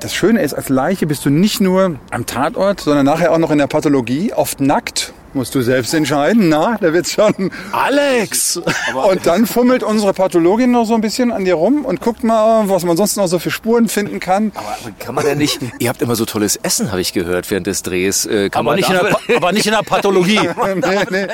Das 0.00 0.14
Schöne 0.14 0.42
ist, 0.42 0.52
als 0.52 0.68
Leiche 0.68 1.06
bist 1.06 1.24
du 1.24 1.30
nicht 1.30 1.62
nur 1.62 1.96
am 2.10 2.26
Tatort, 2.26 2.80
sondern 2.80 3.06
nachher 3.06 3.32
auch 3.32 3.38
noch 3.38 3.50
in 3.50 3.56
der 3.56 3.68
Pathologie, 3.68 4.34
oft 4.34 4.60
nackt. 4.60 5.13
Musst 5.34 5.52
du 5.56 5.62
selbst 5.62 5.92
entscheiden, 5.94 6.48
na, 6.48 6.76
da 6.80 6.92
wird's 6.92 7.12
schon. 7.12 7.50
Alex! 7.72 8.60
Und 9.10 9.26
dann 9.26 9.46
fummelt 9.46 9.82
unsere 9.82 10.12
Pathologin 10.14 10.70
noch 10.70 10.84
so 10.84 10.94
ein 10.94 11.00
bisschen 11.00 11.32
an 11.32 11.44
dir 11.44 11.54
rum 11.54 11.84
und 11.84 12.00
guckt 12.00 12.22
mal, 12.22 12.68
was 12.68 12.84
man 12.84 12.96
sonst 12.96 13.16
noch 13.16 13.26
so 13.26 13.40
für 13.40 13.50
Spuren 13.50 13.88
finden 13.88 14.20
kann. 14.20 14.52
Aber 14.54 14.76
kann 15.00 15.14
man 15.16 15.24
denn 15.24 15.38
nicht, 15.38 15.58
ihr 15.80 15.88
habt 15.88 16.00
immer 16.02 16.14
so 16.14 16.24
tolles 16.24 16.54
Essen, 16.56 16.92
habe 16.92 17.00
ich 17.00 17.12
gehört, 17.12 17.50
während 17.50 17.66
des 17.66 17.82
Drehs. 17.82 18.26
Äh, 18.26 18.48
kann 18.48 18.60
Aber 18.60 18.70
man 18.70 18.76
nicht, 18.76 18.88
in 18.88 18.94
der, 18.94 19.02
da- 19.04 19.10
Pa- 19.10 19.36
aber 19.36 19.52
nicht 19.52 19.66
in 19.66 19.72
der 19.72 19.82
Pathologie. 19.84 20.38
nee, 20.40 21.06
nee. 21.10 21.26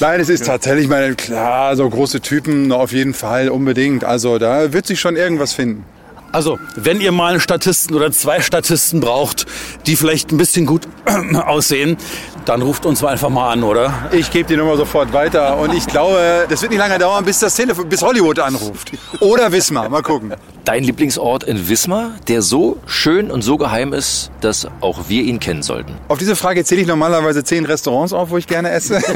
Nein, 0.00 0.20
es 0.20 0.28
ist 0.28 0.46
tatsächlich, 0.46 0.84
ich 0.84 0.90
meine, 0.90 1.14
klar, 1.14 1.74
so 1.76 1.88
große 1.88 2.20
Typen 2.20 2.70
auf 2.72 2.92
jeden 2.92 3.14
Fall 3.14 3.48
unbedingt. 3.48 4.04
Also 4.04 4.38
da 4.38 4.72
wird 4.72 4.86
sich 4.86 5.00
schon 5.00 5.16
irgendwas 5.16 5.52
finden. 5.52 5.84
Also, 6.32 6.58
wenn 6.76 7.00
ihr 7.00 7.10
mal 7.12 7.32
einen 7.32 7.40
Statisten 7.40 7.96
oder 7.96 8.12
zwei 8.12 8.40
Statisten 8.40 9.00
braucht, 9.00 9.46
die 9.86 9.96
vielleicht 9.96 10.30
ein 10.32 10.38
bisschen 10.38 10.64
gut 10.64 10.82
aussehen, 11.34 11.96
dann 12.44 12.62
ruft 12.62 12.86
uns 12.86 13.04
einfach 13.04 13.28
mal 13.28 13.50
an, 13.50 13.62
oder? 13.62 13.92
Ich 14.12 14.30
gebe 14.30 14.48
die 14.48 14.56
Nummer 14.56 14.76
sofort 14.76 15.12
weiter 15.12 15.58
und 15.58 15.72
ich 15.74 15.86
glaube, 15.86 16.46
das 16.48 16.62
wird 16.62 16.72
nicht 16.72 16.78
lange 16.78 16.98
dauern, 16.98 17.24
bis 17.24 17.38
das 17.38 17.54
Telefon, 17.54 17.88
bis 17.88 18.02
Hollywood 18.02 18.38
anruft. 18.38 18.92
Oder 19.20 19.52
Wismar, 19.52 19.88
mal 19.88 20.02
gucken. 20.02 20.34
Dein 20.64 20.84
Lieblingsort 20.84 21.44
in 21.44 21.68
Wismar, 21.68 22.12
der 22.28 22.42
so 22.42 22.78
schön 22.86 23.30
und 23.30 23.42
so 23.42 23.56
geheim 23.56 23.92
ist, 23.92 24.30
dass 24.40 24.68
auch 24.80 25.08
wir 25.08 25.22
ihn 25.22 25.40
kennen 25.40 25.62
sollten. 25.62 25.94
Auf 26.08 26.18
diese 26.18 26.36
Frage 26.36 26.64
zähle 26.64 26.82
ich 26.82 26.86
normalerweise 26.86 27.44
zehn 27.44 27.64
Restaurants 27.64 28.12
auf, 28.12 28.30
wo 28.30 28.36
ich 28.36 28.46
gerne 28.46 28.70
esse. 28.70 29.00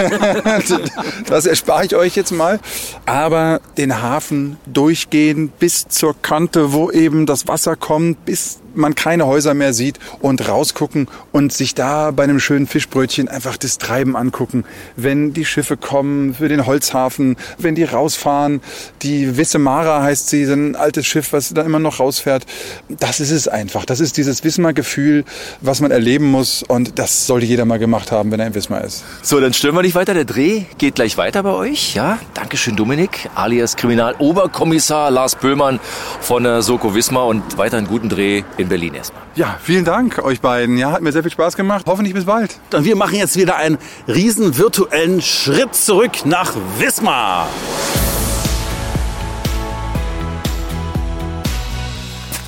Das 1.26 1.46
erspare 1.46 1.86
ich 1.86 1.96
euch 1.96 2.16
jetzt 2.16 2.32
mal. 2.32 2.60
Aber 3.06 3.60
den 3.76 4.02
Hafen 4.02 4.56
durchgehen 4.66 5.52
bis 5.58 5.88
zur 5.88 6.14
Kante, 6.20 6.72
wo 6.72 6.90
eben 6.90 7.26
das 7.26 7.48
Wasser 7.48 7.76
kommt, 7.76 8.24
bis 8.24 8.58
man 8.76 8.94
keine 8.94 9.26
Häuser 9.26 9.54
mehr 9.54 9.72
sieht 9.72 9.98
und 10.20 10.48
rausgucken 10.48 11.08
und 11.32 11.52
sich 11.52 11.74
da 11.74 12.10
bei 12.10 12.24
einem 12.24 12.40
schönen 12.40 12.66
Fischbrötchen 12.66 13.28
einfach 13.28 13.56
das 13.56 13.78
Treiben 13.78 14.16
angucken. 14.16 14.64
Wenn 14.96 15.32
die 15.32 15.44
Schiffe 15.44 15.76
kommen 15.76 16.34
für 16.34 16.48
den 16.48 16.66
Holzhafen, 16.66 17.36
wenn 17.58 17.74
die 17.74 17.84
rausfahren, 17.84 18.60
die 19.02 19.36
Wissemara 19.36 20.02
heißt 20.02 20.28
sie, 20.28 20.44
ein 20.44 20.76
altes 20.76 21.06
Schiff, 21.06 21.32
was 21.32 21.52
da 21.54 21.62
immer 21.62 21.78
noch 21.78 22.00
rausfährt. 22.00 22.44
Das 22.88 23.20
ist 23.20 23.30
es 23.30 23.48
einfach. 23.48 23.84
Das 23.84 24.00
ist 24.00 24.16
dieses 24.16 24.44
Wismar-Gefühl, 24.44 25.24
was 25.60 25.80
man 25.80 25.90
erleben 25.90 26.30
muss 26.30 26.62
und 26.62 26.98
das 26.98 27.26
sollte 27.26 27.46
jeder 27.46 27.64
mal 27.64 27.78
gemacht 27.78 28.12
haben, 28.12 28.30
wenn 28.30 28.40
er 28.40 28.46
in 28.46 28.54
Wismar 28.54 28.84
ist. 28.84 29.04
So, 29.22 29.40
dann 29.40 29.52
stören 29.52 29.74
wir 29.74 29.82
nicht 29.82 29.94
weiter. 29.94 30.14
Der 30.14 30.24
Dreh 30.24 30.64
geht 30.78 30.96
gleich 30.96 31.16
weiter 31.16 31.42
bei 31.42 31.52
euch. 31.52 31.94
Ja, 31.94 32.18
Dankeschön, 32.34 32.76
Dominik, 32.76 33.28
alias 33.34 33.76
Kriminaloberkommissar 33.76 35.10
Lars 35.10 35.36
Pöhlmann 35.36 35.80
von 36.20 36.44
der 36.44 36.62
Soko 36.62 36.94
Wismar 36.94 37.26
und 37.26 37.58
weiter 37.58 37.78
einen 37.78 37.86
guten 37.86 38.08
Dreh 38.08 38.42
in 38.56 38.63
Berlin 38.68 38.94
erstmal. 38.94 39.22
Ja, 39.34 39.58
vielen 39.62 39.84
Dank 39.84 40.24
euch 40.24 40.40
beiden. 40.40 40.76
Ja, 40.76 40.92
hat 40.92 41.02
mir 41.02 41.12
sehr 41.12 41.22
viel 41.22 41.32
Spaß 41.32 41.56
gemacht. 41.56 41.84
Hoffentlich 41.86 42.14
bis 42.14 42.24
bald. 42.24 42.58
Und 42.72 42.84
wir 42.84 42.96
machen 42.96 43.16
jetzt 43.16 43.36
wieder 43.36 43.56
einen 43.56 43.78
riesen 44.08 44.56
virtuellen 44.56 45.20
Schritt 45.22 45.74
zurück 45.74 46.24
nach 46.24 46.52
Wismar. 46.78 47.48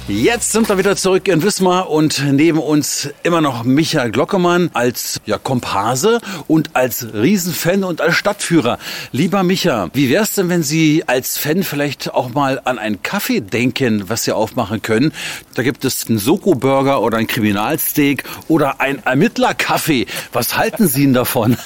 Jetzt 0.08 0.52
sind 0.52 0.68
wir 0.68 0.78
wieder 0.78 0.94
zurück 0.94 1.26
in 1.26 1.42
Wismar 1.42 1.90
und 1.90 2.24
neben 2.30 2.60
uns 2.60 3.10
immer 3.24 3.40
noch 3.40 3.64
Michael 3.64 4.12
Glockemann 4.12 4.70
als 4.72 5.20
ja, 5.26 5.36
Komparse 5.36 6.20
und 6.46 6.76
als 6.76 7.12
Riesenfan 7.12 7.82
und 7.82 8.00
als 8.00 8.14
Stadtführer. 8.14 8.78
Lieber 9.10 9.42
Micha, 9.42 9.90
wie 9.94 10.08
wär's 10.08 10.36
denn, 10.36 10.48
wenn 10.48 10.62
Sie 10.62 11.02
als 11.08 11.38
Fan 11.38 11.64
vielleicht 11.64 12.14
auch 12.14 12.32
mal 12.32 12.60
an 12.62 12.78
einen 12.78 13.02
Kaffee 13.02 13.40
denken, 13.40 14.08
was 14.08 14.22
Sie 14.22 14.30
aufmachen 14.30 14.80
können? 14.80 15.12
Da 15.54 15.64
gibt 15.64 15.84
es 15.84 16.06
einen 16.08 16.18
Soko-Burger 16.18 17.02
oder 17.02 17.18
ein 17.18 17.26
Kriminalsteak 17.26 18.22
oder 18.46 18.80
ein 18.80 19.04
Ermittlerkaffee. 19.04 20.06
Was 20.32 20.56
halten 20.56 20.86
Sie 20.86 21.02
denn 21.02 21.14
davon? 21.14 21.56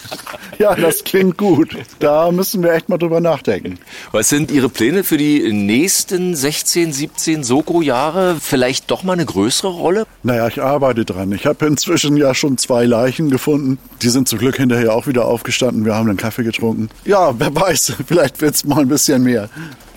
Ja, 0.58 0.74
das 0.74 1.04
klingt 1.04 1.36
gut. 1.36 1.76
Da 2.00 2.30
müssen 2.32 2.62
wir 2.62 2.72
echt 2.72 2.88
mal 2.88 2.98
drüber 2.98 3.20
nachdenken. 3.20 3.78
Was 4.12 4.28
sind 4.28 4.50
Ihre 4.50 4.68
Pläne 4.68 5.04
für 5.04 5.16
die 5.16 5.52
nächsten 5.52 6.34
16, 6.34 6.92
17 6.92 7.44
Soko-Jahre? 7.44 8.29
Vielleicht 8.40 8.90
doch 8.90 9.02
mal 9.02 9.14
eine 9.14 9.26
größere 9.26 9.68
Rolle? 9.68 10.06
Naja, 10.22 10.46
ich 10.48 10.62
arbeite 10.62 11.04
dran. 11.04 11.32
Ich 11.32 11.46
habe 11.46 11.66
inzwischen 11.66 12.16
ja 12.16 12.34
schon 12.34 12.58
zwei 12.58 12.84
Leichen 12.84 13.30
gefunden. 13.30 13.78
Die 14.02 14.08
sind 14.08 14.28
zum 14.28 14.38
Glück 14.38 14.56
hinterher 14.56 14.94
auch 14.94 15.06
wieder 15.06 15.24
aufgestanden. 15.26 15.84
Wir 15.84 15.94
haben 15.94 16.08
einen 16.08 16.18
Kaffee 16.18 16.44
getrunken. 16.44 16.88
Ja, 17.04 17.34
wer 17.38 17.54
weiß, 17.54 17.94
vielleicht 18.06 18.40
wird's 18.40 18.64
mal 18.64 18.80
ein 18.80 18.88
bisschen 18.88 19.22
mehr. 19.22 19.48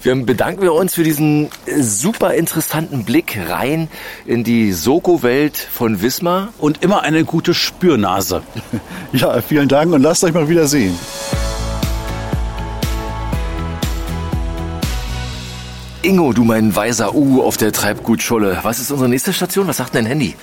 Wir 0.02 0.16
bedanken 0.16 0.62
wir 0.62 0.74
uns 0.74 0.96
für 0.96 1.04
diesen 1.04 1.48
super 1.80 2.34
interessanten 2.34 3.06
Blick 3.06 3.40
rein 3.48 3.88
in 4.26 4.44
die 4.44 4.74
Soko-Welt 4.74 5.58
von 5.58 6.02
Wismar. 6.02 6.50
Und 6.58 6.84
immer 6.84 7.04
eine 7.04 7.24
gute 7.24 7.54
Spürnase. 7.54 8.42
Ja, 9.14 9.40
vielen 9.42 9.68
Dank 9.68 9.94
und 9.94 10.02
lasst 10.02 10.24
euch 10.24 10.34
mal 10.34 10.50
wieder 10.50 10.68
sehen. 10.68 10.98
Ingo, 16.04 16.34
du 16.34 16.44
mein 16.44 16.76
weiser 16.76 17.16
U 17.16 17.42
auf 17.42 17.56
der 17.56 17.72
Treibgutscholle. 17.72 18.60
Was 18.64 18.80
ist 18.80 18.92
unsere 18.92 19.08
nächste 19.08 19.32
Station? 19.32 19.68
Was 19.68 19.78
sagt 19.78 19.96
dein 19.96 20.06
Handy? 20.06 20.36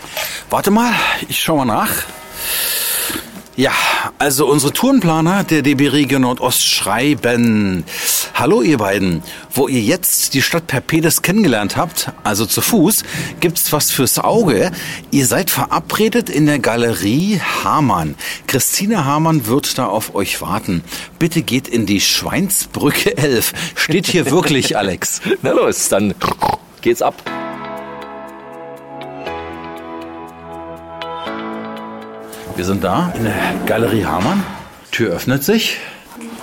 Warte 0.48 0.70
mal, 0.70 0.90
ich 1.28 1.38
schau 1.38 1.58
mal 1.58 1.66
nach. 1.66 1.90
Ja, 3.60 3.74
also 4.18 4.46
unsere 4.46 4.72
Tourenplaner 4.72 5.44
der 5.44 5.60
DB 5.60 5.88
Region 5.88 6.22
Nordost 6.22 6.66
schreiben. 6.66 7.84
Hallo 8.32 8.62
ihr 8.62 8.78
beiden, 8.78 9.22
wo 9.52 9.68
ihr 9.68 9.82
jetzt 9.82 10.32
die 10.32 10.40
Stadt 10.40 10.66
Perpedes 10.66 11.20
kennengelernt 11.20 11.76
habt, 11.76 12.10
also 12.24 12.46
zu 12.46 12.62
Fuß, 12.62 13.02
gibt's 13.40 13.70
was 13.70 13.90
fürs 13.90 14.18
Auge. 14.18 14.70
Ihr 15.10 15.26
seid 15.26 15.50
verabredet 15.50 16.30
in 16.30 16.46
der 16.46 16.58
Galerie 16.58 17.38
Hamann. 17.62 18.14
Christine 18.46 19.04
Hamann 19.04 19.46
wird 19.46 19.76
da 19.76 19.88
auf 19.88 20.14
euch 20.14 20.40
warten. 20.40 20.82
Bitte 21.18 21.42
geht 21.42 21.68
in 21.68 21.84
die 21.84 22.00
Schweinsbrücke 22.00 23.18
11. 23.18 23.52
Steht 23.74 24.06
hier 24.06 24.30
wirklich, 24.30 24.74
Alex. 24.78 25.20
Na 25.42 25.52
los, 25.52 25.90
dann 25.90 26.14
geht's 26.80 27.02
ab. 27.02 27.22
Wir 32.60 32.66
sind 32.66 32.84
da 32.84 33.10
in 33.16 33.24
der 33.24 33.32
Galerie 33.64 34.04
Hamann. 34.04 34.44
Tür 34.90 35.14
öffnet 35.14 35.42
sich. 35.42 35.78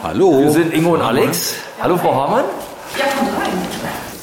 Hallo. 0.02 0.46
Wir 0.46 0.50
sind 0.50 0.74
Ingo 0.74 0.96
und 0.96 1.02
Alex. 1.04 1.54
Hallo, 1.80 1.96
Frau 1.96 2.16
Hamann. 2.16 2.46
Ja, 2.98 3.06
komm 3.16 3.28
rein. 3.28 3.52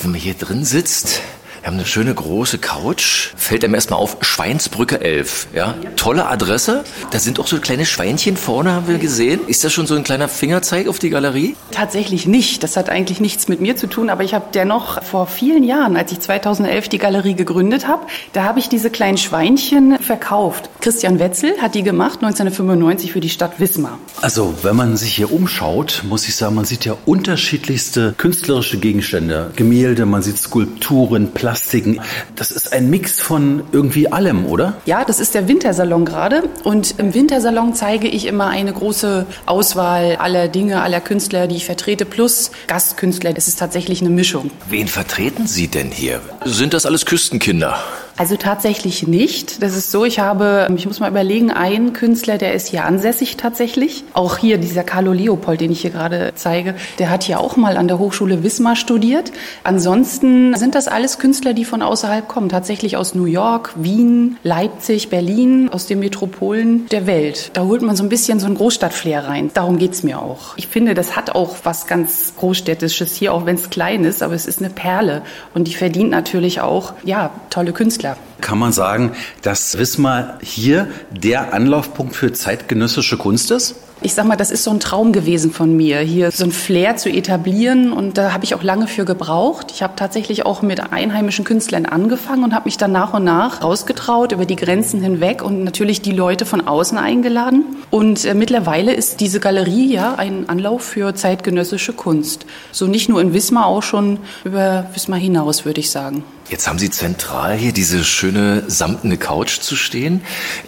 Wenn 0.00 0.10
man 0.10 0.20
hier 0.20 0.34
drin 0.34 0.64
sitzt, 0.64 1.20
Wir 1.64 1.68
haben 1.68 1.78
eine 1.78 1.86
schöne 1.86 2.12
große 2.12 2.58
Couch. 2.58 3.30
Fällt 3.36 3.64
einem 3.64 3.72
erstmal 3.72 3.98
auf, 3.98 4.18
Schweinsbrücke 4.20 5.00
11. 5.00 5.46
Ja, 5.54 5.74
tolle 5.96 6.26
Adresse. 6.26 6.84
Da 7.10 7.18
sind 7.18 7.40
auch 7.40 7.46
so 7.46 7.58
kleine 7.58 7.86
Schweinchen 7.86 8.36
vorne, 8.36 8.72
haben 8.72 8.86
wir 8.86 8.98
gesehen. 8.98 9.40
Ist 9.46 9.64
das 9.64 9.72
schon 9.72 9.86
so 9.86 9.94
ein 9.94 10.04
kleiner 10.04 10.28
Fingerzeig 10.28 10.88
auf 10.88 10.98
die 10.98 11.08
Galerie? 11.08 11.56
Tatsächlich 11.70 12.26
nicht. 12.26 12.62
Das 12.62 12.76
hat 12.76 12.90
eigentlich 12.90 13.18
nichts 13.18 13.48
mit 13.48 13.62
mir 13.62 13.78
zu 13.78 13.86
tun, 13.86 14.10
aber 14.10 14.24
ich 14.24 14.34
habe 14.34 14.44
dennoch 14.52 15.02
vor 15.04 15.26
vielen 15.26 15.64
Jahren, 15.64 15.96
als 15.96 16.12
ich 16.12 16.20
2011 16.20 16.90
die 16.90 16.98
Galerie 16.98 17.32
gegründet 17.32 17.88
habe, 17.88 18.08
da 18.34 18.44
habe 18.44 18.58
ich 18.58 18.68
diese 18.68 18.90
kleinen 18.90 19.16
Schweinchen 19.16 19.98
verkauft. 20.00 20.68
Christian 20.82 21.18
Wetzel 21.18 21.54
hat 21.62 21.74
die 21.74 21.82
gemacht 21.82 22.16
1995 22.16 23.10
für 23.10 23.20
die 23.20 23.30
Stadt 23.30 23.58
Wismar. 23.58 23.98
Also, 24.20 24.52
wenn 24.60 24.76
man 24.76 24.98
sich 24.98 25.14
hier 25.14 25.32
umschaut, 25.32 26.02
muss 26.06 26.28
ich 26.28 26.36
sagen, 26.36 26.56
man 26.56 26.66
sieht 26.66 26.84
ja 26.84 26.94
unterschiedlichste 27.06 28.14
künstlerische 28.18 28.76
Gegenstände. 28.76 29.50
Gemälde, 29.56 30.04
man 30.04 30.20
sieht 30.20 30.36
Skulpturen, 30.36 31.32
Plastiken. 31.54 32.00
Das 32.34 32.50
ist 32.50 32.72
ein 32.72 32.90
Mix 32.90 33.20
von 33.20 33.62
irgendwie 33.70 34.10
allem, 34.10 34.46
oder? 34.46 34.74
Ja, 34.86 35.04
das 35.04 35.20
ist 35.20 35.34
der 35.34 35.46
Wintersalon 35.46 36.04
gerade. 36.04 36.42
Und 36.64 36.98
im 36.98 37.14
Wintersalon 37.14 37.74
zeige 37.74 38.08
ich 38.08 38.26
immer 38.26 38.48
eine 38.48 38.72
große 38.72 39.24
Auswahl 39.46 40.16
aller 40.16 40.48
Dinge, 40.48 40.82
aller 40.82 41.00
Künstler, 41.00 41.46
die 41.46 41.54
ich 41.54 41.64
vertrete, 41.64 42.06
plus 42.06 42.50
Gastkünstler. 42.66 43.32
Das 43.34 43.46
ist 43.46 43.60
tatsächlich 43.60 44.00
eine 44.00 44.10
Mischung. 44.10 44.50
Wen 44.68 44.88
vertreten 44.88 45.46
Sie 45.46 45.68
denn 45.68 45.92
hier? 45.92 46.20
Sind 46.44 46.74
das 46.74 46.86
alles 46.86 47.06
Küstenkinder? 47.06 47.78
Also 48.16 48.36
tatsächlich 48.36 49.08
nicht. 49.08 49.60
Das 49.60 49.76
ist 49.76 49.90
so, 49.90 50.04
ich 50.04 50.20
habe, 50.20 50.68
ich 50.76 50.86
muss 50.86 51.00
mal 51.00 51.10
überlegen, 51.10 51.50
ein 51.50 51.92
Künstler, 51.92 52.38
der 52.38 52.54
ist 52.54 52.68
hier 52.68 52.84
ansässig 52.84 53.36
tatsächlich. 53.36 54.04
Auch 54.12 54.38
hier 54.38 54.58
dieser 54.58 54.84
Carlo 54.84 55.12
Leopold, 55.12 55.60
den 55.60 55.72
ich 55.72 55.80
hier 55.80 55.90
gerade 55.90 56.32
zeige, 56.36 56.76
der 57.00 57.10
hat 57.10 57.24
hier 57.24 57.40
auch 57.40 57.56
mal 57.56 57.76
an 57.76 57.88
der 57.88 57.98
Hochschule 57.98 58.44
Wismar 58.44 58.76
studiert. 58.76 59.32
Ansonsten 59.64 60.54
sind 60.54 60.76
das 60.76 60.86
alles 60.86 61.18
Künstler, 61.18 61.54
die 61.54 61.64
von 61.64 61.82
außerhalb 61.82 62.28
kommen. 62.28 62.48
Tatsächlich 62.48 62.96
aus 62.96 63.16
New 63.16 63.24
York, 63.24 63.72
Wien, 63.74 64.36
Leipzig, 64.44 65.08
Berlin, 65.08 65.68
aus 65.72 65.86
den 65.86 65.98
Metropolen 65.98 66.86
der 66.90 67.08
Welt. 67.08 67.50
Da 67.54 67.64
holt 67.64 67.82
man 67.82 67.96
so 67.96 68.04
ein 68.04 68.08
bisschen 68.08 68.38
so 68.38 68.46
ein 68.46 68.54
Großstadtflair 68.54 69.26
rein. 69.26 69.50
Darum 69.54 69.78
geht's 69.78 70.04
mir 70.04 70.20
auch. 70.20 70.56
Ich 70.56 70.68
finde, 70.68 70.94
das 70.94 71.16
hat 71.16 71.34
auch 71.34 71.56
was 71.64 71.88
ganz 71.88 72.34
Großstädtisches 72.36 73.16
hier, 73.16 73.32
auch 73.32 73.44
wenn 73.44 73.56
es 73.56 73.70
klein 73.70 74.04
ist, 74.04 74.22
aber 74.22 74.34
es 74.34 74.46
ist 74.46 74.60
eine 74.60 74.70
Perle. 74.70 75.22
Und 75.52 75.66
die 75.66 75.74
verdient 75.74 76.10
natürlich 76.10 76.60
auch, 76.60 76.92
ja, 77.02 77.30
tolle 77.50 77.72
Künstler. 77.72 78.03
Kann 78.40 78.58
man 78.58 78.72
sagen, 78.72 79.12
dass 79.42 79.78
Wismar 79.78 80.38
hier 80.42 80.88
der 81.10 81.54
Anlaufpunkt 81.54 82.14
für 82.14 82.32
zeitgenössische 82.32 83.16
Kunst 83.16 83.50
ist? 83.50 83.76
Ich 84.02 84.12
sag 84.12 84.26
mal, 84.26 84.36
das 84.36 84.50
ist 84.50 84.64
so 84.64 84.70
ein 84.70 84.80
Traum 84.80 85.12
gewesen 85.12 85.50
von 85.50 85.74
mir, 85.74 86.00
hier 86.00 86.30
so 86.30 86.44
ein 86.44 86.52
Flair 86.52 86.98
zu 86.98 87.08
etablieren 87.08 87.90
und 87.90 88.18
da 88.18 88.34
habe 88.34 88.44
ich 88.44 88.54
auch 88.54 88.62
lange 88.62 88.86
für 88.86 89.06
gebraucht. 89.06 89.70
Ich 89.70 89.82
habe 89.82 89.94
tatsächlich 89.96 90.44
auch 90.44 90.60
mit 90.60 90.92
einheimischen 90.92 91.46
Künstlern 91.46 91.86
angefangen 91.86 92.44
und 92.44 92.54
habe 92.54 92.66
mich 92.66 92.76
dann 92.76 92.92
nach 92.92 93.14
und 93.14 93.24
nach 93.24 93.62
rausgetraut 93.62 94.32
über 94.32 94.44
die 94.44 94.56
Grenzen 94.56 95.00
hinweg 95.00 95.42
und 95.42 95.64
natürlich 95.64 96.02
die 96.02 96.12
Leute 96.12 96.44
von 96.44 96.66
außen 96.66 96.98
eingeladen. 96.98 97.64
Und 97.90 98.26
äh, 98.26 98.34
mittlerweile 98.34 98.92
ist 98.92 99.20
diese 99.20 99.40
Galerie 99.40 99.94
ja 99.94 100.16
ein 100.16 100.50
Anlauf 100.50 100.82
für 100.82 101.14
zeitgenössische 101.14 101.94
Kunst. 101.94 102.44
So 102.72 102.86
nicht 102.86 103.08
nur 103.08 103.22
in 103.22 103.32
Wismar, 103.32 103.64
auch 103.64 103.82
schon 103.82 104.18
über 104.44 104.84
Wismar 104.92 105.18
hinaus, 105.18 105.64
würde 105.64 105.80
ich 105.80 105.90
sagen. 105.90 106.24
Jetzt 106.50 106.68
haben 106.68 106.78
Sie 106.78 106.90
zentral 106.90 107.56
hier 107.56 107.72
diese 107.72 108.04
schöne 108.04 108.64
samtene 108.66 109.16
Couch 109.16 109.60
zu 109.60 109.76
stehen. 109.76 110.20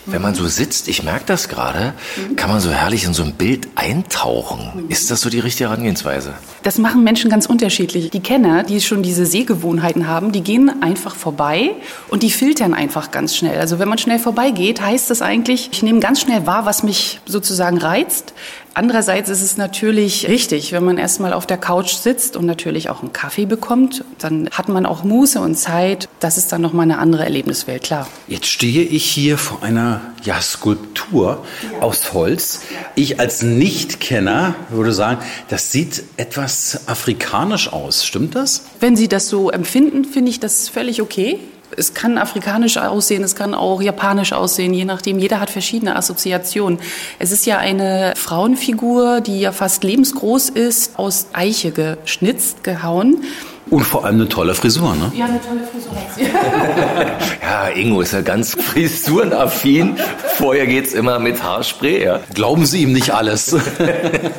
Wenn 0.06 0.22
man 0.22 0.34
so 0.34 0.46
sitzt, 0.46 0.88
ich 0.88 1.02
merke 1.02 1.24
das 1.26 1.48
gerade, 1.48 1.92
kann 2.36 2.48
man 2.48 2.60
so 2.60 2.70
herrlich 2.70 3.04
in 3.04 3.12
so 3.12 3.22
ein 3.22 3.34
Bild 3.34 3.68
eintauchen. 3.74 4.86
Ist 4.88 5.10
das 5.10 5.20
so 5.20 5.28
die 5.28 5.38
richtige 5.38 5.68
Herangehensweise? 5.68 6.34
Das 6.62 6.78
machen 6.78 7.04
Menschen 7.04 7.30
ganz 7.30 7.46
unterschiedlich. 7.46 8.10
Die 8.10 8.20
Kenner, 8.20 8.62
die 8.62 8.80
schon 8.80 9.02
diese 9.02 9.26
Sehgewohnheiten 9.26 10.08
haben, 10.08 10.32
die 10.32 10.40
gehen 10.40 10.82
einfach 10.82 11.14
vorbei 11.14 11.72
und 12.08 12.22
die 12.22 12.30
filtern 12.30 12.72
einfach 12.72 13.10
ganz 13.10 13.36
schnell. 13.36 13.60
Also 13.60 13.78
wenn 13.78 13.88
man 13.88 13.98
schnell 13.98 14.18
vorbeigeht, 14.18 14.80
heißt 14.80 15.10
das 15.10 15.20
eigentlich, 15.20 15.68
ich 15.72 15.82
nehme 15.82 16.00
ganz 16.00 16.22
schnell 16.22 16.46
wahr, 16.46 16.64
was 16.64 16.82
mich 16.82 17.20
sozusagen 17.26 17.78
reizt. 17.78 18.32
Andererseits 18.78 19.30
ist 19.30 19.40
es 19.40 19.56
natürlich 19.56 20.28
richtig, 20.28 20.72
wenn 20.72 20.84
man 20.84 20.98
erstmal 20.98 21.32
auf 21.32 21.46
der 21.46 21.56
Couch 21.56 21.94
sitzt 21.94 22.36
und 22.36 22.44
natürlich 22.44 22.90
auch 22.90 23.00
einen 23.00 23.14
Kaffee 23.14 23.46
bekommt, 23.46 24.04
dann 24.18 24.50
hat 24.50 24.68
man 24.68 24.84
auch 24.84 25.02
Muße 25.02 25.40
und 25.40 25.54
Zeit. 25.54 26.10
Das 26.20 26.36
ist 26.36 26.52
dann 26.52 26.60
nochmal 26.60 26.82
eine 26.82 26.98
andere 26.98 27.24
Erlebniswelt, 27.24 27.84
klar. 27.84 28.06
Jetzt 28.28 28.48
stehe 28.48 28.82
ich 28.82 29.06
hier 29.06 29.38
vor 29.38 29.62
einer 29.62 30.02
ja, 30.24 30.38
Skulptur 30.42 31.42
aus 31.80 32.12
Holz. 32.12 32.64
Ich 32.96 33.18
als 33.18 33.40
Nichtkenner 33.40 34.54
würde 34.68 34.92
sagen, 34.92 35.22
das 35.48 35.72
sieht 35.72 36.02
etwas 36.18 36.86
afrikanisch 36.86 37.72
aus. 37.72 38.04
Stimmt 38.04 38.34
das? 38.34 38.66
Wenn 38.80 38.94
Sie 38.94 39.08
das 39.08 39.30
so 39.30 39.48
empfinden, 39.48 40.04
finde 40.04 40.28
ich 40.28 40.38
das 40.38 40.68
völlig 40.68 41.00
okay. 41.00 41.38
Es 41.76 41.94
kann 41.94 42.18
afrikanisch 42.18 42.76
aussehen, 42.76 43.24
es 43.24 43.34
kann 43.34 43.54
auch 43.54 43.82
japanisch 43.82 44.32
aussehen, 44.32 44.72
je 44.72 44.84
nachdem. 44.84 45.18
Jeder 45.18 45.40
hat 45.40 45.50
verschiedene 45.50 45.96
Assoziationen. 45.96 46.78
Es 47.18 47.32
ist 47.32 47.46
ja 47.46 47.58
eine 47.58 48.14
Frauenfigur, 48.16 49.20
die 49.20 49.40
ja 49.40 49.52
fast 49.52 49.82
lebensgroß 49.82 50.50
ist, 50.50 50.98
aus 50.98 51.28
Eiche 51.32 51.72
geschnitzt, 51.72 52.62
gehauen. 52.62 53.24
Und 53.68 53.82
vor 53.82 54.04
allem 54.04 54.16
eine 54.16 54.28
tolle 54.28 54.54
Frisur, 54.54 54.94
ne? 54.94 55.10
Ja, 55.14 55.24
eine 55.24 55.40
tolle 55.40 55.66
Frisur 55.66 55.92
hat 55.92 56.14
sie. 56.14 56.26
Ja, 57.42 57.68
Ingo 57.68 58.00
ist 58.00 58.12
ja 58.12 58.22
ganz 58.22 58.54
frisurenaffin. 58.54 59.96
Vorher 60.36 60.66
geht's 60.66 60.92
immer 60.94 61.18
mit 61.20 61.42
Haarspray. 61.42 62.04
Ja. 62.04 62.20
Glauben 62.34 62.66
Sie 62.66 62.82
ihm 62.82 62.92
nicht 62.92 63.10
alles. 63.10 63.56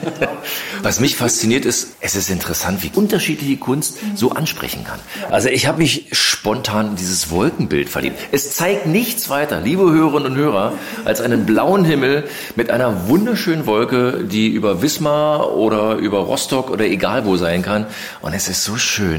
Was 0.84 1.00
mich 1.00 1.16
fasziniert 1.16 1.66
ist, 1.66 1.96
es 2.00 2.16
ist 2.16 2.30
interessant, 2.30 2.84
wie 2.84 2.92
unterschiedliche 2.94 3.58
Kunst 3.58 3.98
so 4.16 4.32
ansprechen 4.32 4.84
kann. 4.84 5.00
Also 5.32 5.50
ich 5.50 5.68
habe 5.68 5.80
mich 5.80 6.08
spontan 6.12 6.90
in 6.90 6.96
dieses 6.96 7.32
Wolkenbild 7.32 7.90
verliebt. 7.90 8.20
Es 8.32 8.56
zeigt 8.56 8.86
nichts 8.86 9.30
weiter, 9.30 9.60
liebe 9.60 9.92
Hörerinnen 9.92 10.34
und 10.34 10.38
Hörer, 10.38 10.74
als 11.04 11.20
einen 11.20 11.46
blauen 11.46 11.84
Himmel 11.84 12.26
mit 12.56 12.70
einer 12.70 13.08
wunderschönen 13.10 13.66
Wolke, 13.66 14.24
die 14.24 14.48
über 14.50 14.82
Wismar 14.82 15.54
oder 15.54 15.96
über 15.96 16.20
Rostock 16.20 16.70
oder 16.70 16.86
egal 16.86 17.26
wo 17.26 17.38
sein 17.38 17.64
kann. 17.64 17.88
Und 18.22 18.34
es 18.34 18.48
ist 18.48 18.64
so 18.64 18.78
schön, 18.78 19.17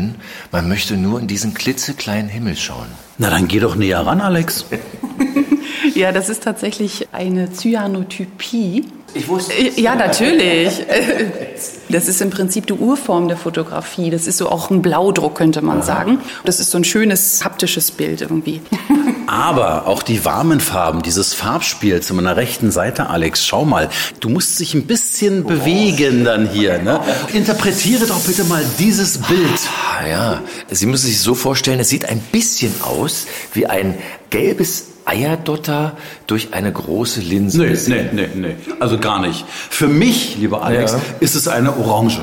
man 0.53 0.69
möchte 0.69 0.97
nur 0.97 1.21
in 1.21 1.27
diesen 1.27 1.55
klitzekleinen 1.55 2.29
Himmel 2.29 2.57
schauen. 2.57 2.89
Na, 3.19 3.31
dann 3.31 3.49
geh 3.49 3.61
doch 3.61 3.77
näher 3.77 4.07
ran, 4.07 4.21
Alex. 4.21 4.67
Ja, 5.95 6.12
das 6.12 6.28
ist 6.28 6.43
tatsächlich 6.43 7.09
eine 7.12 7.53
Cyanotypie. 7.53 8.84
Ich 9.14 9.28
wusste 9.28 9.53
Ja, 9.76 9.95
natürlich. 9.95 10.84
Das 11.91 12.07
ist 12.07 12.20
im 12.20 12.28
Prinzip 12.28 12.66
die 12.66 12.74
Urform 12.74 13.28
der 13.28 13.39
Fotografie. 13.39 14.11
Das 14.11 14.26
ist 14.26 14.36
so 14.36 14.51
auch 14.51 14.68
ein 14.70 14.82
Blaudruck, 14.82 15.36
könnte 15.36 15.62
man 15.62 15.82
sagen. 15.82 16.20
Das 16.45 16.61
ist 16.61 16.70
so 16.70 16.76
ein 16.76 16.84
schönes 16.84 17.43
haptisches 17.43 17.91
Bild 17.91 18.20
irgendwie. 18.20 18.61
Aber 19.26 19.86
auch 19.86 20.03
die 20.03 20.24
warmen 20.24 20.61
Farben, 20.61 21.01
dieses 21.03 21.32
Farbspiel 21.32 22.01
zu 22.03 22.12
meiner 22.14 22.36
rechten 22.36 22.70
Seite, 22.70 23.09
Alex, 23.09 23.45
schau 23.47 23.64
mal, 23.64 23.89
du 24.20 24.28
musst 24.28 24.61
dich 24.61 24.74
ein 24.74 24.86
bisschen 24.86 25.45
bewegen 25.45 26.24
dann 26.24 26.49
hier. 26.49 26.78
Ne? 26.78 27.01
Interpretiere 27.32 28.07
doch 28.07 28.20
bitte 28.20 28.45
mal 28.45 28.62
dieses 28.78 29.18
Bild. 29.18 29.61
Ah, 29.99 30.07
Ja, 30.07 30.43
Sie 30.70 30.86
müssen 30.86 31.07
sich 31.07 31.20
so 31.20 31.34
vorstellen, 31.34 31.80
es 31.80 31.89
sieht 31.89 32.05
ein 32.07 32.20
bisschen 32.20 32.74
aus 32.82 33.26
wie 33.55 33.66
ein 33.66 33.95
gelbes 34.31 34.87
Eierdotter 35.05 35.97
durch 36.26 36.53
eine 36.55 36.70
große 36.72 37.20
Linse. 37.20 37.62
Nee, 37.64 37.76
nee, 37.87 38.07
nee, 38.12 38.29
nee. 38.35 38.57
Also 38.81 38.99
gar 38.99 39.20
nicht. 39.20 39.45
Für 39.49 39.87
mich, 39.89 40.37
lieber 40.37 40.62
Alex, 40.62 40.93
Ja. 40.93 41.01
ist 41.20 41.35
es 41.35 41.49
eine 41.49 41.76
Orange. 41.76 42.20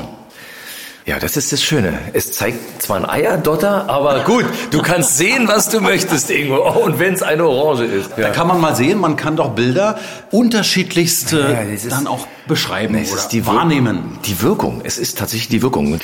Ja, 1.04 1.20
das 1.20 1.36
ist 1.36 1.52
das 1.52 1.62
Schöne. 1.62 1.96
Es 2.14 2.32
zeigt 2.32 2.82
zwar 2.82 2.96
ein 2.96 3.08
Eierdotter, 3.08 3.88
aber 3.88 4.24
gut, 4.24 4.44
du 4.72 4.82
kannst 4.82 5.16
sehen, 5.18 5.46
was 5.46 5.68
du 5.68 5.80
möchtest, 5.80 6.30
Ingo. 6.30 6.56
Oh, 6.68 6.80
und 6.84 6.98
wenn 6.98 7.14
es 7.14 7.22
eine 7.22 7.46
Orange 7.46 7.84
ist. 7.84 8.10
Da 8.16 8.30
kann 8.30 8.48
man 8.48 8.60
mal 8.60 8.74
sehen, 8.74 8.98
man 8.98 9.14
kann 9.14 9.36
doch 9.36 9.50
Bilder 9.50 10.00
unterschiedlichste 10.32 11.38
Ja, 11.38 11.60
ist- 11.60 11.90
dann 11.92 12.06
auch 12.08 12.26
beschreiben 12.48 12.96
Es 12.96 13.12
oder 13.12 13.20
ist 13.20 13.28
die 13.28 13.46
wahrnehmen. 13.46 14.18
Die 14.24 14.42
Wirkung. 14.42 14.80
Es 14.84 14.98
ist 14.98 15.18
tatsächlich 15.18 15.48
die 15.48 15.62
Wirkung. 15.62 16.00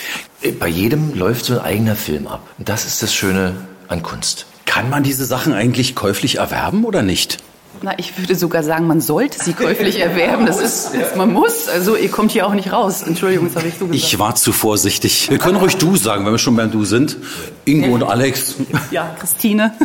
Bei 0.61 0.69
jedem 0.69 1.15
läuft 1.17 1.47
so 1.47 1.55
ein 1.55 1.61
eigener 1.61 1.97
Film 1.97 2.27
ab. 2.29 2.41
Und 2.59 2.69
das 2.69 2.85
ist 2.85 3.03
das 3.03 3.13
Schöne 3.13 3.55
an 3.89 4.03
Kunst. 4.05 4.47
Kann 4.73 4.89
man 4.89 5.03
diese 5.03 5.27
Sachen 5.27 5.53
eigentlich 5.53 5.95
käuflich 5.95 6.39
erwerben 6.39 6.85
oder 6.87 7.03
nicht? 7.03 7.37
Na, 7.83 7.99
ich 7.99 8.17
würde 8.17 8.35
sogar 8.37 8.63
sagen, 8.63 8.87
man 8.87 9.03
sollte 9.03 9.43
sie 9.45 9.53
käuflich 9.53 10.01
erwerben. 10.01 10.47
Das 10.47 10.61
ist, 10.61 10.93
man 11.17 11.31
muss. 11.31 11.69
Also, 11.69 11.95
ihr 11.95 12.11
kommt 12.11 12.31
hier 12.31 12.47
auch 12.47 12.55
nicht 12.55 12.73
raus. 12.73 13.03
Entschuldigung, 13.03 13.49
das 13.49 13.57
habe 13.57 13.69
ich 13.69 13.75
so 13.75 13.87
gesagt. 13.87 14.03
Ich 14.03 14.19
war 14.19 14.35
zu 14.35 14.51
vorsichtig. 14.51 15.29
Wir 15.29 15.37
können 15.37 15.57
ruhig 15.57 15.77
du 15.77 15.97
sagen, 15.97 16.25
wenn 16.25 16.33
wir 16.33 16.39
schon 16.39 16.57
beim 16.57 16.71
Du 16.71 16.87
sind. 16.87 17.19
Ingo 17.67 17.93
und 17.93 18.03
Alex. 18.03 18.55
ja, 18.91 19.15
Christine. 19.19 19.73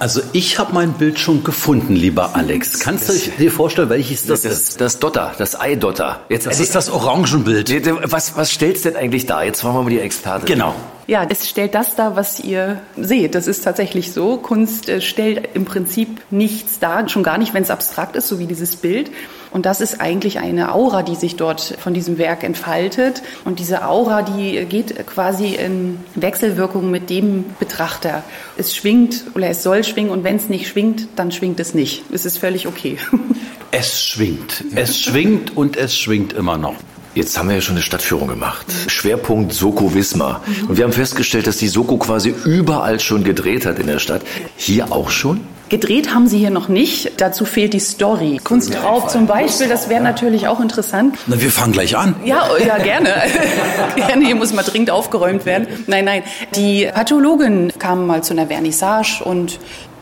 Also 0.00 0.20
ich 0.32 0.60
habe 0.60 0.74
mein 0.74 0.92
Bild 0.92 1.18
schon 1.18 1.42
gefunden, 1.42 1.96
lieber 1.96 2.36
Alex. 2.36 2.78
Kannst 2.78 3.08
du 3.08 3.14
dir 3.36 3.50
vorstellen, 3.50 3.88
welches 3.88 4.26
das, 4.26 4.42
Das, 4.42 4.52
ist? 4.52 4.80
das 4.80 5.00
Dotter, 5.00 5.32
das 5.38 5.60
Eidotter. 5.60 6.20
Jetzt 6.28 6.46
Das 6.46 6.60
ist 6.60 6.76
das 6.76 6.88
Orangenbild. 6.88 7.68
Was, 8.04 8.36
was 8.36 8.52
stellt's 8.52 8.82
denn 8.82 8.94
eigentlich 8.94 9.26
da? 9.26 9.42
Jetzt 9.42 9.64
wollen 9.64 9.74
wir 9.74 9.82
mal 9.82 9.90
die 9.90 9.98
Expertin. 9.98 10.46
Genau. 10.46 10.76
Ja, 11.08 11.26
es 11.26 11.48
stellt 11.48 11.74
das 11.74 11.96
dar, 11.96 12.16
was 12.16 12.38
ihr 12.38 12.82
seht. 12.98 13.34
Das 13.34 13.46
ist 13.46 13.64
tatsächlich 13.64 14.12
so. 14.12 14.36
Kunst 14.36 14.90
äh, 14.90 15.00
stellt 15.00 15.48
im 15.54 15.64
Prinzip 15.64 16.20
nichts 16.30 16.80
dar, 16.80 17.08
schon 17.08 17.22
gar 17.22 17.38
nicht, 17.38 17.54
wenn 17.54 17.62
es 17.62 17.70
abstrakt 17.70 18.14
ist, 18.14 18.28
so 18.28 18.38
wie 18.38 18.44
dieses 18.44 18.76
Bild. 18.76 19.10
Und 19.50 19.64
das 19.64 19.80
ist 19.80 20.02
eigentlich 20.02 20.38
eine 20.38 20.74
Aura, 20.74 21.02
die 21.02 21.14
sich 21.14 21.36
dort 21.36 21.78
von 21.80 21.94
diesem 21.94 22.18
Werk 22.18 22.44
entfaltet. 22.44 23.22
Und 23.46 23.58
diese 23.58 23.88
Aura, 23.88 24.20
die 24.20 24.66
geht 24.66 25.06
quasi 25.06 25.54
in 25.54 25.98
Wechselwirkung 26.14 26.90
mit 26.90 27.08
dem 27.08 27.46
Betrachter. 27.58 28.22
Es 28.58 28.76
schwingt 28.76 29.24
oder 29.34 29.48
es 29.48 29.62
soll 29.62 29.84
schwingen 29.84 30.10
und 30.10 30.24
wenn 30.24 30.36
es 30.36 30.50
nicht 30.50 30.68
schwingt, 30.68 31.08
dann 31.16 31.32
schwingt 31.32 31.58
es 31.58 31.72
nicht. 31.72 32.02
Es 32.12 32.26
ist 32.26 32.36
völlig 32.36 32.66
okay. 32.66 32.98
Es 33.70 34.02
schwingt. 34.02 34.64
Es 34.74 34.98
schwingt 34.98 35.54
und 35.54 35.76
es 35.76 35.94
schwingt 35.94 36.32
immer 36.32 36.56
noch. 36.56 36.76
Jetzt 37.14 37.38
haben 37.38 37.48
wir 37.48 37.56
ja 37.56 37.60
schon 37.60 37.76
eine 37.76 37.82
Stadtführung 37.82 38.28
gemacht. 38.28 38.66
Schwerpunkt 38.86 39.52
Soko 39.52 39.94
Wismar. 39.94 40.42
Und 40.68 40.76
wir 40.76 40.84
haben 40.84 40.92
festgestellt, 40.92 41.46
dass 41.46 41.56
die 41.56 41.68
Soko 41.68 41.96
quasi 41.96 42.34
überall 42.44 43.00
schon 43.00 43.24
gedreht 43.24 43.66
hat 43.66 43.78
in 43.78 43.86
der 43.86 43.98
Stadt. 43.98 44.22
Hier 44.56 44.92
auch 44.92 45.10
schon? 45.10 45.40
Gedreht 45.68 46.14
haben 46.14 46.28
sie 46.28 46.38
hier 46.38 46.50
noch 46.50 46.68
nicht. 46.68 47.20
Dazu 47.20 47.44
fehlt 47.44 47.74
die 47.74 47.80
Story. 47.80 48.40
Kunstraub 48.42 49.10
zum 49.10 49.26
Beispiel, 49.26 49.68
das 49.68 49.90
wäre 49.90 50.02
natürlich 50.02 50.48
auch 50.48 50.60
interessant. 50.60 51.16
Na, 51.26 51.40
wir 51.40 51.50
fangen 51.50 51.72
gleich 51.72 51.94
an. 51.96 52.14
Ja, 52.24 52.48
oh, 52.50 52.62
ja, 52.62 52.78
gerne. 52.78 53.14
gerne. 53.96 54.24
Hier 54.24 54.34
muss 54.34 54.54
mal 54.54 54.62
dringend 54.62 54.90
aufgeräumt 54.90 55.44
werden. 55.44 55.66
Nein, 55.86 56.06
nein. 56.06 56.22
Die 56.56 56.88
Pathologin 56.92 57.72
kam 57.78 58.06
mal 58.06 58.22
zu 58.22 58.32
einer 58.32 58.46
Vernissage 58.46 59.22
und 59.22 59.58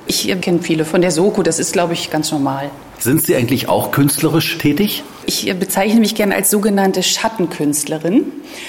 ich 0.06 0.40
kenne 0.40 0.60
viele 0.62 0.84
von 0.84 1.00
der 1.00 1.10
Soko. 1.10 1.42
Das 1.42 1.58
ist, 1.58 1.72
glaube 1.72 1.92
ich, 1.92 2.10
ganz 2.10 2.30
normal. 2.30 2.70
Sind 2.98 3.22
Sie 3.26 3.36
eigentlich 3.36 3.68
auch 3.68 3.90
künstlerisch 3.90 4.56
tätig? 4.58 5.02
Ich 5.26 5.52
bezeichne 5.58 6.00
mich 6.00 6.14
gerne 6.14 6.34
als 6.34 6.50
sogenannte 6.50 7.02
Schattenkünstlerin. 7.02 8.24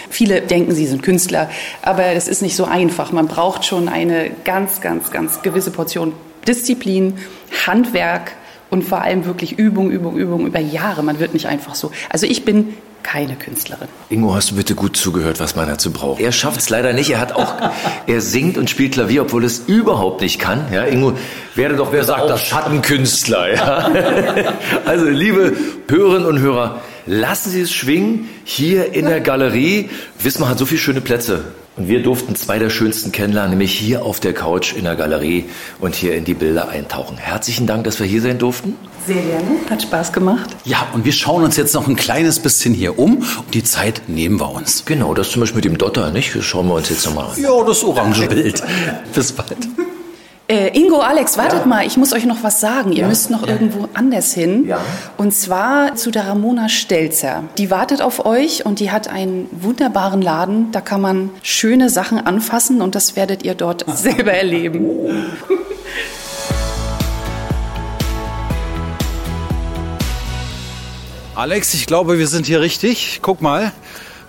Viele 0.09 0.41
denken, 0.41 0.73
sie 0.73 0.85
sind 0.85 1.01
Künstler, 1.01 1.49
aber 1.81 2.13
das 2.13 2.27
ist 2.27 2.41
nicht 2.41 2.55
so 2.55 2.65
einfach. 2.65 3.11
Man 3.11 3.27
braucht 3.27 3.65
schon 3.65 3.87
eine 3.87 4.31
ganz, 4.43 4.81
ganz, 4.81 5.11
ganz 5.11 5.41
gewisse 5.43 5.71
Portion 5.71 6.13
Disziplin, 6.47 7.13
Handwerk 7.65 8.33
und 8.69 8.83
vor 8.83 9.01
allem 9.01 9.25
wirklich 9.25 9.57
Übung, 9.57 9.91
Übung, 9.91 10.17
Übung 10.17 10.45
über 10.45 10.59
Jahre. 10.59 11.03
Man 11.03 11.19
wird 11.19 11.33
nicht 11.33 11.47
einfach 11.47 11.75
so. 11.75 11.91
Also 12.09 12.25
ich 12.25 12.43
bin 12.43 12.73
keine 13.07 13.37
Künstlerin. 13.37 13.87
Ingo, 14.09 14.35
hast 14.35 14.51
du 14.51 14.55
bitte 14.55 14.75
gut 14.75 14.97
zugehört, 14.97 15.39
was 15.39 15.55
man 15.55 15.65
dazu 15.67 15.91
braucht? 15.91 16.19
Er 16.19 16.33
schafft 16.33 16.59
es 16.59 16.69
leider 16.69 16.91
nicht. 16.91 17.09
Er 17.09 17.21
hat 17.21 17.31
auch, 17.31 17.55
er 18.07 18.19
singt 18.19 18.57
und 18.57 18.69
spielt 18.69 18.93
Klavier, 18.93 19.21
obwohl 19.21 19.45
es 19.45 19.59
überhaupt 19.59 20.19
nicht 20.19 20.39
kann. 20.39 20.65
Ja, 20.73 20.83
Ingo, 20.83 21.13
werde 21.55 21.77
doch, 21.77 21.93
wer 21.93 22.03
sagt 22.03 22.29
das? 22.29 22.41
Schattenkünstler. 22.41 23.53
Ja? 23.53 23.91
Also, 24.85 25.05
liebe 25.05 25.55
Hörerinnen 25.87 26.27
und 26.27 26.39
Hörer, 26.39 26.81
lassen 27.05 27.49
Sie 27.49 27.61
es 27.61 27.71
schwingen 27.71 28.29
hier 28.43 28.93
in 28.93 29.05
der 29.05 29.21
Galerie. 29.21 29.89
Wismar 30.19 30.49
hat 30.49 30.59
so 30.59 30.65
viele 30.65 30.79
schöne 30.79 31.01
Plätze. 31.01 31.45
Und 31.77 31.87
wir 31.87 32.01
durften 32.01 32.35
zwei 32.35 32.57
der 32.57 32.71
schönsten 32.71 33.11
kennenlernen, 33.11 33.51
nämlich 33.51 33.71
hier 33.77 34.03
auf 34.03 34.19
der 34.19 34.33
Couch 34.33 34.73
in 34.73 34.85
der 34.85 34.95
Galerie 34.95 35.45
und 35.79 35.93
hier 35.93 36.15
in 36.15 36.25
die 36.25 36.33
Bilder 36.33 36.69
eintauchen. 36.69 37.17
Herzlichen 37.17 37.67
Dank, 37.67 37.83
dass 37.83 37.99
wir 37.99 38.07
hier 38.07 38.21
sein 38.21 38.39
durften. 38.39 38.75
Sehr 39.05 39.21
gerne. 39.21 39.47
Hat 39.69 39.83
Spaß 39.83 40.11
gemacht. 40.11 40.49
Ja, 40.65 40.87
und 40.93 41.05
wir 41.05 41.11
schauen 41.11 41.43
uns 41.43 41.55
jetzt 41.55 41.75
noch 41.75 41.87
ein 41.87 41.95
kleines 41.95 42.39
bisschen 42.39 42.73
hier 42.73 42.97
um. 42.97 43.17
Und 43.17 43.53
die 43.53 43.63
Zeit 43.63 44.01
nehmen 44.07 44.39
wir 44.39 44.49
uns. 44.49 44.85
Genau, 44.85 45.13
das 45.13 45.29
zum 45.29 45.41
Beispiel 45.41 45.57
mit 45.57 45.65
dem 45.65 45.77
Dotter, 45.77 46.09
nicht? 46.09 46.35
Das 46.35 46.43
schauen 46.43 46.67
wir 46.67 46.73
uns 46.73 46.89
jetzt 46.89 47.05
nochmal 47.05 47.27
an. 47.27 47.41
Ja, 47.41 47.63
das 47.63 47.83
orange 47.83 48.27
Bild. 48.27 48.63
Bis 49.13 49.31
bald. 49.31 49.57
Äh, 50.49 50.69
Ingo, 50.79 51.01
Alex, 51.01 51.37
wartet 51.37 51.65
mal, 51.65 51.85
ich 51.85 51.97
muss 51.97 52.13
euch 52.13 52.23
noch 52.23 52.41
was 52.41 52.61
sagen. 52.61 52.93
Ihr 52.93 53.05
müsst 53.05 53.29
noch 53.29 53.45
irgendwo 53.45 53.89
anders 53.93 54.33
hin. 54.33 54.65
Ja. 54.65 54.79
Und 55.17 55.33
zwar 55.33 55.95
zu 55.95 56.09
der 56.09 56.25
Ramona 56.25 56.69
Stelzer. 56.69 57.43
Die 57.57 57.69
wartet 57.69 58.01
auf 58.01 58.25
euch 58.25 58.65
und 58.65 58.79
die 58.79 58.89
hat 58.89 59.09
einen 59.09 59.49
wunderbaren 59.51 60.21
Laden. 60.21 60.71
Da 60.71 60.79
kann 60.79 61.01
man 61.01 61.31
schöne 61.41 61.89
Sachen 61.89 62.25
anfassen 62.25 62.81
und 62.81 62.95
das 62.95 63.17
werdet 63.17 63.43
ihr 63.43 63.55
dort 63.55 63.83
selber 63.93 64.31
erleben. 64.31 65.25
Alex, 71.35 71.73
ich 71.73 71.87
glaube, 71.87 72.19
wir 72.19 72.27
sind 72.27 72.45
hier 72.45 72.61
richtig. 72.61 73.19
Guck 73.21 73.41
mal, 73.41 73.73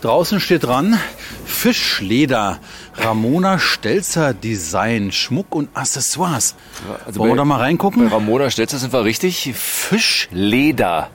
draußen 0.00 0.40
steht 0.40 0.64
dran 0.64 0.98
Fischleder. 1.46 2.58
Ramona 3.00 3.58
Stelzer 3.58 4.34
Design, 4.34 5.12
Schmuck 5.12 5.54
und 5.54 5.68
Accessoires. 5.74 6.54
Also 7.06 7.20
Wollen 7.20 7.32
wir 7.32 7.36
da 7.36 7.44
mal 7.44 7.58
reingucken? 7.58 8.08
Bei 8.08 8.16
Ramona 8.16 8.50
Stelzer 8.50 8.78
sind 8.78 8.92
wir 8.92 9.04
richtig. 9.04 9.52
Fischleder. 9.54 11.10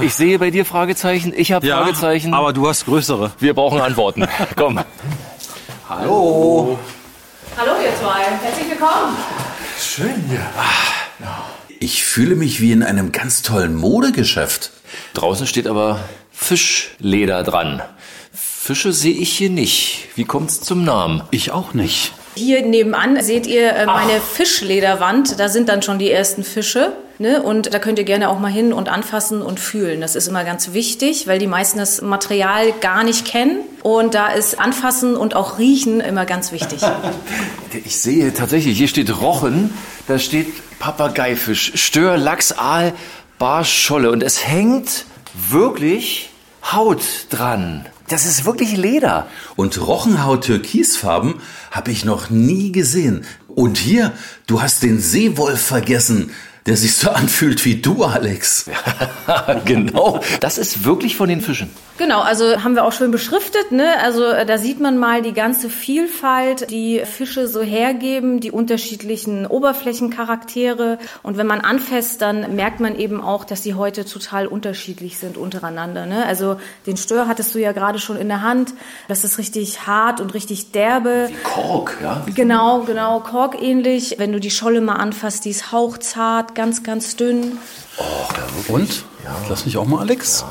Ich 0.00 0.14
sehe 0.14 0.38
bei 0.38 0.50
dir 0.50 0.64
Fragezeichen, 0.64 1.32
ich 1.36 1.52
habe 1.52 1.66
Fragezeichen. 1.66 2.34
aber 2.34 2.52
du 2.52 2.68
hast 2.68 2.86
größere. 2.86 3.32
wir 3.38 3.54
brauchen 3.54 3.80
Antworten. 3.80 4.26
Komm. 4.56 4.80
Hallo. 5.88 6.78
Hallo 7.56 7.72
ihr 7.84 7.94
zwei, 8.00 8.22
herzlich 8.42 8.70
willkommen. 8.70 9.16
Ich 11.78 12.04
fühle 12.04 12.36
mich 12.36 12.60
wie 12.60 12.72
in 12.72 12.82
einem 12.82 13.12
ganz 13.12 13.42
tollen 13.42 13.74
Modegeschäft. 13.74 14.70
Draußen 15.14 15.46
steht 15.46 15.66
aber 15.66 16.00
Fischleder 16.32 17.42
dran. 17.42 17.82
Fische 18.64 18.92
sehe 18.92 19.14
ich 19.14 19.32
hier 19.32 19.50
nicht. 19.50 20.06
Wie 20.14 20.22
kommt's 20.22 20.60
zum 20.60 20.84
Namen? 20.84 21.24
Ich 21.32 21.50
auch 21.50 21.74
nicht. 21.74 22.12
Hier 22.36 22.64
nebenan 22.64 23.20
seht 23.20 23.48
ihr 23.48 23.72
äh, 23.72 23.86
meine 23.86 24.20
Fischlederwand. 24.20 25.40
Da 25.40 25.48
sind 25.48 25.68
dann 25.68 25.82
schon 25.82 25.98
die 25.98 26.08
ersten 26.08 26.44
Fische. 26.44 26.92
Ne? 27.18 27.42
Und 27.42 27.74
da 27.74 27.80
könnt 27.80 27.98
ihr 27.98 28.04
gerne 28.04 28.28
auch 28.28 28.38
mal 28.38 28.52
hin 28.52 28.72
und 28.72 28.88
anfassen 28.88 29.42
und 29.42 29.58
fühlen. 29.58 30.00
Das 30.00 30.14
ist 30.14 30.28
immer 30.28 30.44
ganz 30.44 30.74
wichtig, 30.74 31.26
weil 31.26 31.40
die 31.40 31.48
meisten 31.48 31.80
das 31.80 32.02
Material 32.02 32.72
gar 32.80 33.02
nicht 33.02 33.26
kennen. 33.26 33.62
Und 33.82 34.14
da 34.14 34.28
ist 34.28 34.60
Anfassen 34.60 35.16
und 35.16 35.34
auch 35.34 35.58
Riechen 35.58 35.98
immer 35.98 36.24
ganz 36.24 36.52
wichtig. 36.52 36.82
Ich 37.84 37.98
sehe 37.98 38.32
tatsächlich, 38.32 38.78
hier 38.78 38.86
steht 38.86 39.10
Rochen, 39.20 39.74
da 40.06 40.18
steht 40.20 40.78
Papageifisch, 40.78 41.72
Stör, 41.74 42.16
Lachs, 42.16 42.52
Aal, 42.52 42.92
Barsch, 43.38 43.72
Scholle. 43.72 44.12
Und 44.12 44.22
es 44.22 44.46
hängt 44.46 45.06
wirklich 45.34 46.30
Haut 46.70 47.00
dran. 47.30 47.86
Das 48.08 48.26
ist 48.26 48.44
wirklich 48.44 48.76
Leder. 48.76 49.26
Und 49.56 49.80
Rochenhaut 49.80 50.44
Türkisfarben 50.44 51.34
habe 51.70 51.90
ich 51.90 52.04
noch 52.04 52.30
nie 52.30 52.72
gesehen. 52.72 53.24
Und 53.48 53.78
hier, 53.78 54.12
du 54.46 54.62
hast 54.62 54.82
den 54.82 55.00
Seewolf 55.00 55.60
vergessen, 55.60 56.30
der 56.66 56.76
sich 56.76 56.96
so 56.96 57.10
anfühlt 57.10 57.64
wie 57.64 57.76
du, 57.76 58.04
Alex. 58.04 58.66
genau. 59.64 60.20
Das 60.40 60.58
ist 60.58 60.84
wirklich 60.84 61.16
von 61.16 61.28
den 61.28 61.40
Fischen. 61.40 61.70
Genau, 61.98 62.20
also 62.20 62.64
haben 62.64 62.74
wir 62.74 62.84
auch 62.84 62.92
schön 62.92 63.10
beschriftet. 63.10 63.70
Ne? 63.70 63.86
Also 64.02 64.24
äh, 64.24 64.46
da 64.46 64.58
sieht 64.58 64.80
man 64.80 64.98
mal 64.98 65.22
die 65.22 65.34
ganze 65.34 65.68
Vielfalt, 65.68 66.70
die 66.70 67.02
Fische 67.04 67.46
so 67.48 67.62
hergeben, 67.62 68.40
die 68.40 68.50
unterschiedlichen 68.50 69.46
Oberflächencharaktere. 69.46 70.98
Und 71.22 71.36
wenn 71.36 71.46
man 71.46 71.60
anfasst, 71.60 72.22
dann 72.22 72.56
merkt 72.56 72.80
man 72.80 72.98
eben 72.98 73.20
auch, 73.20 73.44
dass 73.44 73.62
sie 73.62 73.74
heute 73.74 74.04
total 74.04 74.46
unterschiedlich 74.46 75.18
sind 75.18 75.36
untereinander. 75.36 76.06
Ne? 76.06 76.24
Also 76.26 76.56
den 76.86 76.96
Stör 76.96 77.28
hattest 77.28 77.54
du 77.54 77.58
ja 77.58 77.72
gerade 77.72 77.98
schon 77.98 78.16
in 78.16 78.28
der 78.28 78.42
Hand. 78.42 78.72
Das 79.08 79.22
ist 79.22 79.38
richtig 79.38 79.86
hart 79.86 80.20
und 80.20 80.32
richtig 80.34 80.72
derbe. 80.72 81.28
Kork, 81.44 81.98
ja. 82.02 82.24
Genau, 82.34 82.80
genau, 82.80 83.20
Kork-ähnlich. 83.20 84.16
Wenn 84.18 84.32
du 84.32 84.40
die 84.40 84.50
Scholle 84.50 84.80
mal 84.80 84.96
anfasst, 84.96 85.44
die 85.44 85.50
ist 85.50 85.72
hauchzart, 85.72 86.51
ganz, 86.54 86.82
ganz 86.82 87.16
dünn. 87.16 87.58
Und? 88.68 89.04
Lass 89.48 89.64
mich 89.64 89.76
auch 89.76 89.86
mal, 89.86 90.00
Alex. 90.00 90.44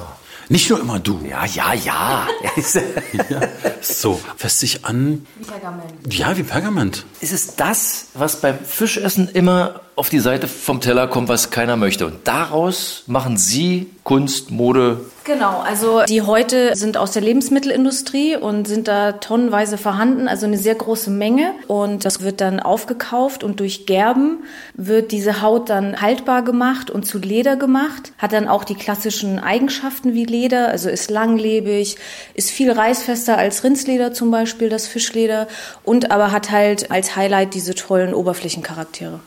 Nicht 0.50 0.70
nur 0.70 0.82
immer 0.82 1.00
du. 1.00 1.22
Ja, 1.26 1.46
ja, 1.46 1.74
ja. 1.74 2.28
So, 3.82 4.20
fässt 4.36 4.60
sich 4.60 4.84
an. 4.84 5.26
Pergament. 5.48 6.14
Ja, 6.14 6.38
wie 6.38 6.44
Pergament. 6.44 7.06
ist 7.22 7.32
es 7.32 7.56
das, 7.56 8.08
was 8.16 8.42
beim 8.42 8.60
Fischessen 8.60 9.30
immer 9.30 9.80
auf 9.96 10.10
die 10.10 10.20
Seite 10.20 10.50
vom 10.50 10.82
Teller 10.82 11.08
kommt, 11.08 11.30
was 11.30 11.52
keiner 11.52 11.78
möchte. 11.78 12.06
Und 12.06 12.28
daraus 12.28 13.04
machen 13.08 13.38
Sie 13.38 13.92
Kunst, 14.04 14.52
Mode. 14.52 15.00
Genau, 15.24 15.60
also 15.60 16.02
die 16.10 16.24
Häute 16.24 16.76
sind 16.76 16.98
aus 16.98 17.12
der 17.12 17.22
Lebensmittelindustrie 17.22 18.38
und 18.38 18.68
sind 18.68 18.88
da 18.88 19.12
tonnenweise 19.14 19.78
vorhanden, 19.78 20.28
also 20.28 20.48
eine 20.48 20.58
sehr 20.58 20.74
große 20.74 21.12
Menge. 21.12 21.54
Und 21.68 22.06
das 22.06 22.22
wird 22.22 22.42
dann 22.42 22.60
aufgekauft 22.60 23.44
und 23.44 23.60
durch 23.60 23.86
Gerben 23.86 24.44
wird 24.74 25.12
diese 25.12 25.44
Haut 25.44 25.70
dann 25.70 26.02
haltbar 26.02 26.42
gemacht 26.42 26.90
und 26.90 27.06
zu 27.06 27.20
Leder 27.20 27.56
gemacht. 27.56 28.14
Hat 28.18 28.34
dann 28.34 28.48
auch 28.48 28.64
die 28.64 28.74
klassischen 28.74 29.38
Eigenschaften 29.38 30.16
wie 30.16 30.26
Leder, 30.26 30.70
also 30.70 30.90
ist 30.90 31.12
langlebig, 31.12 31.98
ist 32.34 32.50
viel 32.50 32.72
reißfester 32.72 33.38
als 33.38 33.64
Rindsleder 33.64 34.14
zum 34.14 34.32
Beispiel, 34.32 34.70
das 34.70 34.88
Fischleder. 34.88 35.48
Und 35.84 36.10
aber 36.10 36.32
hat 36.32 36.50
halt 36.50 36.90
als 36.90 37.16
Highlight 37.16 37.54
diese 37.54 37.76
tollen 37.76 38.16
Oberflächencharaktere. 38.16 39.20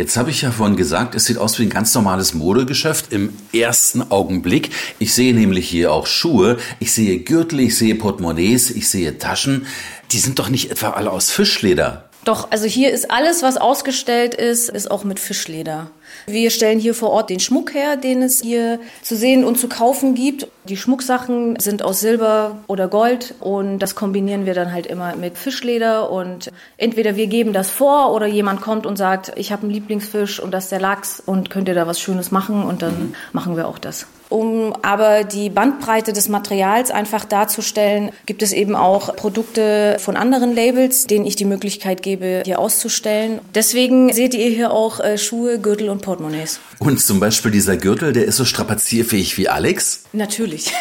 Jetzt 0.00 0.16
habe 0.16 0.30
ich 0.30 0.40
ja 0.40 0.50
vorhin 0.50 0.78
gesagt, 0.78 1.14
es 1.14 1.26
sieht 1.26 1.36
aus 1.36 1.58
wie 1.58 1.64
ein 1.64 1.68
ganz 1.68 1.94
normales 1.94 2.32
Modegeschäft 2.32 3.12
im 3.12 3.34
ersten 3.52 4.10
Augenblick. 4.10 4.70
Ich 4.98 5.12
sehe 5.12 5.34
nämlich 5.34 5.68
hier 5.68 5.92
auch 5.92 6.06
Schuhe, 6.06 6.56
ich 6.78 6.94
sehe 6.94 7.18
Gürtel, 7.18 7.60
ich 7.60 7.76
sehe 7.76 7.94
Portemonnaies, 7.94 8.70
ich 8.70 8.88
sehe 8.88 9.18
Taschen. 9.18 9.66
Die 10.12 10.18
sind 10.18 10.38
doch 10.38 10.48
nicht 10.48 10.70
etwa 10.70 10.92
alle 10.92 11.10
aus 11.10 11.30
Fischleder. 11.30 12.09
Doch, 12.24 12.50
also 12.50 12.66
hier 12.66 12.90
ist 12.90 13.10
alles, 13.10 13.42
was 13.42 13.56
ausgestellt 13.56 14.34
ist, 14.34 14.68
ist 14.68 14.90
auch 14.90 15.04
mit 15.04 15.18
Fischleder. 15.18 15.90
Wir 16.26 16.50
stellen 16.50 16.78
hier 16.78 16.94
vor 16.94 17.10
Ort 17.10 17.30
den 17.30 17.40
Schmuck 17.40 17.72
her, 17.72 17.96
den 17.96 18.22
es 18.22 18.42
hier 18.42 18.78
zu 19.02 19.16
sehen 19.16 19.42
und 19.42 19.58
zu 19.58 19.68
kaufen 19.68 20.14
gibt. 20.14 20.46
Die 20.64 20.76
Schmucksachen 20.76 21.58
sind 21.58 21.82
aus 21.82 22.00
Silber 22.00 22.58
oder 22.66 22.88
Gold 22.88 23.34
und 23.40 23.78
das 23.78 23.94
kombinieren 23.94 24.44
wir 24.44 24.52
dann 24.52 24.72
halt 24.72 24.86
immer 24.86 25.16
mit 25.16 25.38
Fischleder 25.38 26.10
und 26.10 26.50
entweder 26.76 27.16
wir 27.16 27.26
geben 27.26 27.54
das 27.54 27.70
vor 27.70 28.12
oder 28.12 28.26
jemand 28.26 28.60
kommt 28.60 28.84
und 28.84 28.96
sagt, 28.96 29.32
ich 29.36 29.50
habe 29.50 29.62
einen 29.62 29.72
Lieblingsfisch 29.72 30.40
und 30.40 30.50
das 30.50 30.64
ist 30.64 30.72
der 30.72 30.80
Lachs 30.80 31.22
und 31.24 31.48
könnt 31.48 31.68
ihr 31.68 31.74
da 31.74 31.86
was 31.86 32.00
Schönes 32.00 32.30
machen 32.30 32.64
und 32.64 32.82
dann 32.82 32.92
mhm. 32.92 33.14
machen 33.32 33.56
wir 33.56 33.66
auch 33.66 33.78
das. 33.78 34.06
Um 34.30 34.74
aber 34.82 35.24
die 35.24 35.50
Bandbreite 35.50 36.12
des 36.12 36.28
Materials 36.28 36.92
einfach 36.92 37.24
darzustellen, 37.24 38.12
gibt 38.26 38.42
es 38.42 38.52
eben 38.52 38.76
auch 38.76 39.16
Produkte 39.16 39.96
von 39.98 40.16
anderen 40.16 40.54
Labels, 40.54 41.08
denen 41.08 41.26
ich 41.26 41.34
die 41.34 41.44
Möglichkeit 41.44 42.02
gebe, 42.02 42.42
hier 42.44 42.60
auszustellen. 42.60 43.40
Deswegen 43.54 44.12
seht 44.12 44.34
ihr 44.34 44.48
hier 44.48 44.70
auch 44.70 45.00
äh, 45.00 45.18
Schuhe, 45.18 45.58
Gürtel 45.58 45.88
und 45.88 46.00
Portemonnaies. 46.02 46.60
Und 46.78 47.00
zum 47.00 47.18
Beispiel 47.18 47.50
dieser 47.50 47.76
Gürtel, 47.76 48.12
der 48.12 48.24
ist 48.24 48.36
so 48.36 48.44
strapazierfähig 48.44 49.36
wie 49.36 49.48
Alex? 49.48 50.04
Natürlich. 50.12 50.72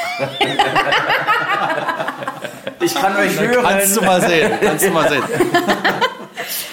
ich 2.82 2.94
kann 2.94 3.18
euch 3.18 3.40
hören. 3.40 3.66
Kannst 3.66 3.98
du 3.98 4.02
mal 4.02 4.22
sehen. 4.22 4.52
Kannst 4.62 4.86
du 4.86 4.92
mal 4.92 5.10
sehen. 5.10 5.24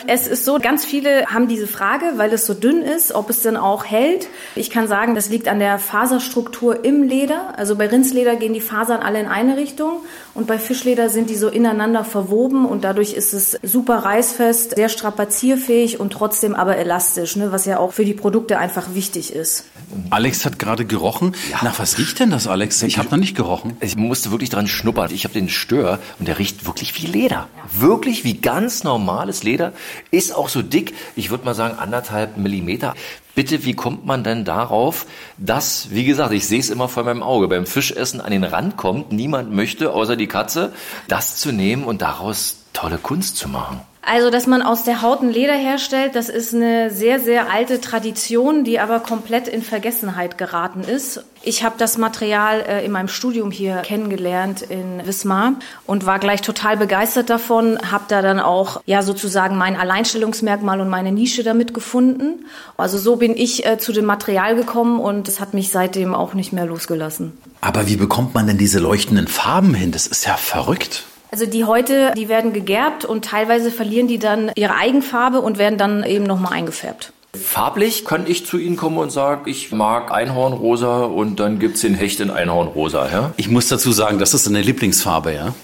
Es 0.07 0.27
ist 0.27 0.45
so, 0.45 0.59
ganz 0.59 0.85
viele 0.85 1.27
haben 1.27 1.49
diese 1.49 1.67
Frage, 1.67 2.13
weil 2.17 2.33
es 2.33 2.47
so 2.47 2.55
dünn 2.55 2.83
ist, 2.83 3.13
ob 3.13 3.31
es 3.31 3.43
denn 3.43 3.57
auch 3.57 3.85
hält. 3.85 4.29
Ich 4.55 4.71
kann 4.71 4.89
sagen, 4.89 5.15
das 5.15 5.29
liegt 5.29 5.49
an 5.49 5.59
der 5.59 5.79
Faserstruktur 5.79 6.85
im 6.85 7.03
Leder. 7.03 7.55
Also 7.57 7.77
bei 7.77 7.87
Rindsleder 7.87 8.37
gehen 8.37 8.53
die 8.53 8.61
Fasern 8.61 9.01
alle 9.01 9.21
in 9.21 9.27
eine 9.27 9.57
Richtung 9.57 10.01
und 10.37 10.47
bei 10.47 10.59
Fischleder 10.59 11.09
sind 11.09 11.31
die 11.31 11.35
so 11.35 11.49
ineinander 11.49 12.05
verwoben 12.05 12.67
und 12.67 12.85
dadurch 12.85 13.15
ist 13.15 13.33
es 13.33 13.59
super 13.63 13.97
reißfest, 13.99 14.77
sehr 14.77 14.91
strapazierfähig 14.91 15.99
und 15.99 16.13
trotzdem 16.13 16.55
aber 16.55 16.77
elastisch, 16.77 17.37
ne, 17.37 17.53
was 17.53 17.65
ja 17.65 17.79
auch 17.79 17.93
für 17.93 18.05
die 18.05 18.13
Produkte 18.13 18.59
einfach 18.59 18.95
wichtig 18.95 19.33
ist. 19.33 19.65
Alex 20.11 20.45
hat 20.45 20.59
gerade 20.59 20.85
gerochen. 20.85 21.35
Ja. 21.51 21.65
Nach 21.65 21.79
was 21.79 21.97
riecht 21.99 22.21
denn 22.21 22.31
das, 22.31 22.47
Alex? 22.47 22.83
Ich 22.83 22.99
habe 22.99 23.09
noch 23.09 23.17
nicht 23.17 23.35
gerochen. 23.35 23.77
Ich 23.81 23.97
musste 23.97 24.31
wirklich 24.31 24.51
dran 24.51 24.67
schnuppern. 24.67 25.11
Ich 25.11 25.25
habe 25.25 25.33
den 25.33 25.49
Stör 25.49 25.99
und 26.19 26.29
der 26.29 26.39
riecht 26.39 26.67
wirklich 26.67 27.01
wie 27.01 27.07
Leder. 27.07 27.49
Ja. 27.57 27.81
Wirklich 27.81 28.25
wie 28.25 28.35
ganz 28.35 28.85
normales 28.85 29.43
Leder. 29.43 29.73
Ist 30.11 30.35
auch 30.35 30.51
so 30.51 30.61
dick, 30.61 30.95
ich 31.15 31.31
würde 31.31 31.47
mal 31.47 31.55
sagen 31.55 31.79
anderthalb 31.79 32.37
Millimeter. 32.37 32.95
Bitte, 33.37 33.67
wie 33.67 33.75
kommt 33.75 34.07
man 34.07 34.25
denn 34.25 34.47
darauf, 34.47 35.05
dass, 35.37 35.91
wie 35.91 36.05
gesagt, 36.05 36.33
ich 36.33 36.47
sehe 36.47 36.59
es 36.59 36.71
immer 36.71 36.89
vor 36.89 37.05
meinem 37.05 37.23
Auge, 37.23 37.49
beim 37.49 37.67
Fischessen 37.67 38.23
an 38.23 38.31
den 38.31 38.45
Rand 38.45 38.79
kommt, 38.79 39.13
niemand 39.13 39.53
möchte, 39.53 39.93
außer 39.93 40.17
die 40.17 40.27
Katze, 40.27 40.73
das 41.07 41.37
zu 41.37 41.53
nehmen 41.53 41.85
und 41.85 42.01
daraus 42.01 42.65
tolle 42.73 42.97
Kunst 42.97 43.37
zu 43.37 43.51
machen? 43.51 43.83
Also, 44.09 44.31
dass 44.31 44.47
man 44.47 44.63
aus 44.63 44.85
der 44.85 45.03
Haut 45.03 45.21
ein 45.21 45.33
Leder 45.33 45.55
herstellt, 45.57 46.15
das 46.15 46.29
ist 46.29 46.55
eine 46.55 46.91
sehr, 46.93 47.19
sehr 47.19 47.51
alte 47.51 47.81
Tradition, 47.81 48.63
die 48.63 48.79
aber 48.79 49.01
komplett 49.01 49.49
in 49.49 49.63
Vergessenheit 49.63 50.39
geraten 50.39 50.83
ist. 50.83 51.25
Ich 51.43 51.65
habe 51.65 51.75
das 51.77 51.99
Material 51.99 52.61
äh, 52.61 52.85
in 52.85 52.93
meinem 52.93 53.09
Studium 53.09 53.51
hier 53.51 53.79
kennengelernt 53.79 54.63
in 54.63 55.05
Wismar 55.05 55.55
und 55.87 56.07
war 56.07 56.21
gleich 56.21 56.41
total 56.41 56.77
begeistert 56.77 57.31
davon, 57.31 57.81
habe 57.91 58.05
da 58.07 58.23
dann 58.23 58.39
auch 58.39 58.81
ja 58.87 59.03
sozusagen 59.03 59.57
mein 59.57 59.75
Alleinstellungsmerkmal 59.75 60.81
und 60.81 60.89
meine 60.89 61.11
Nische 61.11 61.43
damit 61.43 61.75
gefunden. 61.75 62.45
Also 62.77 62.99
so 62.99 63.17
bin 63.17 63.37
ich 63.37 63.67
äh, 63.67 63.77
zu 63.77 63.93
dem 63.93 64.05
Material 64.05 64.55
gekommen 64.55 65.01
und 65.01 65.27
es 65.27 65.41
hat 65.41 65.53
mich 65.53 65.71
seitdem 65.71 66.15
auch 66.15 66.33
nicht 66.33 66.53
mehr 66.53 66.67
losgelassen. 66.67 67.37
Aber 67.61 67.89
wie 67.89 67.97
bekommt 67.97 68.35
man 68.35 68.47
denn 68.47 68.57
diese 68.57 68.79
leuchtenden 68.79 69.27
Farben 69.27 69.75
hin? 69.75 69.91
Das 69.91 70.07
ist 70.07 70.27
ja 70.27 70.37
verrückt. 70.37 71.03
Also 71.31 71.47
die 71.47 71.65
Häute, 71.65 72.13
die 72.17 72.29
werden 72.29 72.53
gegerbt 72.53 73.05
und 73.05 73.25
teilweise 73.25 73.71
verlieren 73.71 74.09
die 74.09 74.19
dann 74.19 74.51
ihre 74.55 74.75
Eigenfarbe 74.77 75.41
und 75.41 75.59
werden 75.59 75.79
dann 75.79 76.05
eben 76.05 76.25
nochmal 76.25 76.53
eingefärbt. 76.53 77.13
Farblich 77.35 78.05
kann 78.05 78.27
ich 78.27 78.47
zu 78.47 78.57
Ihnen 78.57 78.77
kommen 78.77 78.97
und 78.97 79.11
sagen, 79.11 79.43
ich 79.49 79.71
mag 79.73 80.11
Einhornrosa 80.11 81.05
und 81.05 81.39
dann 81.39 81.59
gibt 81.59 81.77
es 81.77 81.83
den 81.83 81.95
Hecht 81.95 82.21
in 82.21 82.31
Einhornrosa. 82.31 83.11
Ja? 83.11 83.33
Ich 83.37 83.49
muss 83.49 83.69
dazu 83.69 83.93
sagen, 83.93 84.19
das 84.19 84.33
ist 84.33 84.47
eine 84.47 84.63
Lieblingsfarbe, 84.63 85.35
ja? 85.35 85.55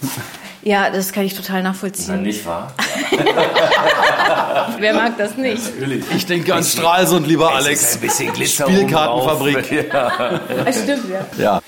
Ja, 0.64 0.90
das 0.90 1.12
kann 1.12 1.24
ich 1.24 1.34
total 1.34 1.62
nachvollziehen. 1.62 2.14
Na, 2.16 2.16
nicht 2.22 2.46
wahr? 2.46 2.72
Wer 4.78 4.94
mag 4.94 5.18
das 5.18 5.36
nicht? 5.36 5.74
Natürlich. 5.74 6.04
Ich 6.14 6.26
denke 6.26 6.54
an 6.54 6.62
Stralsund, 6.62 7.26
lieber 7.26 7.52
Alex. 7.52 7.94
ein 7.94 8.00
bisschen 8.00 8.32
Glitzer 8.32 8.66
Spielkartenfabrik. 8.68 9.72
Ja. 9.92 10.40
Das 10.64 10.82
stimmt, 10.82 11.04
ja. 11.10 11.42
ja. 11.42 11.62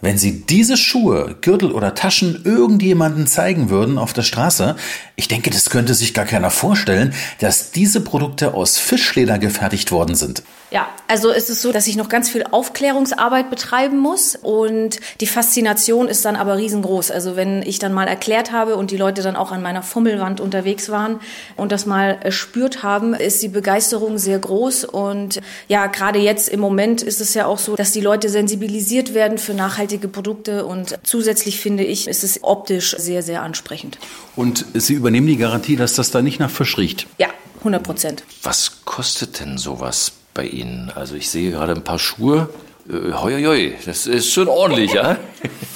Wenn 0.00 0.16
Sie 0.16 0.42
diese 0.42 0.76
Schuhe, 0.76 1.36
Gürtel 1.40 1.72
oder 1.72 1.94
Taschen 1.94 2.44
irgendjemanden 2.44 3.26
zeigen 3.26 3.68
würden 3.68 3.98
auf 3.98 4.12
der 4.12 4.22
Straße, 4.22 4.76
ich 5.16 5.26
denke, 5.26 5.50
das 5.50 5.70
könnte 5.70 5.94
sich 5.94 6.14
gar 6.14 6.24
keiner 6.24 6.50
vorstellen, 6.50 7.14
dass 7.40 7.72
diese 7.72 8.00
Produkte 8.00 8.54
aus 8.54 8.78
Fischleder 8.78 9.38
gefertigt 9.38 9.90
worden 9.90 10.14
sind. 10.14 10.44
Ja, 10.70 10.88
also 11.06 11.30
ist 11.30 11.48
es 11.48 11.62
so, 11.62 11.72
dass 11.72 11.86
ich 11.86 11.96
noch 11.96 12.10
ganz 12.10 12.28
viel 12.28 12.44
Aufklärungsarbeit 12.44 13.48
betreiben 13.48 13.98
muss 13.98 14.36
und 14.36 15.00
die 15.20 15.26
Faszination 15.26 16.08
ist 16.08 16.26
dann 16.26 16.36
aber 16.36 16.58
riesengroß. 16.58 17.10
Also 17.10 17.36
wenn 17.36 17.62
ich 17.62 17.78
dann 17.78 17.94
mal 17.94 18.06
erklärt 18.06 18.52
habe 18.52 18.76
und 18.76 18.90
die 18.90 18.98
Leute 18.98 19.22
dann 19.22 19.34
auch 19.34 19.50
an 19.50 19.62
meiner 19.62 19.82
Fummelwand 19.82 20.40
unterwegs 20.40 20.90
waren 20.90 21.20
und 21.56 21.72
das 21.72 21.86
mal 21.86 22.18
spürt 22.30 22.82
haben, 22.82 23.14
ist 23.14 23.42
die 23.42 23.48
Begeisterung 23.48 24.18
sehr 24.18 24.38
groß 24.38 24.84
und 24.84 25.40
ja, 25.68 25.86
gerade 25.86 26.18
jetzt 26.18 26.50
im 26.50 26.60
Moment 26.60 27.02
ist 27.02 27.22
es 27.22 27.32
ja 27.32 27.46
auch 27.46 27.58
so, 27.58 27.74
dass 27.74 27.92
die 27.92 28.02
Leute 28.02 28.28
sensibilisiert 28.28 29.14
werden 29.14 29.38
für 29.38 29.54
nachhaltige 29.54 30.08
Produkte 30.08 30.66
und 30.66 30.98
zusätzlich 31.02 31.60
finde 31.60 31.84
ich, 31.84 32.08
ist 32.08 32.24
es 32.24 32.44
optisch 32.44 32.94
sehr, 32.98 33.22
sehr 33.22 33.42
ansprechend. 33.42 33.98
Und 34.36 34.66
Sie 34.74 34.92
übernehmen 34.92 35.28
die 35.28 35.38
Garantie, 35.38 35.76
dass 35.76 35.94
das 35.94 36.10
da 36.10 36.20
nicht 36.20 36.40
nach 36.40 36.50
Fisch 36.50 36.76
riecht? 36.76 37.06
Ja, 37.16 37.28
100 37.60 37.82
Prozent. 37.82 38.24
Was 38.42 38.84
kostet 38.84 39.40
denn 39.40 39.56
sowas 39.56 40.12
bei 40.38 40.46
Ihnen? 40.46 40.92
Also 40.94 41.16
ich 41.16 41.28
sehe 41.30 41.50
gerade 41.50 41.72
ein 41.72 41.82
paar 41.82 41.98
Schuhe. 41.98 42.48
Äh, 42.88 43.12
hoi, 43.12 43.44
hoi, 43.44 43.74
das 43.84 44.06
ist 44.06 44.32
schon 44.32 44.46
ordentlich, 44.46 44.92
ja? 44.92 45.16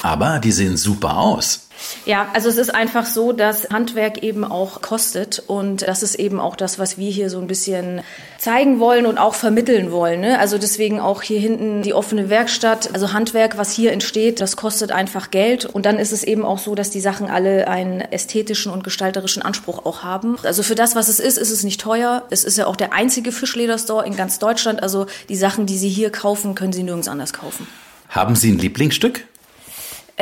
Aber 0.02 0.38
die 0.38 0.52
sehen 0.52 0.76
super 0.76 1.16
aus. 1.16 1.68
Ja, 2.05 2.28
also 2.35 2.49
es 2.49 2.59
ist 2.59 2.74
einfach 2.74 3.07
so, 3.07 3.33
dass 3.33 3.70
Handwerk 3.70 4.22
eben 4.22 4.45
auch 4.45 4.83
kostet 4.83 5.43
und 5.47 5.83
das 5.83 6.03
ist 6.03 6.16
eben 6.16 6.41
auch 6.41 6.57
das, 6.57 6.78
was 6.78 6.99
wir 6.99 7.11
hier 7.11 7.30
so 7.30 7.39
ein 7.41 7.47
bisschen 7.47 8.03
zeigen 8.39 8.80
wollen 8.80 9.07
und 9.07 9.18
auch 9.18 9.35
vermitteln 9.35 9.93
wollen. 9.93 10.20
Ne? 10.20 10.39
Also 10.39 10.59
deswegen 10.59 11.01
auch 11.01 11.22
hier 11.22 11.39
hinten 11.39 11.83
die 11.83 11.95
offene 11.95 12.28
Werkstatt. 12.28 12.91
Also 12.93 13.12
Handwerk, 13.12 13.57
was 13.57 13.72
hier 13.72 13.93
entsteht, 13.93 14.41
das 14.41 14.57
kostet 14.57 14.91
einfach 14.91 15.30
Geld 15.30 15.64
und 15.64 15.87
dann 15.87 15.99
ist 15.99 16.12
es 16.12 16.24
eben 16.24 16.45
auch 16.45 16.59
so, 16.59 16.74
dass 16.74 16.91
die 16.91 17.01
Sachen 17.01 17.28
alle 17.30 17.68
einen 17.68 18.01
ästhetischen 18.01 18.72
und 18.72 18.83
gestalterischen 18.85 19.43
Anspruch 19.43 19.87
auch 19.87 20.03
haben. 20.03 20.37
Also 20.43 20.62
für 20.62 20.74
das, 20.74 20.97
was 20.97 21.09
es 21.09 21.20
ist, 21.20 21.39
ist 21.39 21.51
es 21.51 21.62
nicht 21.62 21.80
teuer. 21.80 22.24
Es 22.30 22.45
ist 22.45 22.59
ja 22.59 22.66
auch 22.66 22.76
der 22.76 22.93
einzige 22.93 23.33
Fischlederstore 23.33 24.07
in 24.07 24.16
ganz 24.16 24.39
Deutschland. 24.39 24.83
Also 24.83 25.07
die 25.28 25.37
Sachen, 25.37 25.66
die 25.66 25.78
Sie 25.78 25.89
hier 25.89 26.11
kaufen, 26.11 26.55
können 26.55 26.72
Sie 26.72 26.83
nirgends 26.83 27.09
anders 27.09 27.33
kaufen. 27.33 27.66
Haben 28.09 28.37
Sie 28.37 28.51
ein 28.51 28.59
Lieblingsstück? 28.59 29.24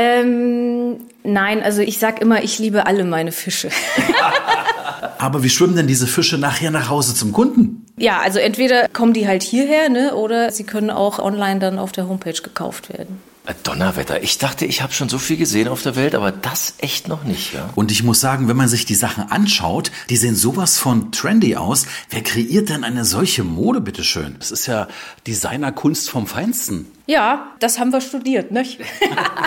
Ähm, 0.00 0.96
nein, 1.24 1.62
also 1.62 1.82
ich 1.82 1.98
sag 1.98 2.22
immer, 2.22 2.42
ich 2.42 2.58
liebe 2.58 2.86
alle 2.86 3.04
meine 3.04 3.32
Fische. 3.32 3.68
Aber 5.18 5.42
wie 5.42 5.50
schwimmen 5.50 5.76
denn 5.76 5.86
diese 5.86 6.06
Fische 6.06 6.38
nachher 6.38 6.70
nach 6.70 6.88
Hause 6.88 7.14
zum 7.14 7.32
Kunden? 7.32 7.84
Ja, 7.98 8.20
also 8.20 8.38
entweder 8.38 8.88
kommen 8.88 9.12
die 9.12 9.28
halt 9.28 9.42
hierher, 9.42 9.90
ne, 9.90 10.14
oder 10.14 10.50
sie 10.52 10.64
können 10.64 10.88
auch 10.88 11.18
online 11.18 11.60
dann 11.60 11.78
auf 11.78 11.92
der 11.92 12.08
Homepage 12.08 12.40
gekauft 12.42 12.88
werden. 12.88 13.20
Äh, 13.50 13.54
Donnerwetter. 13.62 14.22
Ich 14.22 14.38
dachte, 14.38 14.64
ich 14.64 14.82
habe 14.82 14.92
schon 14.92 15.08
so 15.08 15.18
viel 15.18 15.36
gesehen 15.36 15.68
auf 15.68 15.82
der 15.82 15.96
Welt, 15.96 16.14
aber 16.14 16.30
das 16.32 16.74
echt 16.78 17.08
noch 17.08 17.24
nicht. 17.24 17.52
Ja? 17.52 17.70
Und 17.74 17.90
ich 17.90 18.02
muss 18.02 18.20
sagen, 18.20 18.48
wenn 18.48 18.56
man 18.56 18.68
sich 18.68 18.84
die 18.84 18.94
Sachen 18.94 19.30
anschaut, 19.30 19.90
die 20.08 20.16
sehen 20.16 20.36
sowas 20.36 20.78
von 20.78 21.12
trendy 21.12 21.56
aus. 21.56 21.86
Wer 22.10 22.22
kreiert 22.22 22.68
denn 22.68 22.84
eine 22.84 23.04
solche 23.04 23.44
Mode, 23.44 23.80
bitteschön? 23.80 24.36
Das 24.38 24.50
ist 24.50 24.66
ja 24.66 24.88
Designerkunst 25.26 26.10
vom 26.10 26.26
Feinsten. 26.26 26.86
Ja, 27.06 27.50
das 27.58 27.78
haben 27.78 27.92
wir 27.92 28.00
studiert, 28.00 28.52
nicht? 28.52 28.78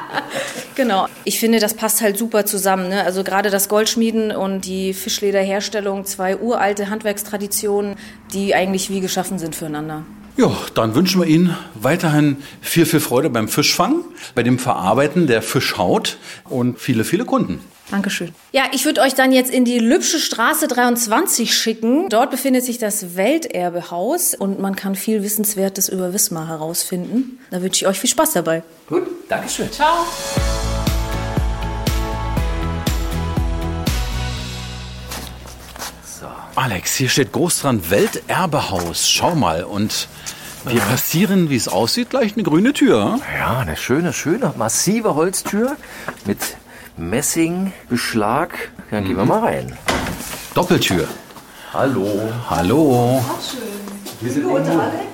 genau. 0.76 1.08
Ich 1.24 1.40
finde, 1.40 1.60
das 1.60 1.74
passt 1.74 2.02
halt 2.02 2.18
super 2.18 2.46
zusammen. 2.46 2.90
Ne? 2.90 3.04
Also 3.06 3.24
gerade 3.24 3.50
das 3.50 3.70
Goldschmieden 3.70 4.32
und 4.32 4.66
die 4.66 4.94
Fischlederherstellung, 4.94 6.06
zwei 6.06 6.38
uralte 6.38 6.90
Handwerkstraditionen, 6.90 7.96
die 8.34 8.54
eigentlich 8.54 8.90
wie 8.90 9.00
geschaffen 9.00 9.40
sind 9.40 9.56
füreinander. 9.56 10.04
Ja, 10.36 10.52
dann 10.74 10.96
wünschen 10.96 11.22
wir 11.22 11.28
Ihnen 11.28 11.56
weiterhin 11.76 12.38
viel, 12.62 12.86
viel 12.86 13.00
Freude 13.00 13.30
beim 13.30 13.48
Fischfang, 13.48 14.04
bei 14.34 14.42
dem 14.42 14.58
Verarbeiten 14.58 15.28
der 15.28 15.42
Fischhaut 15.42 16.18
und 16.46 16.80
viele, 16.80 17.04
viele 17.04 17.26
Kunden. 17.26 17.62
Dankeschön. 17.92 18.34
Ja, 18.52 18.64
ich 18.72 18.86
würde 18.86 19.02
euch 19.02 19.14
dann 19.14 19.32
jetzt 19.32 19.52
in 19.52 19.66
die 19.66 19.78
Lübsche 19.78 20.18
Straße 20.18 20.68
23 20.68 21.56
schicken. 21.56 22.10
Dort 22.10 22.32
befindet 22.32 22.64
sich 22.64 22.80
das 22.80 23.16
Welterbehaus 23.16 24.34
und 24.34 24.60
man 24.60 24.76
kann 24.76 24.96
viel 24.96 25.22
Wissenswertes 25.22 25.90
über 25.90 26.14
Wismar 26.14 26.48
herausfinden. 26.48 27.40
Da 27.52 27.62
wünsche 27.62 27.84
ich 27.84 27.88
euch 27.88 28.00
viel 28.00 28.10
Spaß 28.10 28.34
dabei. 28.34 28.64
Gut, 28.88 29.04
Dankeschön. 29.30 29.72
Ciao. 29.72 30.06
Alex, 36.56 36.96
hier 36.96 37.10
steht 37.10 37.32
groß 37.32 37.62
dran 37.62 37.90
Welterbehaus. 37.90 39.10
Schau 39.10 39.34
mal. 39.34 39.64
Und 39.64 40.08
wir 40.66 40.80
passieren, 40.82 41.50
wie 41.50 41.56
es 41.56 41.68
aussieht, 41.68 42.12
gleich 42.12 42.34
eine 42.34 42.44
grüne 42.44 42.74
Tür. 42.74 43.20
Ja, 43.40 43.60
eine 43.60 43.76
schöne, 43.76 44.14
schöne, 44.14 44.54
massive 44.56 45.16
Holztür 45.16 45.76
mit 46.26 46.38
Messingbeschlag. 46.96 48.72
Dann 48.92 49.06
gehen 49.06 49.18
wir 49.18 49.26
mal 49.26 49.40
rein. 49.40 49.78
Doppeltür. 50.54 51.08
Hallo. 51.74 52.22
Hallo. 52.50 53.24
Wir 54.22 54.32
sind 54.32 54.44
Ingo, 54.44 54.60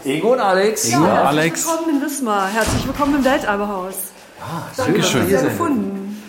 Ingo 0.03 0.33
und 0.33 0.39
Alex. 0.41 0.85
Ingo, 0.89 1.05
Ja, 1.05 1.23
Alex. 1.23 1.65
Herzlich 1.65 1.77
willkommen 1.79 1.95
in 1.95 2.05
Wismar. 2.05 2.49
Herzlich 2.49 2.85
willkommen 2.85 3.15
im 3.15 3.23
Welterbehaus. 3.23 3.95
Danke, 4.75 4.99
dass 4.99 5.09
schön. 5.09 5.29
ihr 5.29 5.41
gefunden. 5.41 6.21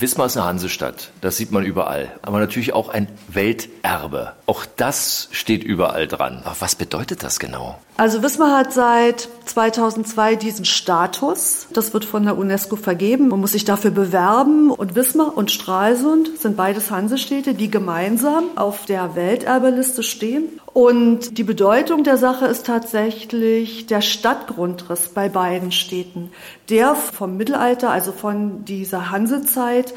Wismar 0.00 0.26
ist 0.26 0.36
eine 0.36 0.46
Hansestadt. 0.46 1.10
Das 1.20 1.36
sieht 1.36 1.52
man 1.52 1.64
überall. 1.64 2.10
Aber 2.22 2.38
natürlich 2.38 2.72
auch 2.72 2.88
ein 2.88 3.06
Welterbe. 3.28 4.32
Auch 4.46 4.64
das 4.76 5.28
steht 5.30 5.62
überall 5.62 6.06
dran. 6.06 6.40
Aber 6.44 6.56
was 6.60 6.74
bedeutet 6.74 7.22
das 7.22 7.38
genau? 7.38 7.78
Also 7.98 8.22
Wismar 8.22 8.56
hat 8.56 8.72
seit 8.72 9.28
2002 9.44 10.36
diesen 10.36 10.64
Status. 10.64 11.66
Das 11.74 11.92
wird 11.92 12.06
von 12.06 12.24
der 12.24 12.38
UNESCO 12.38 12.76
vergeben. 12.76 13.28
Man 13.28 13.40
muss 13.40 13.52
sich 13.52 13.66
dafür 13.66 13.90
bewerben. 13.90 14.70
Und 14.70 14.94
Wismar 14.94 15.36
und 15.36 15.50
Stralsund 15.50 16.38
sind 16.38 16.56
beides 16.56 16.90
Hansestädte, 16.90 17.52
die 17.52 17.70
gemeinsam 17.70 18.44
auf 18.56 18.86
der 18.86 19.16
Welterbeliste 19.16 20.02
stehen. 20.02 20.59
Und 20.72 21.36
die 21.36 21.42
Bedeutung 21.42 22.04
der 22.04 22.16
Sache 22.16 22.46
ist 22.46 22.66
tatsächlich 22.66 23.86
der 23.86 24.00
Stadtgrundriss 24.00 25.08
bei 25.08 25.28
beiden 25.28 25.72
Städten, 25.72 26.30
der 26.68 26.94
vom 26.94 27.36
Mittelalter, 27.36 27.90
also 27.90 28.12
von 28.12 28.64
dieser 28.64 29.10
Hansezeit, 29.10 29.92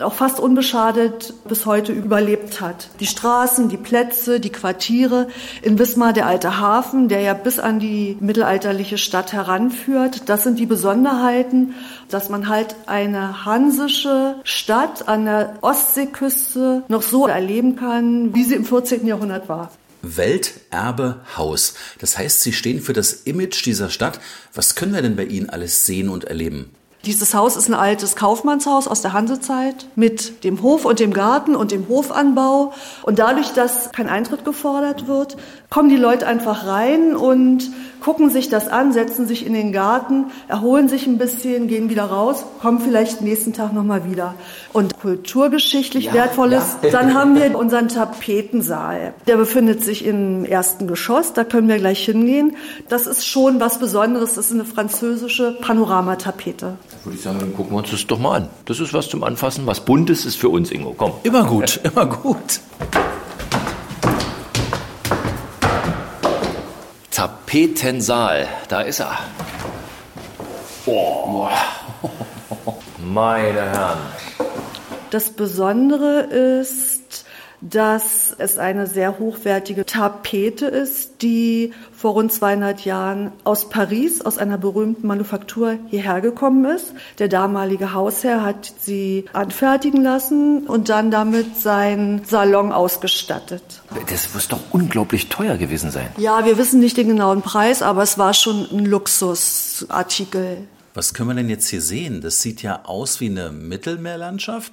auch 0.00 0.14
fast 0.14 0.40
unbeschadet 0.40 1.34
bis 1.48 1.66
heute 1.66 1.92
überlebt 1.92 2.60
hat. 2.60 2.88
Die 2.98 3.06
Straßen, 3.06 3.68
die 3.68 3.76
Plätze, 3.76 4.40
die 4.40 4.50
Quartiere, 4.50 5.28
in 5.62 5.78
Wismar 5.78 6.12
der 6.12 6.26
alte 6.26 6.58
Hafen, 6.58 7.08
der 7.08 7.20
ja 7.20 7.34
bis 7.34 7.60
an 7.60 7.78
die 7.78 8.16
mittelalterliche 8.18 8.98
Stadt 8.98 9.32
heranführt, 9.32 10.28
das 10.28 10.42
sind 10.42 10.58
die 10.58 10.66
Besonderheiten, 10.66 11.76
dass 12.10 12.28
man 12.28 12.48
halt 12.48 12.74
eine 12.86 13.44
hansische 13.44 14.34
Stadt 14.42 15.06
an 15.06 15.26
der 15.26 15.54
Ostseeküste 15.60 16.82
noch 16.88 17.02
so 17.02 17.28
erleben 17.28 17.76
kann, 17.76 18.34
wie 18.34 18.42
sie 18.42 18.56
im 18.56 18.64
14. 18.64 19.06
Jahrhundert 19.06 19.48
war. 19.48 19.70
Welterbehaus. 20.02 21.74
Das 21.98 22.18
heißt, 22.18 22.42
Sie 22.42 22.52
stehen 22.52 22.80
für 22.80 22.92
das 22.92 23.12
Image 23.12 23.64
dieser 23.64 23.90
Stadt. 23.90 24.20
Was 24.54 24.74
können 24.74 24.94
wir 24.94 25.02
denn 25.02 25.16
bei 25.16 25.24
Ihnen 25.24 25.50
alles 25.50 25.84
sehen 25.84 26.08
und 26.08 26.24
erleben? 26.24 26.70
Dieses 27.04 27.32
Haus 27.32 27.56
ist 27.56 27.68
ein 27.68 27.74
altes 27.74 28.16
Kaufmannshaus 28.16 28.88
aus 28.88 29.02
der 29.02 29.12
Hansezeit 29.12 29.86
mit 29.94 30.42
dem 30.42 30.62
Hof 30.62 30.84
und 30.84 30.98
dem 30.98 31.12
Garten 31.12 31.54
und 31.54 31.70
dem 31.70 31.88
Hofanbau. 31.88 32.72
Und 33.04 33.20
dadurch, 33.20 33.52
dass 33.52 33.92
kein 33.92 34.08
Eintritt 34.08 34.44
gefordert 34.44 35.06
wird, 35.06 35.36
kommen 35.70 35.90
die 35.90 35.96
Leute 35.96 36.26
einfach 36.26 36.66
rein 36.66 37.14
und 37.14 37.70
gucken 38.00 38.30
sich 38.30 38.48
das 38.48 38.68
an, 38.68 38.92
setzen 38.92 39.26
sich 39.26 39.44
in 39.44 39.52
den 39.52 39.72
Garten, 39.72 40.26
erholen 40.46 40.88
sich 40.88 41.06
ein 41.06 41.18
bisschen, 41.18 41.68
gehen 41.68 41.90
wieder 41.90 42.04
raus, 42.04 42.44
kommen 42.60 42.80
vielleicht 42.80 43.20
nächsten 43.20 43.52
Tag 43.52 43.72
nochmal 43.72 44.10
wieder. 44.10 44.34
Und 44.72 44.98
kulturgeschichtlich 44.98 46.12
wertvolles, 46.12 46.76
dann 46.90 47.14
haben 47.14 47.34
wir 47.34 47.54
unseren 47.58 47.88
Tapetensaal. 47.88 49.14
Der 49.26 49.36
befindet 49.36 49.82
sich 49.82 50.06
im 50.06 50.44
ersten 50.44 50.86
Geschoss, 50.86 51.32
da 51.34 51.44
können 51.44 51.68
wir 51.68 51.78
gleich 51.78 52.04
hingehen. 52.04 52.56
Das 52.88 53.06
ist 53.06 53.26
schon 53.26 53.60
was 53.60 53.78
Besonderes, 53.78 54.34
das 54.34 54.46
ist 54.46 54.52
eine 54.52 54.64
französische 54.64 55.58
Panoramatapete. 55.60 56.78
Würde 57.04 57.16
ich 57.16 57.22
sagen, 57.22 57.38
dann 57.40 57.54
gucken 57.54 57.72
wir 57.72 57.78
uns 57.78 57.90
das 57.90 58.06
doch 58.06 58.18
mal 58.18 58.36
an. 58.36 58.48
Das 58.64 58.80
ist 58.80 58.94
was 58.94 59.08
zum 59.08 59.22
Anfassen. 59.22 59.66
Was 59.66 59.80
Buntes 59.80 60.24
ist 60.24 60.36
für 60.36 60.48
uns, 60.48 60.70
Ingo. 60.70 60.94
Komm. 60.96 61.12
Immer 61.24 61.44
gut, 61.44 61.80
immer 61.82 62.06
gut. 62.06 62.60
Tapetensaal. 67.18 68.46
Da 68.68 68.82
ist 68.82 69.00
er. 69.00 69.18
Oh. 70.86 71.48
Meine 72.98 73.60
Herren. 73.60 73.98
Das 75.10 75.30
Besondere 75.30 76.20
ist, 76.60 77.24
dass 77.60 78.27
es 78.38 78.58
eine 78.58 78.86
sehr 78.86 79.18
hochwertige 79.18 79.84
Tapete 79.84 80.66
ist, 80.66 81.22
die 81.22 81.72
vor 81.92 82.12
rund 82.12 82.32
200 82.32 82.84
Jahren 82.84 83.32
aus 83.44 83.68
Paris, 83.68 84.20
aus 84.20 84.38
einer 84.38 84.58
berühmten 84.58 85.06
Manufaktur 85.06 85.76
hierher 85.88 86.20
gekommen 86.20 86.64
ist. 86.64 86.92
Der 87.18 87.28
damalige 87.28 87.92
Hausherr 87.92 88.42
hat 88.42 88.72
sie 88.78 89.24
anfertigen 89.32 90.02
lassen 90.02 90.66
und 90.66 90.88
dann 90.88 91.10
damit 91.10 91.56
seinen 91.56 92.24
Salon 92.24 92.72
ausgestattet. 92.72 93.82
Das 94.08 94.32
muss 94.32 94.48
doch 94.48 94.60
unglaublich 94.70 95.28
teuer 95.28 95.56
gewesen 95.56 95.90
sein. 95.90 96.08
Ja, 96.16 96.44
wir 96.44 96.58
wissen 96.58 96.80
nicht 96.80 96.96
den 96.96 97.08
genauen 97.08 97.42
Preis, 97.42 97.82
aber 97.82 98.02
es 98.02 98.18
war 98.18 98.34
schon 98.34 98.68
ein 98.70 98.86
Luxusartikel. 98.86 100.58
Was 100.98 101.14
können 101.14 101.28
wir 101.28 101.34
denn 101.36 101.48
jetzt 101.48 101.68
hier 101.68 101.80
sehen? 101.80 102.22
Das 102.22 102.42
sieht 102.42 102.60
ja 102.60 102.84
aus 102.84 103.20
wie 103.20 103.26
eine 103.26 103.52
Mittelmeerlandschaft 103.52 104.72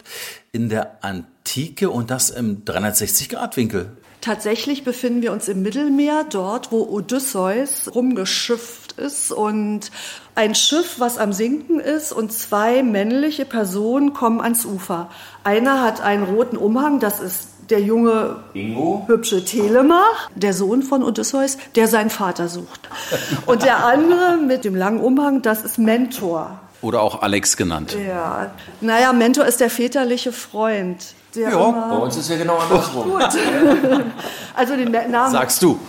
in 0.52 0.70
der 0.70 1.04
Antike 1.04 1.92
und 1.92 2.10
das 2.10 2.32
im 2.32 2.66
360-Grad-Winkel. 2.66 3.92
Tatsächlich 4.22 4.84
befinden 4.84 5.22
wir 5.22 5.32
uns 5.32 5.48
im 5.50 5.62
Mittelmeer, 5.62 6.26
dort, 6.28 6.72
wo 6.72 6.82
Odysseus 6.82 7.94
rumgeschifft 7.94 8.94
ist 8.94 9.32
und 9.32 9.92
ein 10.34 10.56
Schiff, 10.56 10.96
was 10.98 11.20
am 11.20 11.32
Sinken 11.32 11.80
ist 11.80 12.12
und 12.12 12.34
zwei 12.34 12.82
männliche 12.82 13.46
Personen 13.46 14.14
kommen 14.14 14.42
ans 14.42 14.66
Ufer. 14.66 15.12
Einer 15.44 15.84
hat 15.84 16.02
einen 16.02 16.24
roten 16.24 16.58
Umhang, 16.58 17.00
das 17.00 17.20
ist 17.20 17.50
der 17.70 17.82
junge, 17.82 18.38
Ingo? 18.54 19.04
hübsche 19.08 19.44
Telemach, 19.44 20.30
der 20.36 20.54
Sohn 20.54 20.84
von 20.84 21.04
Odysseus, 21.04 21.58
der 21.76 21.88
seinen 21.88 22.10
Vater 22.10 22.48
sucht. 22.48 22.90
Und 23.46 23.64
der 23.64 23.86
andere 23.86 24.38
mit 24.38 24.66
dem 24.66 24.76
langen 24.76 25.00
Umhang, 25.00 25.42
das 25.42 25.64
ist 25.64 25.78
Mentor. 25.78 26.60
Oder 26.82 27.02
auch 27.02 27.22
Alex 27.22 27.58
genannt. 27.58 27.96
Ja, 28.08 28.52
naja, 28.82 29.14
Mentor 29.14 29.46
ist 29.46 29.60
der 29.60 29.70
väterliche 29.70 30.32
Freund. 30.32 31.16
Der 31.36 31.50
Ja, 31.50 31.70
immer 31.70 31.90
Bei 31.90 31.98
uns 31.98 32.18
ist 32.18 32.30
ja 32.30 32.38
genau 32.38 32.58
andersrum. 32.58 33.12
also 34.56 34.76
den 34.76 34.92
Namen 34.92 35.32
Sagst 35.32 35.62
du. 35.62 35.80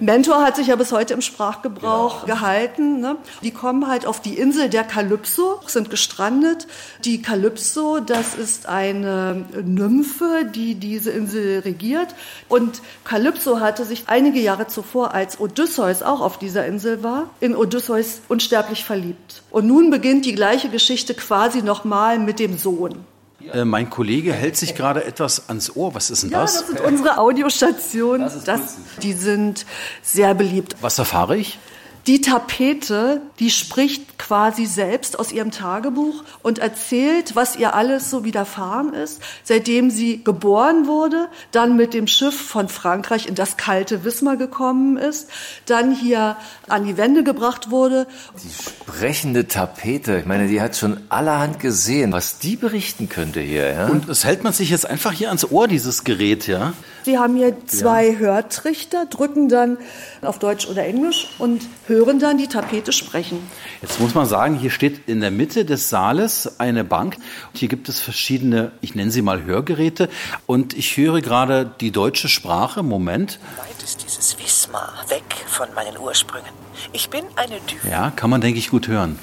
Mentor 0.00 0.42
hat 0.42 0.56
sich 0.56 0.68
ja 0.68 0.76
bis 0.76 0.92
heute 0.92 1.14
im 1.14 1.20
Sprachgebrauch 1.20 2.24
gehalten. 2.24 3.00
Ne? 3.00 3.16
Die 3.42 3.50
kommen 3.50 3.86
halt 3.86 4.06
auf 4.06 4.20
die 4.20 4.38
Insel 4.38 4.68
der 4.68 4.84
Kalypso, 4.84 5.60
sind 5.66 5.90
gestrandet. 5.90 6.66
Die 7.04 7.20
Kalypso, 7.22 8.00
das 8.00 8.34
ist 8.34 8.68
eine 8.68 9.44
Nymphe, 9.64 10.46
die 10.54 10.74
diese 10.74 11.10
Insel 11.10 11.60
regiert. 11.60 12.14
Und 12.48 12.80
Kalypso 13.04 13.60
hatte 13.60 13.84
sich 13.84 14.04
einige 14.06 14.40
Jahre 14.40 14.66
zuvor, 14.66 15.14
als 15.14 15.40
Odysseus 15.40 16.02
auch 16.02 16.20
auf 16.20 16.38
dieser 16.38 16.66
Insel 16.66 17.02
war, 17.02 17.30
in 17.40 17.54
Odysseus 17.56 18.20
unsterblich 18.28 18.84
verliebt. 18.84 19.42
Und 19.50 19.66
nun 19.66 19.90
beginnt 19.90 20.24
die 20.24 20.34
gleiche 20.34 20.68
Geschichte 20.68 21.14
quasi 21.14 21.62
nochmal 21.62 22.18
mit 22.18 22.38
dem 22.38 22.56
Sohn. 22.58 23.04
Äh, 23.52 23.64
mein 23.64 23.90
Kollege 23.90 24.32
hält 24.32 24.56
sich 24.56 24.74
gerade 24.74 25.04
etwas 25.04 25.48
ans 25.48 25.74
Ohr. 25.76 25.94
Was 25.94 26.10
ist 26.10 26.22
denn 26.22 26.30
Ja, 26.30 26.42
das? 26.42 26.58
das 26.58 26.66
sind 26.68 26.80
unsere 26.80 27.18
Audiostationen. 27.18 28.30
Das 28.44 28.76
die 29.02 29.12
sind 29.12 29.66
sehr 30.02 30.34
beliebt. 30.34 30.76
Was 30.80 30.98
erfahre 30.98 31.36
ich? 31.36 31.58
Die 32.06 32.20
Tapete, 32.20 33.20
die 33.40 33.50
spricht 33.50 34.16
quasi 34.16 34.64
selbst 34.64 35.18
aus 35.18 35.32
ihrem 35.32 35.50
Tagebuch 35.50 36.22
und 36.44 36.60
erzählt, 36.60 37.34
was 37.34 37.56
ihr 37.56 37.74
alles 37.74 38.10
so 38.10 38.24
widerfahren 38.24 38.94
ist, 38.94 39.20
seitdem 39.42 39.90
sie 39.90 40.22
geboren 40.22 40.86
wurde, 40.86 41.28
dann 41.50 41.76
mit 41.76 41.94
dem 41.94 42.06
Schiff 42.06 42.40
von 42.40 42.68
Frankreich 42.68 43.26
in 43.26 43.34
das 43.34 43.56
kalte 43.56 44.04
Wismar 44.04 44.36
gekommen 44.36 44.96
ist, 44.96 45.28
dann 45.66 45.92
hier 45.92 46.36
an 46.68 46.84
die 46.84 46.96
Wände 46.96 47.24
gebracht 47.24 47.72
wurde. 47.72 48.06
Die 48.44 48.52
sprechende 48.52 49.48
Tapete. 49.48 50.18
Ich 50.18 50.26
meine, 50.26 50.46
die 50.46 50.60
hat 50.60 50.76
schon 50.76 51.00
allerhand 51.08 51.58
gesehen, 51.58 52.12
was 52.12 52.38
die 52.38 52.54
berichten 52.54 53.08
könnte 53.08 53.40
hier. 53.40 53.72
Ja? 53.72 53.86
Und 53.86 54.08
das 54.08 54.24
hält 54.24 54.44
man 54.44 54.52
sich 54.52 54.70
jetzt 54.70 54.88
einfach 54.88 55.10
hier 55.10 55.28
ans 55.28 55.50
Ohr, 55.50 55.66
dieses 55.66 56.04
Gerät, 56.04 56.46
ja? 56.46 56.72
Sie 57.06 57.18
haben 57.18 57.36
hier 57.36 57.54
zwei 57.68 58.18
Hörtrichter, 58.18 59.06
drücken 59.06 59.48
dann 59.48 59.78
auf 60.22 60.40
Deutsch 60.40 60.66
oder 60.66 60.84
Englisch 60.84 61.28
und 61.38 61.62
hören 61.86 62.18
dann 62.18 62.36
die 62.36 62.48
Tapete 62.48 62.90
sprechen. 62.90 63.48
Jetzt 63.80 64.00
muss 64.00 64.16
man 64.16 64.26
sagen, 64.26 64.56
hier 64.56 64.72
steht 64.72 65.08
in 65.08 65.20
der 65.20 65.30
Mitte 65.30 65.64
des 65.64 65.88
Saales 65.88 66.58
eine 66.58 66.82
Bank. 66.82 67.14
Und 67.52 67.58
hier 67.60 67.68
gibt 67.68 67.88
es 67.88 68.00
verschiedene, 68.00 68.72
ich 68.80 68.96
nenne 68.96 69.12
sie 69.12 69.22
mal 69.22 69.44
Hörgeräte. 69.44 70.08
Und 70.46 70.76
ich 70.76 70.96
höre 70.96 71.20
gerade 71.20 71.70
die 71.80 71.92
deutsche 71.92 72.26
Sprache. 72.26 72.82
Moment. 72.82 73.38
Weit 73.56 73.84
ist 73.84 74.02
dieses 74.02 74.36
Wismar, 74.40 74.92
weg 75.06 75.22
von 75.46 75.68
meinen 75.76 75.96
Ursprüngen. 75.98 76.50
Ich 76.92 77.08
bin 77.08 77.24
eine 77.36 77.60
Düne. 77.60 77.88
Ja, 77.88 78.10
kann 78.10 78.30
man, 78.30 78.40
denke 78.40 78.58
ich, 78.58 78.68
gut 78.68 78.88
hören. 78.88 79.16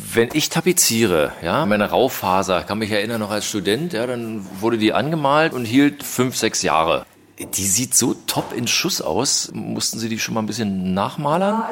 Wenn 0.00 0.28
ich 0.32 0.48
tapeziere, 0.48 1.32
ja, 1.42 1.66
meine 1.66 1.90
Raufaser, 1.90 2.62
kann 2.62 2.78
mich 2.78 2.90
erinnern 2.90 3.20
noch 3.20 3.30
als 3.30 3.46
Student, 3.46 3.92
ja, 3.92 4.06
dann 4.06 4.46
wurde 4.60 4.78
die 4.78 4.92
angemalt 4.92 5.52
und 5.52 5.64
hielt 5.64 6.04
fünf, 6.04 6.36
sechs 6.36 6.62
Jahre. 6.62 7.04
Die 7.38 7.66
sieht 7.66 7.94
so 7.94 8.14
top 8.26 8.52
in 8.56 8.68
Schuss 8.68 9.00
aus. 9.00 9.50
Mussten 9.52 9.98
Sie 9.98 10.08
die 10.08 10.18
schon 10.18 10.34
mal 10.34 10.42
ein 10.42 10.46
bisschen 10.46 10.94
nachmalern? 10.94 11.62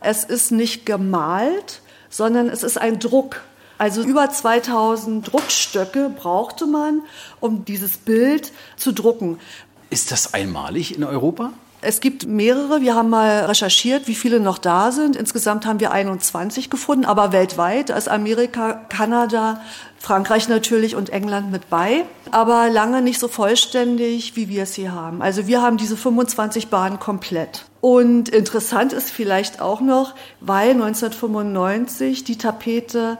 Es 0.00 0.24
ist 0.24 0.50
nicht 0.52 0.84
gemalt, 0.84 1.80
sondern 2.10 2.48
es 2.48 2.62
ist 2.62 2.76
ein 2.76 2.98
Druck. 2.98 3.42
Also 3.78 4.02
über 4.02 4.30
2000 4.30 5.32
Druckstöcke 5.32 6.10
brauchte 6.10 6.66
man, 6.66 7.02
um 7.40 7.64
dieses 7.64 7.96
Bild 7.96 8.52
zu 8.76 8.92
drucken. 8.92 9.38
Ist 9.90 10.12
das 10.12 10.34
einmalig 10.34 10.96
in 10.96 11.04
Europa? 11.04 11.52
Es 11.84 12.00
gibt 12.00 12.26
mehrere. 12.26 12.80
Wir 12.80 12.94
haben 12.94 13.10
mal 13.10 13.44
recherchiert, 13.44 14.08
wie 14.08 14.14
viele 14.14 14.40
noch 14.40 14.56
da 14.56 14.90
sind. 14.90 15.16
Insgesamt 15.16 15.66
haben 15.66 15.80
wir 15.80 15.92
21 15.92 16.70
gefunden, 16.70 17.04
aber 17.04 17.32
weltweit, 17.32 17.90
da 17.90 17.96
ist 17.96 18.08
Amerika, 18.08 18.84
Kanada, 18.88 19.60
Frankreich 19.98 20.48
natürlich 20.48 20.96
und 20.96 21.10
England 21.10 21.52
mit 21.52 21.68
bei, 21.68 22.04
aber 22.30 22.70
lange 22.70 23.02
nicht 23.02 23.18
so 23.20 23.28
vollständig, 23.28 24.34
wie 24.34 24.48
wir 24.48 24.62
es 24.62 24.74
hier 24.74 24.92
haben. 24.92 25.20
Also 25.20 25.46
wir 25.46 25.60
haben 25.60 25.76
diese 25.76 25.96
25 25.96 26.68
Bahnen 26.68 26.98
komplett. 26.98 27.66
Und 27.80 28.30
interessant 28.30 28.94
ist 28.94 29.10
vielleicht 29.10 29.60
auch 29.60 29.82
noch, 29.82 30.14
weil 30.40 30.70
1995 30.70 32.24
die 32.24 32.38
Tapete 32.38 33.18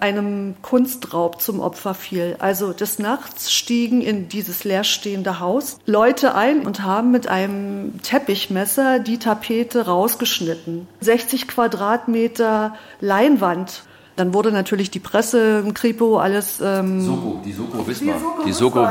einem 0.00 0.54
Kunstraub 0.62 1.40
zum 1.40 1.60
Opfer 1.60 1.94
fiel. 1.94 2.36
Also 2.38 2.72
des 2.72 2.98
Nachts 2.98 3.52
stiegen 3.52 4.00
in 4.00 4.28
dieses 4.28 4.64
leerstehende 4.64 5.40
Haus 5.40 5.78
Leute 5.86 6.34
ein 6.34 6.66
und 6.66 6.82
haben 6.82 7.10
mit 7.10 7.28
einem 7.28 8.00
Teppichmesser 8.02 8.98
die 8.98 9.18
Tapete 9.18 9.86
rausgeschnitten. 9.86 10.88
60 11.00 11.48
Quadratmeter 11.48 12.74
Leinwand 13.00 13.84
dann 14.20 14.34
wurde 14.34 14.52
natürlich 14.52 14.90
die 14.90 14.98
Presse, 14.98 15.64
Kripo, 15.72 16.18
alles. 16.18 16.60
Ähm, 16.62 17.00
Soko, 17.00 17.40
die 17.42 17.52
Soko 17.54 17.86
Wismar. 17.86 18.16
Die 18.46 18.52
Soko, 18.52 18.86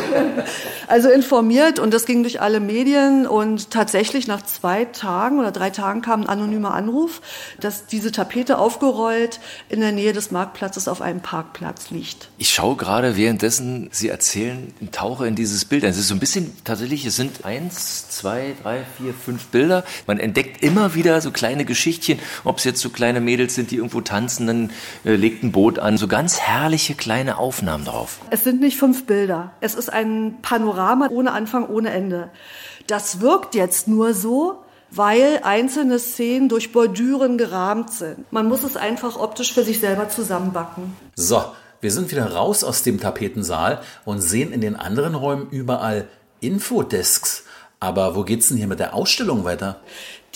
also 0.86 1.10
informiert 1.10 1.80
und 1.80 1.92
das 1.92 2.06
ging 2.06 2.22
durch 2.22 2.40
alle 2.40 2.60
Medien 2.60 3.26
und 3.26 3.72
tatsächlich 3.72 4.28
nach 4.28 4.42
zwei 4.42 4.84
Tagen 4.84 5.40
oder 5.40 5.50
drei 5.50 5.70
Tagen 5.70 6.00
kam 6.00 6.20
ein 6.20 6.28
anonymer 6.28 6.74
Anruf, 6.74 7.22
dass 7.58 7.86
diese 7.86 8.12
Tapete 8.12 8.58
aufgerollt 8.58 9.40
in 9.68 9.80
der 9.80 9.90
Nähe 9.90 10.12
des 10.12 10.30
Marktplatzes 10.30 10.86
auf 10.86 11.02
einem 11.02 11.22
Parkplatz 11.22 11.90
liegt. 11.90 12.28
Ich 12.38 12.50
schaue 12.50 12.76
gerade 12.76 13.16
währenddessen 13.16 13.88
Sie 13.90 14.10
erzählen, 14.10 14.72
tauche 14.92 15.26
in 15.26 15.34
dieses 15.34 15.64
Bild. 15.64 15.82
Es 15.82 15.98
ist 15.98 16.06
so 16.06 16.14
ein 16.14 16.20
bisschen 16.20 16.52
tatsächlich, 16.62 17.04
es 17.04 17.16
sind 17.16 17.44
eins, 17.44 18.10
zwei, 18.10 18.54
drei, 18.62 18.84
vier, 18.96 19.12
fünf 19.12 19.46
Bilder. 19.46 19.82
Man 20.06 20.20
entdeckt 20.20 20.62
immer 20.62 20.94
wieder 20.94 21.20
so 21.20 21.32
kleine 21.32 21.64
Geschichtchen, 21.64 22.20
ob 22.44 22.58
es 22.58 22.64
jetzt 22.64 22.80
so 22.80 22.90
kleine 22.90 23.20
Mädels 23.20 23.56
sind, 23.56 23.72
die 23.72 23.76
irgendwo 23.76 24.00
tanzen 24.00 24.19
Tanzenden 24.20 24.70
äh, 25.04 25.14
legt 25.14 25.42
ein 25.42 25.52
Boot 25.52 25.78
an. 25.78 25.96
So 25.96 26.06
ganz 26.06 26.38
herrliche 26.38 26.94
kleine 26.94 27.38
Aufnahmen 27.38 27.86
drauf. 27.86 28.18
Es 28.30 28.44
sind 28.44 28.60
nicht 28.60 28.76
fünf 28.76 29.06
Bilder. 29.06 29.52
Es 29.60 29.74
ist 29.74 29.90
ein 29.90 30.36
Panorama 30.42 31.08
ohne 31.10 31.32
Anfang, 31.32 31.66
ohne 31.66 31.90
Ende. 31.90 32.28
Das 32.86 33.20
wirkt 33.20 33.54
jetzt 33.54 33.88
nur 33.88 34.12
so, 34.12 34.62
weil 34.90 35.40
einzelne 35.42 35.98
Szenen 35.98 36.50
durch 36.50 36.72
Bordüren 36.72 37.38
gerahmt 37.38 37.92
sind. 37.92 38.30
Man 38.30 38.46
muss 38.46 38.62
es 38.62 38.76
einfach 38.76 39.18
optisch 39.18 39.54
für 39.54 39.64
sich 39.64 39.80
selber 39.80 40.10
zusammenbacken. 40.10 40.94
So, 41.14 41.42
wir 41.80 41.90
sind 41.90 42.10
wieder 42.10 42.32
raus 42.32 42.62
aus 42.62 42.82
dem 42.82 43.00
Tapetensaal 43.00 43.80
und 44.04 44.20
sehen 44.20 44.52
in 44.52 44.60
den 44.60 44.76
anderen 44.76 45.14
Räumen 45.14 45.48
überall 45.50 46.08
Infodesks. 46.40 47.44
Aber 47.82 48.14
wo 48.14 48.24
geht's 48.24 48.48
denn 48.48 48.58
hier 48.58 48.66
mit 48.66 48.80
der 48.80 48.92
Ausstellung 48.92 49.44
weiter? 49.44 49.80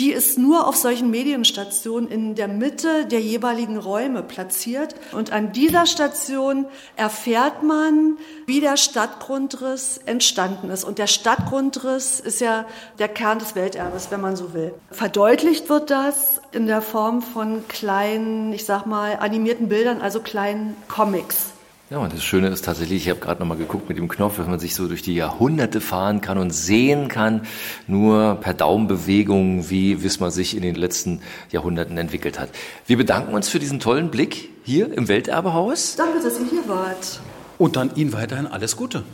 Die 0.00 0.10
ist 0.10 0.38
nur 0.38 0.66
auf 0.66 0.74
solchen 0.74 1.10
Medienstationen 1.10 2.10
in 2.10 2.34
der 2.34 2.48
Mitte 2.48 3.06
der 3.06 3.20
jeweiligen 3.20 3.78
Räume 3.78 4.24
platziert. 4.24 4.96
Und 5.12 5.32
an 5.32 5.52
dieser 5.52 5.86
Station 5.86 6.66
erfährt 6.96 7.62
man, 7.62 8.18
wie 8.46 8.60
der 8.60 8.76
Stadtgrundriss 8.76 10.00
entstanden 10.04 10.70
ist. 10.70 10.82
Und 10.82 10.98
der 10.98 11.06
Stadtgrundriss 11.06 12.18
ist 12.18 12.40
ja 12.40 12.64
der 12.98 13.08
Kern 13.08 13.38
des 13.38 13.54
Welterbes, 13.54 14.10
wenn 14.10 14.20
man 14.20 14.34
so 14.34 14.52
will. 14.52 14.74
Verdeutlicht 14.90 15.68
wird 15.68 15.90
das 15.90 16.40
in 16.50 16.66
der 16.66 16.82
Form 16.82 17.22
von 17.22 17.66
kleinen, 17.68 18.52
ich 18.52 18.64
sag 18.64 18.86
mal, 18.86 19.18
animierten 19.20 19.68
Bildern, 19.68 20.02
also 20.02 20.18
kleinen 20.18 20.76
Comics. 20.88 21.53
Ja, 21.90 21.98
und 21.98 22.14
das 22.14 22.24
Schöne 22.24 22.48
ist 22.48 22.64
tatsächlich, 22.64 23.02
ich 23.02 23.10
habe 23.10 23.20
gerade 23.20 23.40
nochmal 23.40 23.58
geguckt 23.58 23.90
mit 23.90 23.98
dem 23.98 24.08
Knopf, 24.08 24.38
dass 24.38 24.46
man 24.46 24.58
sich 24.58 24.74
so 24.74 24.88
durch 24.88 25.02
die 25.02 25.14
Jahrhunderte 25.14 25.82
fahren 25.82 26.22
kann 26.22 26.38
und 26.38 26.50
sehen 26.50 27.08
kann, 27.08 27.42
nur 27.86 28.36
per 28.40 28.54
Daumenbewegung, 28.54 29.68
wie 29.68 30.02
Wismar 30.02 30.30
sich 30.30 30.56
in 30.56 30.62
den 30.62 30.76
letzten 30.76 31.20
Jahrhunderten 31.50 31.98
entwickelt 31.98 32.40
hat. 32.40 32.48
Wir 32.86 32.96
bedanken 32.96 33.34
uns 33.34 33.50
für 33.50 33.58
diesen 33.58 33.80
tollen 33.80 34.10
Blick 34.10 34.48
hier 34.64 34.90
im 34.94 35.08
Welterbehaus. 35.08 35.96
Danke, 35.96 36.22
dass 36.22 36.40
ihr 36.40 36.46
hier 36.46 36.66
wart. 36.68 37.20
Und 37.58 37.76
dann 37.76 37.94
Ihnen 37.94 38.14
weiterhin 38.14 38.46
alles 38.46 38.76
Gute. 38.76 39.04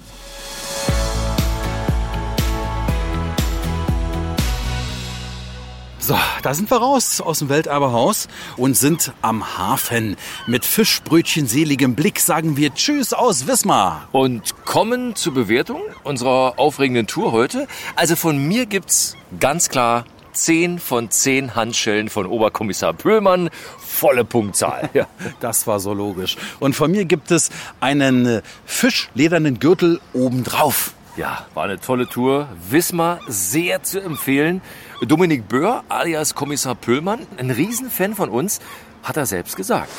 So, 6.10 6.18
da 6.42 6.54
sind 6.54 6.68
wir 6.72 6.78
raus 6.78 7.20
aus 7.20 7.38
dem 7.38 7.50
Welterbehaus 7.50 8.26
und 8.56 8.76
sind 8.76 9.12
am 9.22 9.56
Hafen. 9.58 10.16
Mit 10.48 10.64
Fischbrötchen 10.64 11.46
seligem 11.46 11.94
Blick 11.94 12.18
sagen 12.18 12.56
wir 12.56 12.74
Tschüss 12.74 13.12
aus 13.12 13.46
Wismar. 13.46 14.08
Und 14.10 14.64
kommen 14.64 15.14
zur 15.14 15.34
Bewertung 15.34 15.80
unserer 16.02 16.54
aufregenden 16.56 17.06
Tour 17.06 17.30
heute. 17.30 17.68
Also 17.94 18.16
von 18.16 18.44
mir 18.44 18.66
gibt's 18.66 19.16
ganz 19.38 19.68
klar 19.68 20.04
10 20.32 20.80
von 20.80 21.12
10 21.12 21.54
Handschellen 21.54 22.08
von 22.08 22.26
Oberkommissar 22.26 22.92
Pöhlmann. 22.92 23.48
Volle 23.78 24.24
Punktzahl. 24.24 24.90
Ja, 24.94 25.06
das 25.38 25.68
war 25.68 25.78
so 25.78 25.94
logisch. 25.94 26.36
Und 26.58 26.74
von 26.74 26.90
mir 26.90 27.04
gibt 27.04 27.30
es 27.30 27.50
einen 27.78 28.26
äh, 28.26 28.42
fischledernen 28.64 29.60
Gürtel 29.60 30.00
obendrauf. 30.12 30.92
Ja, 31.20 31.44
war 31.52 31.64
eine 31.64 31.78
tolle 31.78 32.08
Tour. 32.08 32.48
Wismar 32.70 33.20
sehr 33.28 33.82
zu 33.82 34.00
empfehlen. 34.00 34.62
Dominik 35.06 35.48
Böhr 35.48 35.84
alias 35.90 36.34
Kommissar 36.34 36.74
Pöhlmann, 36.74 37.26
ein 37.36 37.50
Riesenfan 37.50 38.14
von 38.14 38.30
uns, 38.30 38.58
hat 39.02 39.18
er 39.18 39.26
selbst 39.26 39.54
gesagt. 39.54 39.90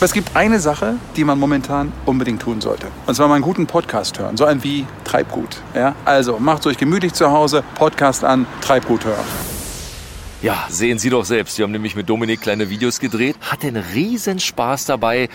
Es 0.00 0.12
gibt 0.12 0.34
eine 0.34 0.58
Sache, 0.58 0.96
die 1.14 1.22
man 1.22 1.38
momentan 1.38 1.92
unbedingt 2.04 2.42
tun 2.42 2.60
sollte. 2.60 2.88
Und 3.06 3.14
zwar 3.14 3.28
mal 3.28 3.36
einen 3.36 3.44
guten 3.44 3.68
Podcast 3.68 4.18
hören. 4.18 4.36
So 4.36 4.44
ein 4.44 4.64
wie 4.64 4.86
Treibgut. 5.04 5.62
Ja? 5.72 5.94
Also 6.04 6.40
macht 6.40 6.66
euch 6.66 6.78
gemütlich 6.78 7.12
zu 7.12 7.30
Hause, 7.30 7.62
Podcast 7.76 8.24
an, 8.24 8.44
Treibgut 8.60 9.04
hören. 9.04 9.24
Ja, 10.42 10.66
sehen 10.68 10.98
Sie 10.98 11.10
doch 11.10 11.24
selbst. 11.24 11.58
Wir 11.58 11.62
haben 11.62 11.70
nämlich 11.70 11.94
mit 11.94 12.08
Dominik 12.08 12.40
kleine 12.40 12.70
Videos 12.70 12.98
gedreht. 12.98 13.36
Hat 13.40 13.62
den 13.62 13.76
riesen 13.76 14.40
Spaß 14.40 14.86
dabei 14.86 15.28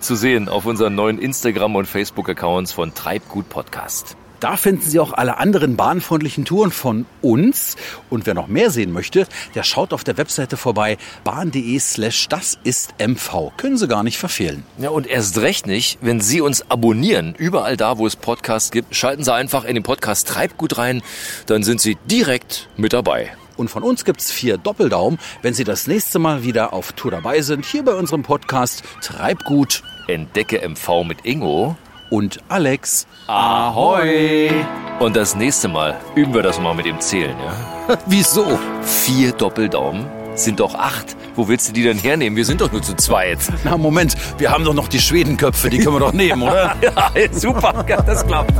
zu 0.00 0.16
sehen 0.16 0.48
auf 0.48 0.64
unseren 0.64 0.94
neuen 0.94 1.18
Instagram- 1.18 1.76
und 1.76 1.84
Facebook-Accounts 1.84 2.72
von 2.72 2.94
Treibgut 2.94 3.50
Podcast. 3.50 4.16
Da 4.40 4.56
finden 4.56 4.82
Sie 4.82 5.00
auch 5.00 5.12
alle 5.12 5.38
anderen 5.38 5.76
bahnfreundlichen 5.76 6.44
Touren 6.44 6.70
von 6.70 7.06
uns. 7.22 7.76
Und 8.08 8.26
wer 8.26 8.34
noch 8.34 8.46
mehr 8.46 8.70
sehen 8.70 8.92
möchte, 8.92 9.26
der 9.54 9.64
schaut 9.64 9.92
auf 9.92 10.04
der 10.04 10.16
Webseite 10.16 10.56
vorbei, 10.56 10.96
bahn.de 11.24 11.78
slash 11.80 12.28
das 12.28 12.58
ist 12.62 12.94
MV. 13.00 13.52
Können 13.56 13.76
Sie 13.76 13.88
gar 13.88 14.04
nicht 14.04 14.18
verfehlen. 14.18 14.62
Ja, 14.78 14.90
und 14.90 15.06
erst 15.06 15.38
recht 15.38 15.66
nicht, 15.66 15.98
wenn 16.00 16.20
Sie 16.20 16.40
uns 16.40 16.70
abonnieren, 16.70 17.34
überall 17.36 17.76
da, 17.76 17.98
wo 17.98 18.06
es 18.06 18.14
Podcasts 18.16 18.70
gibt, 18.70 18.94
schalten 18.94 19.24
Sie 19.24 19.32
einfach 19.32 19.64
in 19.64 19.74
den 19.74 19.82
Podcast 19.82 20.28
Treibgut 20.28 20.78
rein, 20.78 21.02
dann 21.46 21.62
sind 21.64 21.80
Sie 21.80 21.96
direkt 22.06 22.68
mit 22.76 22.92
dabei. 22.92 23.32
Und 23.56 23.68
von 23.70 23.82
uns 23.82 24.04
gibt's 24.04 24.30
vier 24.30 24.56
Doppeldaumen, 24.56 25.18
wenn 25.42 25.52
Sie 25.52 25.64
das 25.64 25.88
nächste 25.88 26.20
Mal 26.20 26.44
wieder 26.44 26.72
auf 26.72 26.92
Tour 26.92 27.10
dabei 27.10 27.42
sind, 27.42 27.64
hier 27.64 27.84
bei 27.84 27.94
unserem 27.94 28.22
Podcast 28.22 28.84
Treibgut. 29.02 29.82
Entdecke 30.06 30.66
MV 30.66 31.04
mit 31.04 31.26
Ingo 31.26 31.76
und 32.10 32.38
Alex. 32.48 33.06
Ahoi! 33.26 34.50
Und 34.98 35.16
das 35.16 35.36
nächste 35.36 35.68
Mal 35.68 35.96
üben 36.14 36.34
wir 36.34 36.42
das 36.42 36.60
mal 36.60 36.74
mit 36.74 36.86
dem 36.86 37.00
Zählen, 37.00 37.36
ja? 37.38 37.98
Wieso? 38.06 38.58
Vier 38.82 39.32
Doppeldaumen 39.32 40.06
sind 40.34 40.60
doch 40.60 40.74
acht. 40.74 41.16
Wo 41.34 41.48
willst 41.48 41.68
du 41.68 41.72
die 41.72 41.82
denn 41.82 41.98
hernehmen? 41.98 42.36
Wir 42.36 42.44
sind 42.44 42.60
doch 42.60 42.72
nur 42.72 42.82
zu 42.82 42.94
zweit. 42.94 43.38
Na, 43.64 43.76
Moment, 43.76 44.14
wir 44.38 44.50
haben 44.50 44.64
doch 44.64 44.74
noch 44.74 44.88
die 44.88 45.00
Schwedenköpfe, 45.00 45.70
die 45.70 45.78
können 45.78 45.96
wir 45.96 46.00
doch 46.00 46.12
nehmen, 46.12 46.42
oder? 46.42 46.76
ja, 46.82 46.92
super, 47.32 47.84
das 48.06 48.26
klappt. 48.26 48.54